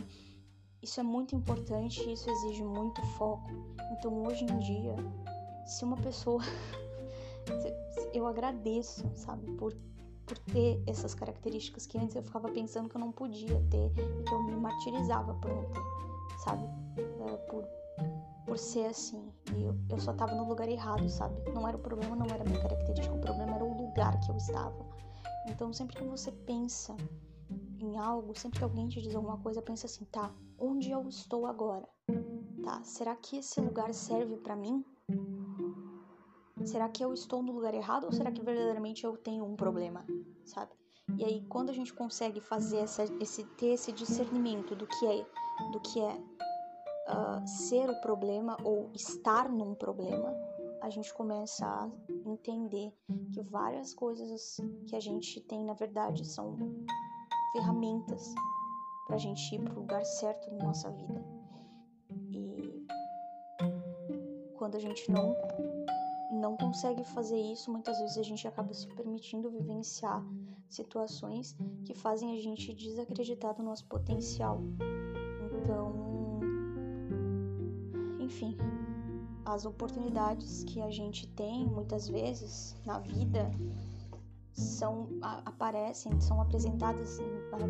isso 0.82 1.00
é 1.00 1.02
muito 1.02 1.34
importante, 1.34 2.10
isso 2.10 2.30
exige 2.30 2.62
muito 2.62 3.02
foco. 3.18 3.50
Então, 3.92 4.26
hoje 4.26 4.44
em 4.44 4.58
dia, 4.58 4.94
se 5.66 5.84
uma 5.84 5.96
pessoa. 5.96 6.42
eu 8.14 8.26
agradeço, 8.26 9.04
sabe, 9.14 9.50
por 9.52 9.74
por 10.30 10.38
ter 10.38 10.80
essas 10.86 11.12
características 11.12 11.88
que 11.88 11.98
antes 11.98 12.14
eu 12.14 12.22
ficava 12.22 12.48
pensando 12.48 12.88
que 12.88 12.94
eu 12.94 13.00
não 13.00 13.10
podia 13.10 13.60
ter 13.68 13.90
e 13.98 14.22
que 14.22 14.32
eu 14.32 14.40
me 14.44 14.54
martirizava 14.54 15.34
por 15.34 15.50
não 15.50 15.64
ter, 15.64 15.82
sabe? 16.44 16.62
É, 16.96 17.36
por, 17.48 17.64
por 18.46 18.56
ser 18.56 18.86
assim. 18.86 19.28
E 19.56 19.64
eu, 19.64 19.76
eu 19.88 19.98
só 19.98 20.12
tava 20.12 20.32
no 20.36 20.46
lugar 20.46 20.68
errado, 20.68 21.08
sabe? 21.08 21.34
Não 21.52 21.66
era 21.66 21.76
o 21.76 21.80
problema, 21.80 22.14
não 22.14 22.26
era 22.26 22.42
a 22.42 22.44
minha 22.44 22.60
característica, 22.60 23.12
o 23.12 23.20
problema 23.20 23.56
era 23.56 23.64
o 23.64 23.76
lugar 23.76 24.20
que 24.20 24.30
eu 24.30 24.36
estava. 24.36 24.86
Então, 25.48 25.72
sempre 25.72 25.96
que 25.96 26.04
você 26.04 26.30
pensa 26.30 26.94
em 27.78 27.98
algo, 27.98 28.38
sempre 28.38 28.58
que 28.58 28.64
alguém 28.64 28.88
te 28.88 29.00
diz 29.00 29.14
alguma 29.14 29.38
coisa, 29.38 29.62
pensa 29.62 29.86
assim, 29.86 30.04
tá, 30.04 30.32
onde 30.58 30.90
eu 30.90 31.08
estou 31.08 31.46
agora? 31.46 31.88
Tá, 32.62 32.82
será 32.82 33.16
que 33.16 33.38
esse 33.38 33.60
lugar 33.60 33.92
serve 33.94 34.36
para 34.36 34.54
mim? 34.54 34.84
será 36.66 36.88
que 36.88 37.02
eu 37.02 37.12
estou 37.12 37.42
no 37.42 37.52
lugar 37.52 37.74
errado 37.74 38.04
ou 38.04 38.12
será 38.12 38.30
que 38.30 38.42
verdadeiramente 38.42 39.04
eu 39.04 39.16
tenho 39.16 39.44
um 39.44 39.56
problema, 39.56 40.04
sabe? 40.44 40.72
E 41.18 41.24
aí 41.24 41.44
quando 41.48 41.70
a 41.70 41.72
gente 41.72 41.92
consegue 41.92 42.40
fazer 42.40 42.78
essa, 42.78 43.04
esse 43.20 43.44
ter 43.56 43.68
esse 43.68 43.92
discernimento 43.92 44.74
do 44.74 44.86
que 44.86 45.06
é 45.06 45.26
do 45.72 45.80
que 45.80 46.00
é 46.00 46.14
uh, 46.14 47.46
ser 47.46 47.90
o 47.90 48.00
problema 48.00 48.56
ou 48.62 48.90
estar 48.94 49.48
num 49.48 49.74
problema, 49.74 50.32
a 50.80 50.88
gente 50.88 51.12
começa 51.12 51.66
a 51.66 51.90
entender 52.24 52.92
que 53.32 53.42
várias 53.42 53.92
coisas 53.92 54.58
que 54.86 54.96
a 54.96 55.00
gente 55.00 55.40
tem, 55.42 55.64
na 55.64 55.74
verdade, 55.74 56.26
são 56.26 56.56
ferramentas 57.52 58.34
para 59.06 59.16
a 59.16 59.18
gente 59.18 59.54
ir 59.54 59.60
para 59.60 59.72
o 59.72 59.80
lugar 59.80 60.04
certo 60.04 60.50
na 60.54 60.64
nossa 60.64 60.90
vida. 60.90 61.24
E 62.30 62.86
quando 64.56 64.76
a 64.76 64.80
gente 64.80 65.10
não 65.10 65.34
não 66.30 66.56
consegue 66.56 67.04
fazer 67.04 67.38
isso, 67.38 67.70
muitas 67.70 67.98
vezes 67.98 68.16
a 68.16 68.22
gente 68.22 68.46
acaba 68.46 68.72
se 68.72 68.86
permitindo 68.88 69.50
vivenciar 69.50 70.24
situações 70.68 71.56
que 71.84 71.92
fazem 71.92 72.32
a 72.36 72.40
gente 72.40 72.72
desacreditar 72.72 73.54
do 73.54 73.62
nosso 73.62 73.84
potencial. 73.86 74.62
Então, 75.52 75.92
enfim, 78.20 78.56
as 79.44 79.66
oportunidades 79.66 80.62
que 80.64 80.80
a 80.80 80.90
gente 80.90 81.26
tem 81.28 81.66
muitas 81.66 82.08
vezes 82.08 82.76
na 82.86 83.00
vida 83.00 83.50
são 84.52 85.08
aparecem, 85.22 86.20
são 86.20 86.40
apresentadas 86.40 87.18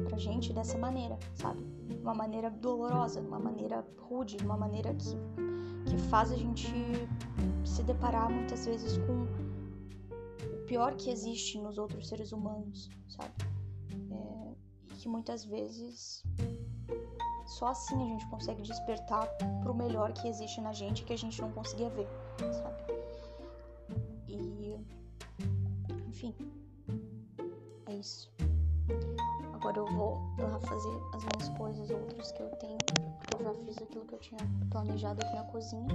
pra 0.08 0.18
gente 0.18 0.52
dessa 0.52 0.78
maneira, 0.78 1.18
sabe? 1.34 1.64
Uma 2.00 2.14
maneira 2.14 2.50
dolorosa, 2.50 3.20
uma 3.20 3.38
maneira 3.38 3.86
rude, 3.98 4.36
uma 4.42 4.56
maneira 4.56 4.94
que, 4.94 5.16
que 5.88 5.98
faz 6.08 6.32
a 6.32 6.36
gente 6.36 6.72
se 7.64 7.82
deparar 7.82 8.30
muitas 8.30 8.66
vezes 8.66 8.98
com 8.98 9.24
o 10.46 10.66
pior 10.66 10.94
que 10.94 11.10
existe 11.10 11.58
nos 11.58 11.78
outros 11.78 12.08
seres 12.08 12.32
humanos, 12.32 12.88
sabe? 13.08 13.34
É, 14.10 14.54
que 14.96 15.08
muitas 15.08 15.44
vezes 15.44 16.24
só 17.46 17.68
assim 17.68 17.96
a 17.96 18.06
gente 18.06 18.26
consegue 18.28 18.62
despertar 18.62 19.26
pro 19.62 19.74
melhor 19.74 20.12
que 20.12 20.28
existe 20.28 20.60
na 20.60 20.72
gente 20.72 21.04
que 21.04 21.12
a 21.12 21.18
gente 21.18 21.40
não 21.40 21.50
conseguia 21.52 21.90
ver, 21.90 22.08
sabe? 22.52 22.82
E 24.28 24.78
enfim, 26.08 26.34
isso. 28.00 28.32
Agora 29.52 29.76
eu 29.78 29.86
vou 29.86 30.18
lá 30.38 30.58
fazer 30.60 31.00
as 31.14 31.22
minhas 31.24 31.48
coisas 31.58 31.90
outras 31.90 32.32
que 32.32 32.42
eu 32.42 32.50
tenho. 32.56 32.78
Eu 33.38 33.44
já 33.44 33.54
fiz 33.64 33.78
aquilo 33.78 34.04
que 34.06 34.14
eu 34.14 34.18
tinha 34.18 34.40
planejado 34.70 35.24
aqui 35.24 35.36
na 35.36 35.44
cozinha. 35.44 35.86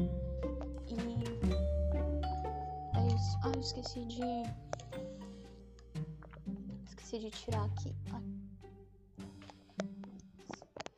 E 0.87 0.93
é 2.97 3.07
isso. 3.07 3.39
Ah, 3.43 3.51
eu 3.53 3.59
esqueci 3.59 4.05
de. 4.05 4.21
Esqueci 6.85 7.19
de 7.19 7.31
tirar 7.31 7.65
aqui. 7.65 7.93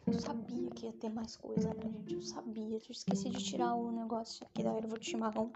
Eu 0.05 0.19
sabia 0.19 0.69
que 0.71 0.85
ia 0.85 0.93
ter 0.93 1.09
mais 1.09 1.35
coisa, 1.37 1.73
né, 1.73 1.81
gente? 1.83 2.13
Eu 2.15 2.21
sabia. 2.21 2.75
Eu 2.75 2.81
esqueci 2.89 3.29
de 3.29 3.43
tirar 3.43 3.75
o 3.75 3.91
negócio 3.91 4.45
aqui 4.45 4.63
da 4.63 4.73
erva 4.73 4.99
de 4.99 5.05
chimarrão. 5.05 5.51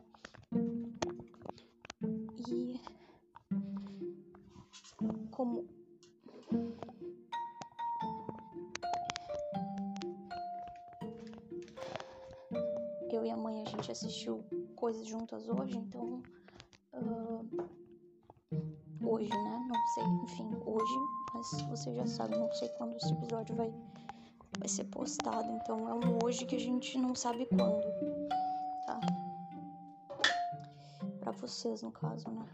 E. 2.47 2.79
Como. 5.41 5.65
Eu 13.09 13.25
e 13.25 13.31
a 13.31 13.35
mãe 13.35 13.63
a 13.63 13.65
gente 13.65 13.91
assistiu 13.91 14.45
coisas 14.75 15.07
juntas 15.07 15.49
hoje, 15.49 15.79
então. 15.79 16.21
Uh, 16.93 17.43
hoje, 19.03 19.31
né? 19.31 19.67
Não 19.67 19.87
sei, 19.95 20.03
enfim, 20.03 20.55
hoje, 20.63 20.93
mas 21.33 21.61
você 21.63 21.95
já 21.95 22.05
sabe, 22.05 22.37
não 22.37 22.51
sei 22.51 22.69
quando 22.77 22.95
esse 22.97 23.11
episódio 23.11 23.55
vai 23.55 23.73
vai 24.59 24.67
ser 24.67 24.83
postado. 24.83 25.51
Então 25.53 25.89
é 25.89 25.93
um 25.95 26.19
hoje 26.23 26.45
que 26.45 26.55
a 26.55 26.59
gente 26.59 26.99
não 26.99 27.15
sabe 27.15 27.47
quando, 27.47 27.81
tá? 28.85 28.99
Para 31.19 31.31
vocês, 31.31 31.81
no 31.81 31.91
caso, 31.91 32.29
né? 32.29 32.45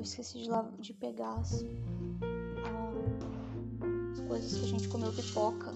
Eu 0.00 0.04
esqueci 0.04 0.38
de, 0.38 0.48
lá, 0.48 0.66
de 0.78 0.94
pegar 0.94 1.34
as, 1.34 1.62
as 4.14 4.20
coisas 4.26 4.58
que 4.58 4.64
a 4.64 4.68
gente 4.68 4.88
comeu 4.88 5.12
pipoca. 5.12 5.74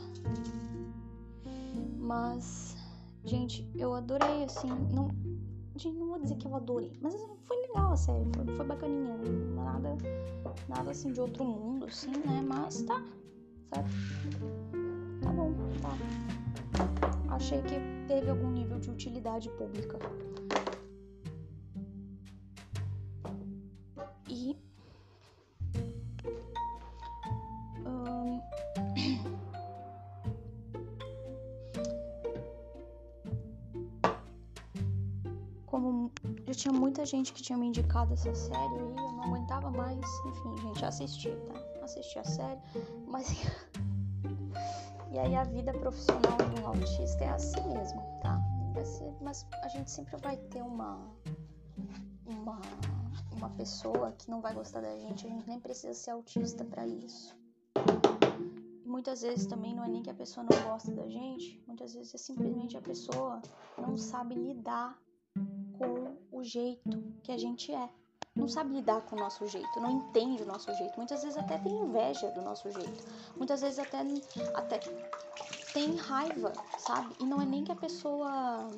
Mas, 1.99 2.75
gente, 3.23 3.71
eu 3.77 3.93
adorei, 3.93 4.45
assim, 4.45 4.71
não, 4.95 5.11
gente, 5.77 5.99
não 5.99 6.07
vou 6.07 6.19
dizer 6.19 6.37
que 6.37 6.47
eu 6.47 6.57
adorei, 6.57 6.99
mas 7.03 7.15
foi 7.43 7.57
legal 7.67 7.93
a 7.93 7.97
série, 7.99 8.25
foi, 8.35 8.47
foi 8.57 8.65
bacaninha, 8.65 9.15
nada, 9.55 9.95
nada 10.71 10.91
assim 10.91 11.13
de 11.13 11.21
outro 11.21 11.45
mundo, 11.45 11.85
assim, 11.85 12.11
né? 12.11 12.43
Mas 12.49 12.81
tá, 12.81 13.05
certo? 13.75 13.91
Tá 15.23 15.33
bom, 15.35 15.53
tá. 15.83 17.35
Achei 17.35 17.61
que 17.61 17.75
teve 18.09 18.31
algum 18.31 18.51
nível 18.53 18.81
de 18.81 18.89
utilidade 18.89 19.51
pública. 19.51 19.99
Gente 37.17 37.33
que 37.33 37.43
tinha 37.43 37.57
me 37.57 37.67
indicado 37.67 38.13
essa 38.13 38.35
série 38.35 38.75
e 38.75 38.79
eu 38.79 38.91
não 38.91 39.23
aguentava 39.23 39.71
mais, 39.71 40.01
enfim, 40.27 40.57
gente, 40.63 40.85
assisti, 40.85 41.31
tá? 41.31 41.55
Assisti 41.83 42.19
a 42.19 42.25
série, 42.25 42.61
mas 43.07 43.29
e 45.13 45.19
aí 45.19 45.37
a 45.37 45.45
vida 45.45 45.73
profissional 45.73 46.37
de 46.37 46.61
um 46.61 46.67
autista 46.67 47.25
é 47.25 47.29
assim 47.29 47.63
mesmo, 47.73 48.01
tá? 48.21 48.41
Mas 49.21 49.47
a 49.63 49.69
gente 49.69 49.91
sempre 49.91 50.17
vai 50.17 50.37
ter 50.37 50.63
uma, 50.63 50.99
uma, 52.27 52.61
uma 53.33 53.51
pessoa 53.51 54.13
que 54.13 54.29
não 54.29 54.41
vai 54.41 54.53
gostar 54.53 54.81
da 54.81 54.99
gente, 54.99 55.27
a 55.27 55.31
gente 55.31 55.49
nem 55.49 55.61
precisa 55.61 55.95
ser 55.95 56.11
autista 56.11 56.65
para 56.65 56.85
isso. 56.87 57.37
E 58.85 58.89
muitas 58.89 59.23
vezes 59.23 59.47
também 59.47 59.75
não 59.75 59.85
é 59.85 59.89
nem 59.89 60.03
que 60.03 60.11
a 60.11 60.15
pessoa 60.15 60.45
não 60.51 60.63
gosta 60.65 60.91
da 60.93 61.09
gente, 61.09 61.63
muitas 61.67 61.95
vezes 61.95 62.15
é 62.15 62.19
simplesmente 62.19 62.77
a 62.77 62.83
pessoa 62.83 63.41
não 63.79 63.97
sabe 63.97 64.35
lidar 64.35 64.99
jeito 66.45 67.03
que 67.23 67.33
a 67.33 67.39
gente 67.39 67.73
é 67.73 67.89
não 68.35 68.49
sabe 68.49 68.75
lidar 68.75 69.01
com 69.03 69.15
o 69.15 69.19
nosso 69.19 69.47
jeito, 69.47 69.81
não 69.81 69.91
entende 69.91 70.43
o 70.43 70.47
nosso 70.47 70.75
jeito. 70.75 70.97
Muitas 70.97 71.23
vezes 71.23 71.39
até 71.39 71.57
tem 71.57 71.73
inveja 71.73 72.31
do 72.33 72.43
nosso 72.43 72.69
jeito. 72.69 73.05
Muitas 73.37 73.61
vezes 73.61 73.79
até, 73.79 74.01
até 74.55 74.81
tem 75.73 75.95
raiva, 75.95 76.53
sabe? 76.79 77.15
E 77.21 77.25
não 77.25 77.41
é 77.41 77.47
nem 77.47 77.63
que 77.63 77.71
a 77.71 77.77
pessoa. 77.77 78.69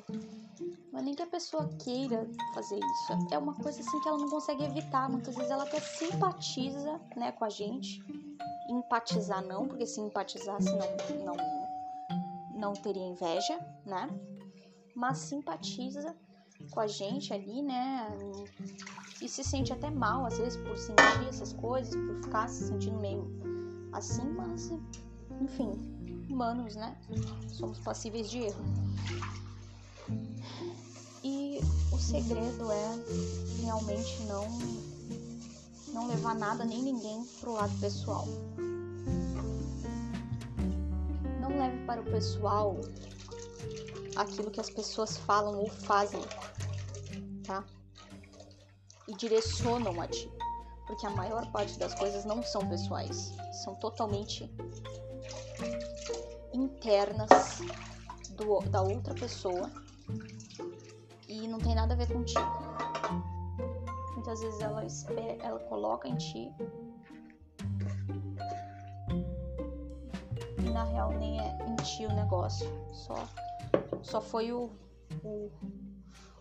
Não 0.91 0.99
é 0.99 1.01
nem 1.01 1.15
que 1.15 1.23
a 1.23 1.27
pessoa 1.27 1.67
queira 1.79 2.29
fazer 2.53 2.77
isso. 2.77 3.27
É 3.31 3.37
uma 3.37 3.55
coisa 3.55 3.81
assim 3.81 3.99
que 3.99 4.07
ela 4.07 4.19
não 4.19 4.29
consegue 4.29 4.63
evitar. 4.63 5.09
Muitas 5.09 5.35
vezes 5.35 5.49
ela 5.49 5.63
até 5.63 5.79
simpatiza 5.79 7.01
né, 7.15 7.31
com 7.31 7.43
a 7.43 7.49
gente. 7.49 7.99
Empatizar 8.69 9.43
não, 9.43 9.67
porque 9.67 9.87
se 9.87 9.99
empatizasse 9.99 10.69
não, 10.69 11.25
não, 11.25 11.37
não 12.53 12.73
teria 12.73 13.07
inveja, 13.07 13.57
né? 13.85 14.07
Mas 14.93 15.17
simpatiza 15.19 16.15
com 16.71 16.79
a 16.79 16.87
gente 16.87 17.33
ali, 17.33 17.61
né? 17.61 18.07
E 19.21 19.27
se 19.27 19.43
sente 19.43 19.73
até 19.73 19.89
mal, 19.89 20.25
às 20.25 20.37
vezes, 20.37 20.57
por 20.57 20.77
sentir 20.77 21.27
essas 21.27 21.53
coisas, 21.53 21.95
por 21.95 22.23
ficar 22.23 22.47
se 22.47 22.67
sentindo 22.67 22.99
meio 22.99 23.25
assim, 23.93 24.27
mas 24.29 24.71
enfim, 25.41 25.71
humanos, 26.29 26.75
né? 26.75 26.97
Somos 27.49 27.79
passíveis 27.79 28.29
de 28.29 28.39
erro. 28.39 28.63
E 31.23 31.59
o 31.91 31.97
segredo 31.97 32.71
é 32.71 33.63
realmente 33.63 34.23
não 34.23 34.47
não 35.93 36.07
levar 36.07 36.35
nada 36.35 36.63
nem 36.63 36.81
ninguém 36.83 37.25
pro 37.39 37.53
lado 37.53 37.73
pessoal. 37.79 38.27
Não 41.41 41.49
leve 41.49 41.83
para 41.85 42.01
o 42.01 42.05
pessoal 42.05 42.79
aquilo 44.17 44.49
que 44.49 44.59
as 44.59 44.69
pessoas 44.69 45.15
falam 45.15 45.59
ou 45.59 45.69
fazem, 45.69 46.21
tá? 47.45 47.63
E 49.07 49.15
direcionam 49.15 50.01
a 50.01 50.07
ti. 50.07 50.29
Porque 50.87 51.05
a 51.05 51.09
maior 51.11 51.49
parte 51.51 51.77
das 51.77 51.93
coisas 51.93 52.25
não 52.25 52.41
são 52.41 52.67
pessoais, 52.67 53.33
são 53.63 53.75
totalmente 53.75 54.49
internas 56.53 57.59
do, 58.31 58.59
da 58.69 58.81
outra 58.81 59.13
pessoa 59.13 59.69
e 61.27 61.47
não 61.47 61.59
tem 61.59 61.75
nada 61.75 61.93
a 61.93 61.97
ver 61.97 62.07
contigo. 62.07 62.41
Muitas 64.13 64.39
vezes 64.39 64.59
ela, 64.61 64.85
espera, 64.85 65.37
ela 65.43 65.59
coloca 65.59 66.07
em 66.07 66.15
ti 66.15 66.51
e 70.57 70.69
na 70.69 70.85
real 70.85 71.11
nem 71.11 71.39
é 71.39 71.57
em 71.67 71.75
ti 71.77 72.05
o 72.05 72.13
negócio, 72.13 72.67
só 72.93 73.27
só 74.07 74.21
foi 74.21 74.53
o, 74.53 74.71
o, 75.23 75.51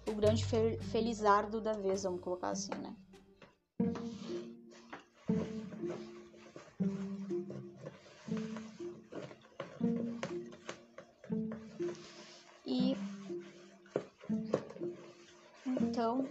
o 0.09 0.15
grande 0.15 0.45
felizardo 0.45 1.61
da 1.61 1.73
vez, 1.73 2.05
vamos 2.05 2.21
colocar 2.21 2.51
assim, 2.51 2.71
né? 2.75 2.95
E 12.65 12.97
Então, 15.67 16.25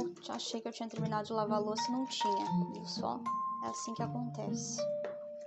eu 0.00 0.34
achei 0.34 0.60
que 0.60 0.68
eu 0.68 0.72
tinha 0.72 0.88
terminado 0.88 1.26
de 1.26 1.32
lavar 1.32 1.60
louça 1.60 1.82
e 1.88 1.92
não 1.92 2.06
tinha, 2.06 2.46
viu 2.72 2.86
só? 2.86 3.20
É 3.64 3.68
assim 3.68 3.94
que 3.94 4.02
acontece. 4.02 4.80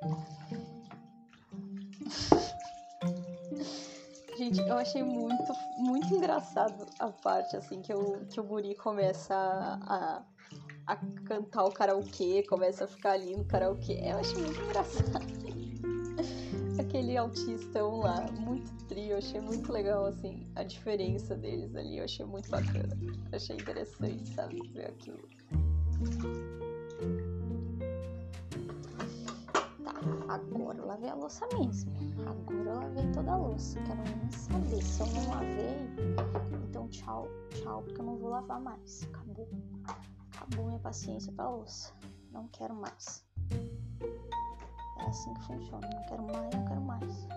Gente, 4.38 4.60
eu 4.60 4.78
achei 4.78 5.04
muito, 5.04 5.52
muito 5.78 6.14
engraçado 6.14 6.86
a 7.00 7.10
parte, 7.10 7.58
assim, 7.58 7.82
que 7.82 7.92
o, 7.92 8.24
que 8.28 8.40
o 8.40 8.44
guri 8.44 8.76
começa 8.76 9.36
a, 9.36 10.22
a 10.86 10.96
cantar 11.26 11.66
o 11.66 11.72
karaokê, 11.72 12.44
começa 12.44 12.84
a 12.84 12.88
ficar 12.88 13.14
ali 13.14 13.36
no 13.36 13.44
karaokê. 13.46 14.00
Eu 14.04 14.20
achei 14.20 14.38
muito 14.38 14.62
engraçado. 14.62 15.26
Aquele 16.80 17.18
autistão 17.18 17.98
lá, 17.98 18.26
muito 18.40 18.72
trio, 18.86 19.18
achei 19.18 19.42
muito 19.42 19.72
legal, 19.72 20.06
assim, 20.06 20.48
a 20.56 20.64
diferença 20.64 21.36
deles 21.36 21.76
ali, 21.76 21.98
eu 21.98 22.04
achei 22.04 22.26
muito 22.26 22.50
bacana. 22.50 22.96
Achei 23.32 23.56
interessante, 23.56 24.34
sabe, 24.34 24.62
ver 24.70 24.88
aquilo. 24.90 25.28
Tá, 29.84 29.94
agora 30.28 30.78
eu 30.78 30.86
lavei 30.86 31.10
a 31.10 31.16
louça 31.16 31.48
mesmo. 31.58 31.92
Agora 32.26 32.70
eu 32.70 32.76
lavei 32.76 33.12
toda 33.12 33.32
a 33.32 33.38
louça. 33.38 33.80
Quero 33.82 34.02
nem 34.04 34.32
saber. 34.32 34.84
Se 34.84 35.02
eu 35.02 35.08
não 35.08 35.30
lavei, 35.30 35.78
então 36.70 36.88
tchau, 36.90 37.28
tchau, 37.50 37.82
porque 37.84 38.00
eu 38.00 38.06
não 38.06 38.18
vou 38.18 38.30
lavar 38.30 38.62
mais. 38.62 39.04
Acabou. 39.04 39.50
Acabou 40.36 40.66
minha 40.68 40.80
paciência 40.80 41.32
pra 41.34 41.50
louça. 41.50 41.92
Não 42.32 42.48
quero 42.50 42.76
mais. 42.76 43.26
É 45.00 45.10
assim 45.10 45.34
que 45.34 45.42
funciona. 45.44 45.88
Não 45.90 46.04
quero 46.04 46.24
mais, 46.24 46.54
não 46.54 46.66
quero 46.66 46.82
mais. 46.82 47.28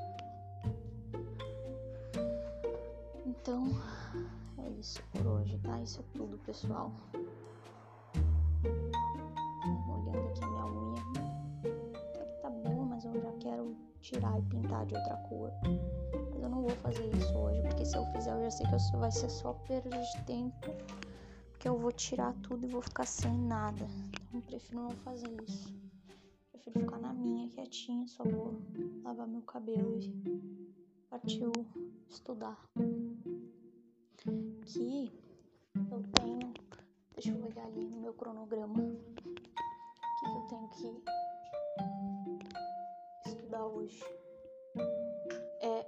Então, 3.27 3.69
é 4.59 4.69
isso 4.79 5.03
por 5.13 5.27
hoje, 5.27 5.59
tá? 5.59 5.81
Isso 5.81 6.01
é 6.01 6.19
tudo, 6.19 6.39
pessoal. 6.39 6.93
Olhando 9.89 10.29
aqui 10.29 10.45
minha 10.45 10.67
unha. 10.67 11.03
Até 11.95 12.25
que 12.25 12.43
tá 12.43 12.51
boa, 12.51 12.85
mas 12.85 13.05
eu 13.05 13.21
já 13.21 13.33
quero 13.41 13.77
tirar 14.01 14.39
e 14.39 14.43
pintar 14.43 14.85
de 14.87 14.95
outra 14.95 15.17
cor. 15.29 15.51
Mas 16.33 16.43
eu 16.43 16.49
não 16.49 16.63
vou 16.63 16.71
fazer 16.77 17.09
isso 17.15 17.33
hoje, 17.37 17.63
porque 17.63 17.85
se 17.85 17.97
eu 17.97 18.05
fizer, 18.07 18.33
eu 18.35 18.45
já 18.45 18.51
sei 18.51 18.67
que 18.67 18.77
isso 18.77 18.99
vai 18.99 19.11
ser 19.11 19.31
só 19.31 19.53
perda 19.53 19.91
de 19.91 20.23
tempo. 20.25 20.71
Porque 21.51 21.69
eu 21.69 21.79
vou 21.79 21.93
tirar 21.93 22.35
tudo 22.43 22.67
e 22.67 22.69
vou 22.69 22.83
ficar 22.83 23.07
sem 23.07 23.33
nada. 23.33 23.87
Então, 24.29 24.41
eu 24.41 24.43
prefiro 24.43 24.81
não 24.81 24.91
fazer 24.91 25.31
isso. 25.47 25.90
Prefiro 26.63 26.81
ficar 26.81 26.99
na 26.99 27.15
minha, 27.15 27.49
quietinha, 27.49 28.07
só 28.07 28.23
vou 28.23 28.61
lavar 29.03 29.27
meu 29.27 29.41
cabelo 29.41 29.99
e 29.99 30.13
partiu 31.09 31.53
estudar. 32.07 32.63
Que 34.67 35.11
eu 35.91 36.03
tenho. 36.21 36.53
Deixa 37.15 37.31
eu 37.31 37.43
olhar 37.43 37.65
ali 37.65 37.89
no 37.89 37.99
meu 37.99 38.13
cronograma. 38.13 38.79
O 38.79 38.87
que, 40.19 40.27
que 40.27 40.37
eu 40.37 40.47
tenho 40.49 40.69
que 40.69 41.03
estudar 43.31 43.65
hoje? 43.65 44.05
É. 45.63 45.87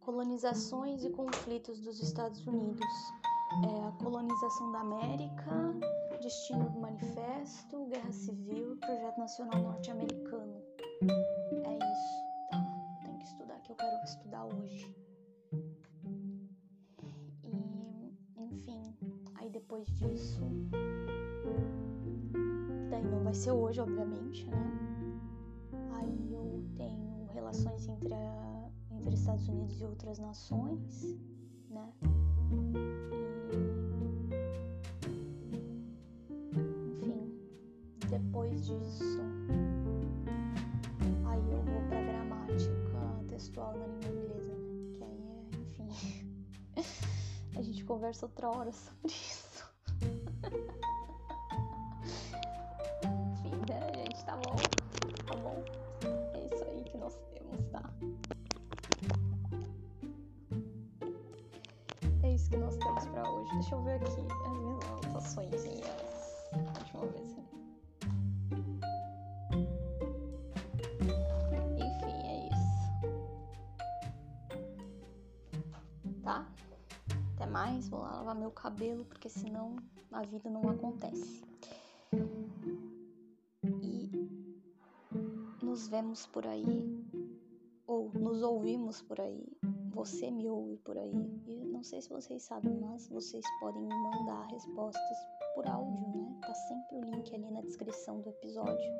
Colonizações 0.00 1.04
e 1.04 1.10
conflitos 1.10 1.80
dos 1.80 2.02
Estados 2.02 2.44
Unidos. 2.48 2.86
É 3.64 3.88
a 3.88 3.92
colonização 3.92 4.70
da 4.72 4.80
América, 4.80 5.74
destino 6.20 6.68
do 6.70 6.78
manifesto, 6.80 7.86
guerra 7.86 8.12
civil, 8.12 8.76
projeto 8.78 9.18
nacional 9.18 9.62
norte-americano. 9.62 10.62
É 11.02 11.76
isso, 11.76 12.48
tá? 12.50 12.64
Tenho 13.02 13.18
que 13.18 13.24
estudar 13.24 13.60
que 13.60 13.72
eu 13.72 13.76
quero 13.76 14.04
estudar 14.04 14.44
hoje. 14.44 14.94
E, 17.44 18.42
enfim, 18.42 18.94
aí 19.36 19.48
depois 19.50 19.86
disso. 19.94 20.42
Daí 22.90 23.04
não 23.04 23.22
vai 23.24 23.34
ser 23.34 23.52
hoje, 23.52 23.80
obviamente, 23.80 24.46
né? 24.48 24.86
Aí 25.94 26.32
eu 26.34 26.64
tenho 26.76 27.26
relações 27.32 27.88
entre, 27.88 28.12
a, 28.12 28.70
entre 28.90 29.14
Estados 29.14 29.48
Unidos 29.48 29.80
e 29.80 29.84
outras 29.84 30.18
nações, 30.18 31.16
conversa 48.06 48.26
outra 48.26 48.48
hora 48.50 48.70
sobre 48.72 49.12
isso. 49.12 49.66
a 80.16 80.22
vida 80.22 80.48
não 80.48 80.66
acontece. 80.70 81.44
E 83.82 84.10
nos 85.62 85.88
vemos 85.88 86.26
por 86.26 86.46
aí, 86.46 87.04
ou 87.86 88.10
nos 88.14 88.42
ouvimos 88.42 89.02
por 89.02 89.20
aí. 89.20 89.46
Você 89.90 90.30
me 90.30 90.48
ouve 90.48 90.78
por 90.78 90.96
aí. 90.96 91.12
E 91.46 91.64
não 91.66 91.82
sei 91.82 92.00
se 92.00 92.08
vocês 92.08 92.42
sabem, 92.42 92.74
mas 92.80 93.08
vocês 93.08 93.44
podem 93.60 93.82
me 93.82 93.94
mandar 93.94 94.46
respostas 94.46 95.18
por 95.54 95.66
áudio, 95.66 96.08
né? 96.08 96.38
Tá 96.40 96.54
sempre 96.54 96.96
o 96.96 97.00
link 97.02 97.34
ali 97.34 97.50
na 97.50 97.60
descrição 97.60 98.20
do 98.22 98.30
episódio. 98.30 98.90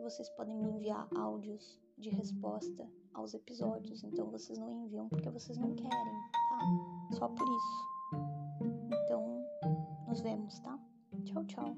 Vocês 0.00 0.30
podem 0.30 0.54
me 0.54 0.64
enviar 0.64 1.06
áudios 1.14 1.78
de 1.98 2.08
resposta 2.08 2.88
aos 3.12 3.34
episódios. 3.34 4.02
Então 4.02 4.30
vocês 4.30 4.58
não 4.58 4.70
enviam 4.70 5.08
porque 5.10 5.28
vocês 5.28 5.58
não 5.58 5.74
querem, 5.74 5.90
tá? 5.90 7.16
Só 7.18 7.28
por 7.28 7.46
isso. 7.46 7.93
Nos 10.14 10.22
vemos, 10.22 10.60
tá? 10.60 10.78
Tchau, 11.24 11.44
tchau. 11.44 11.76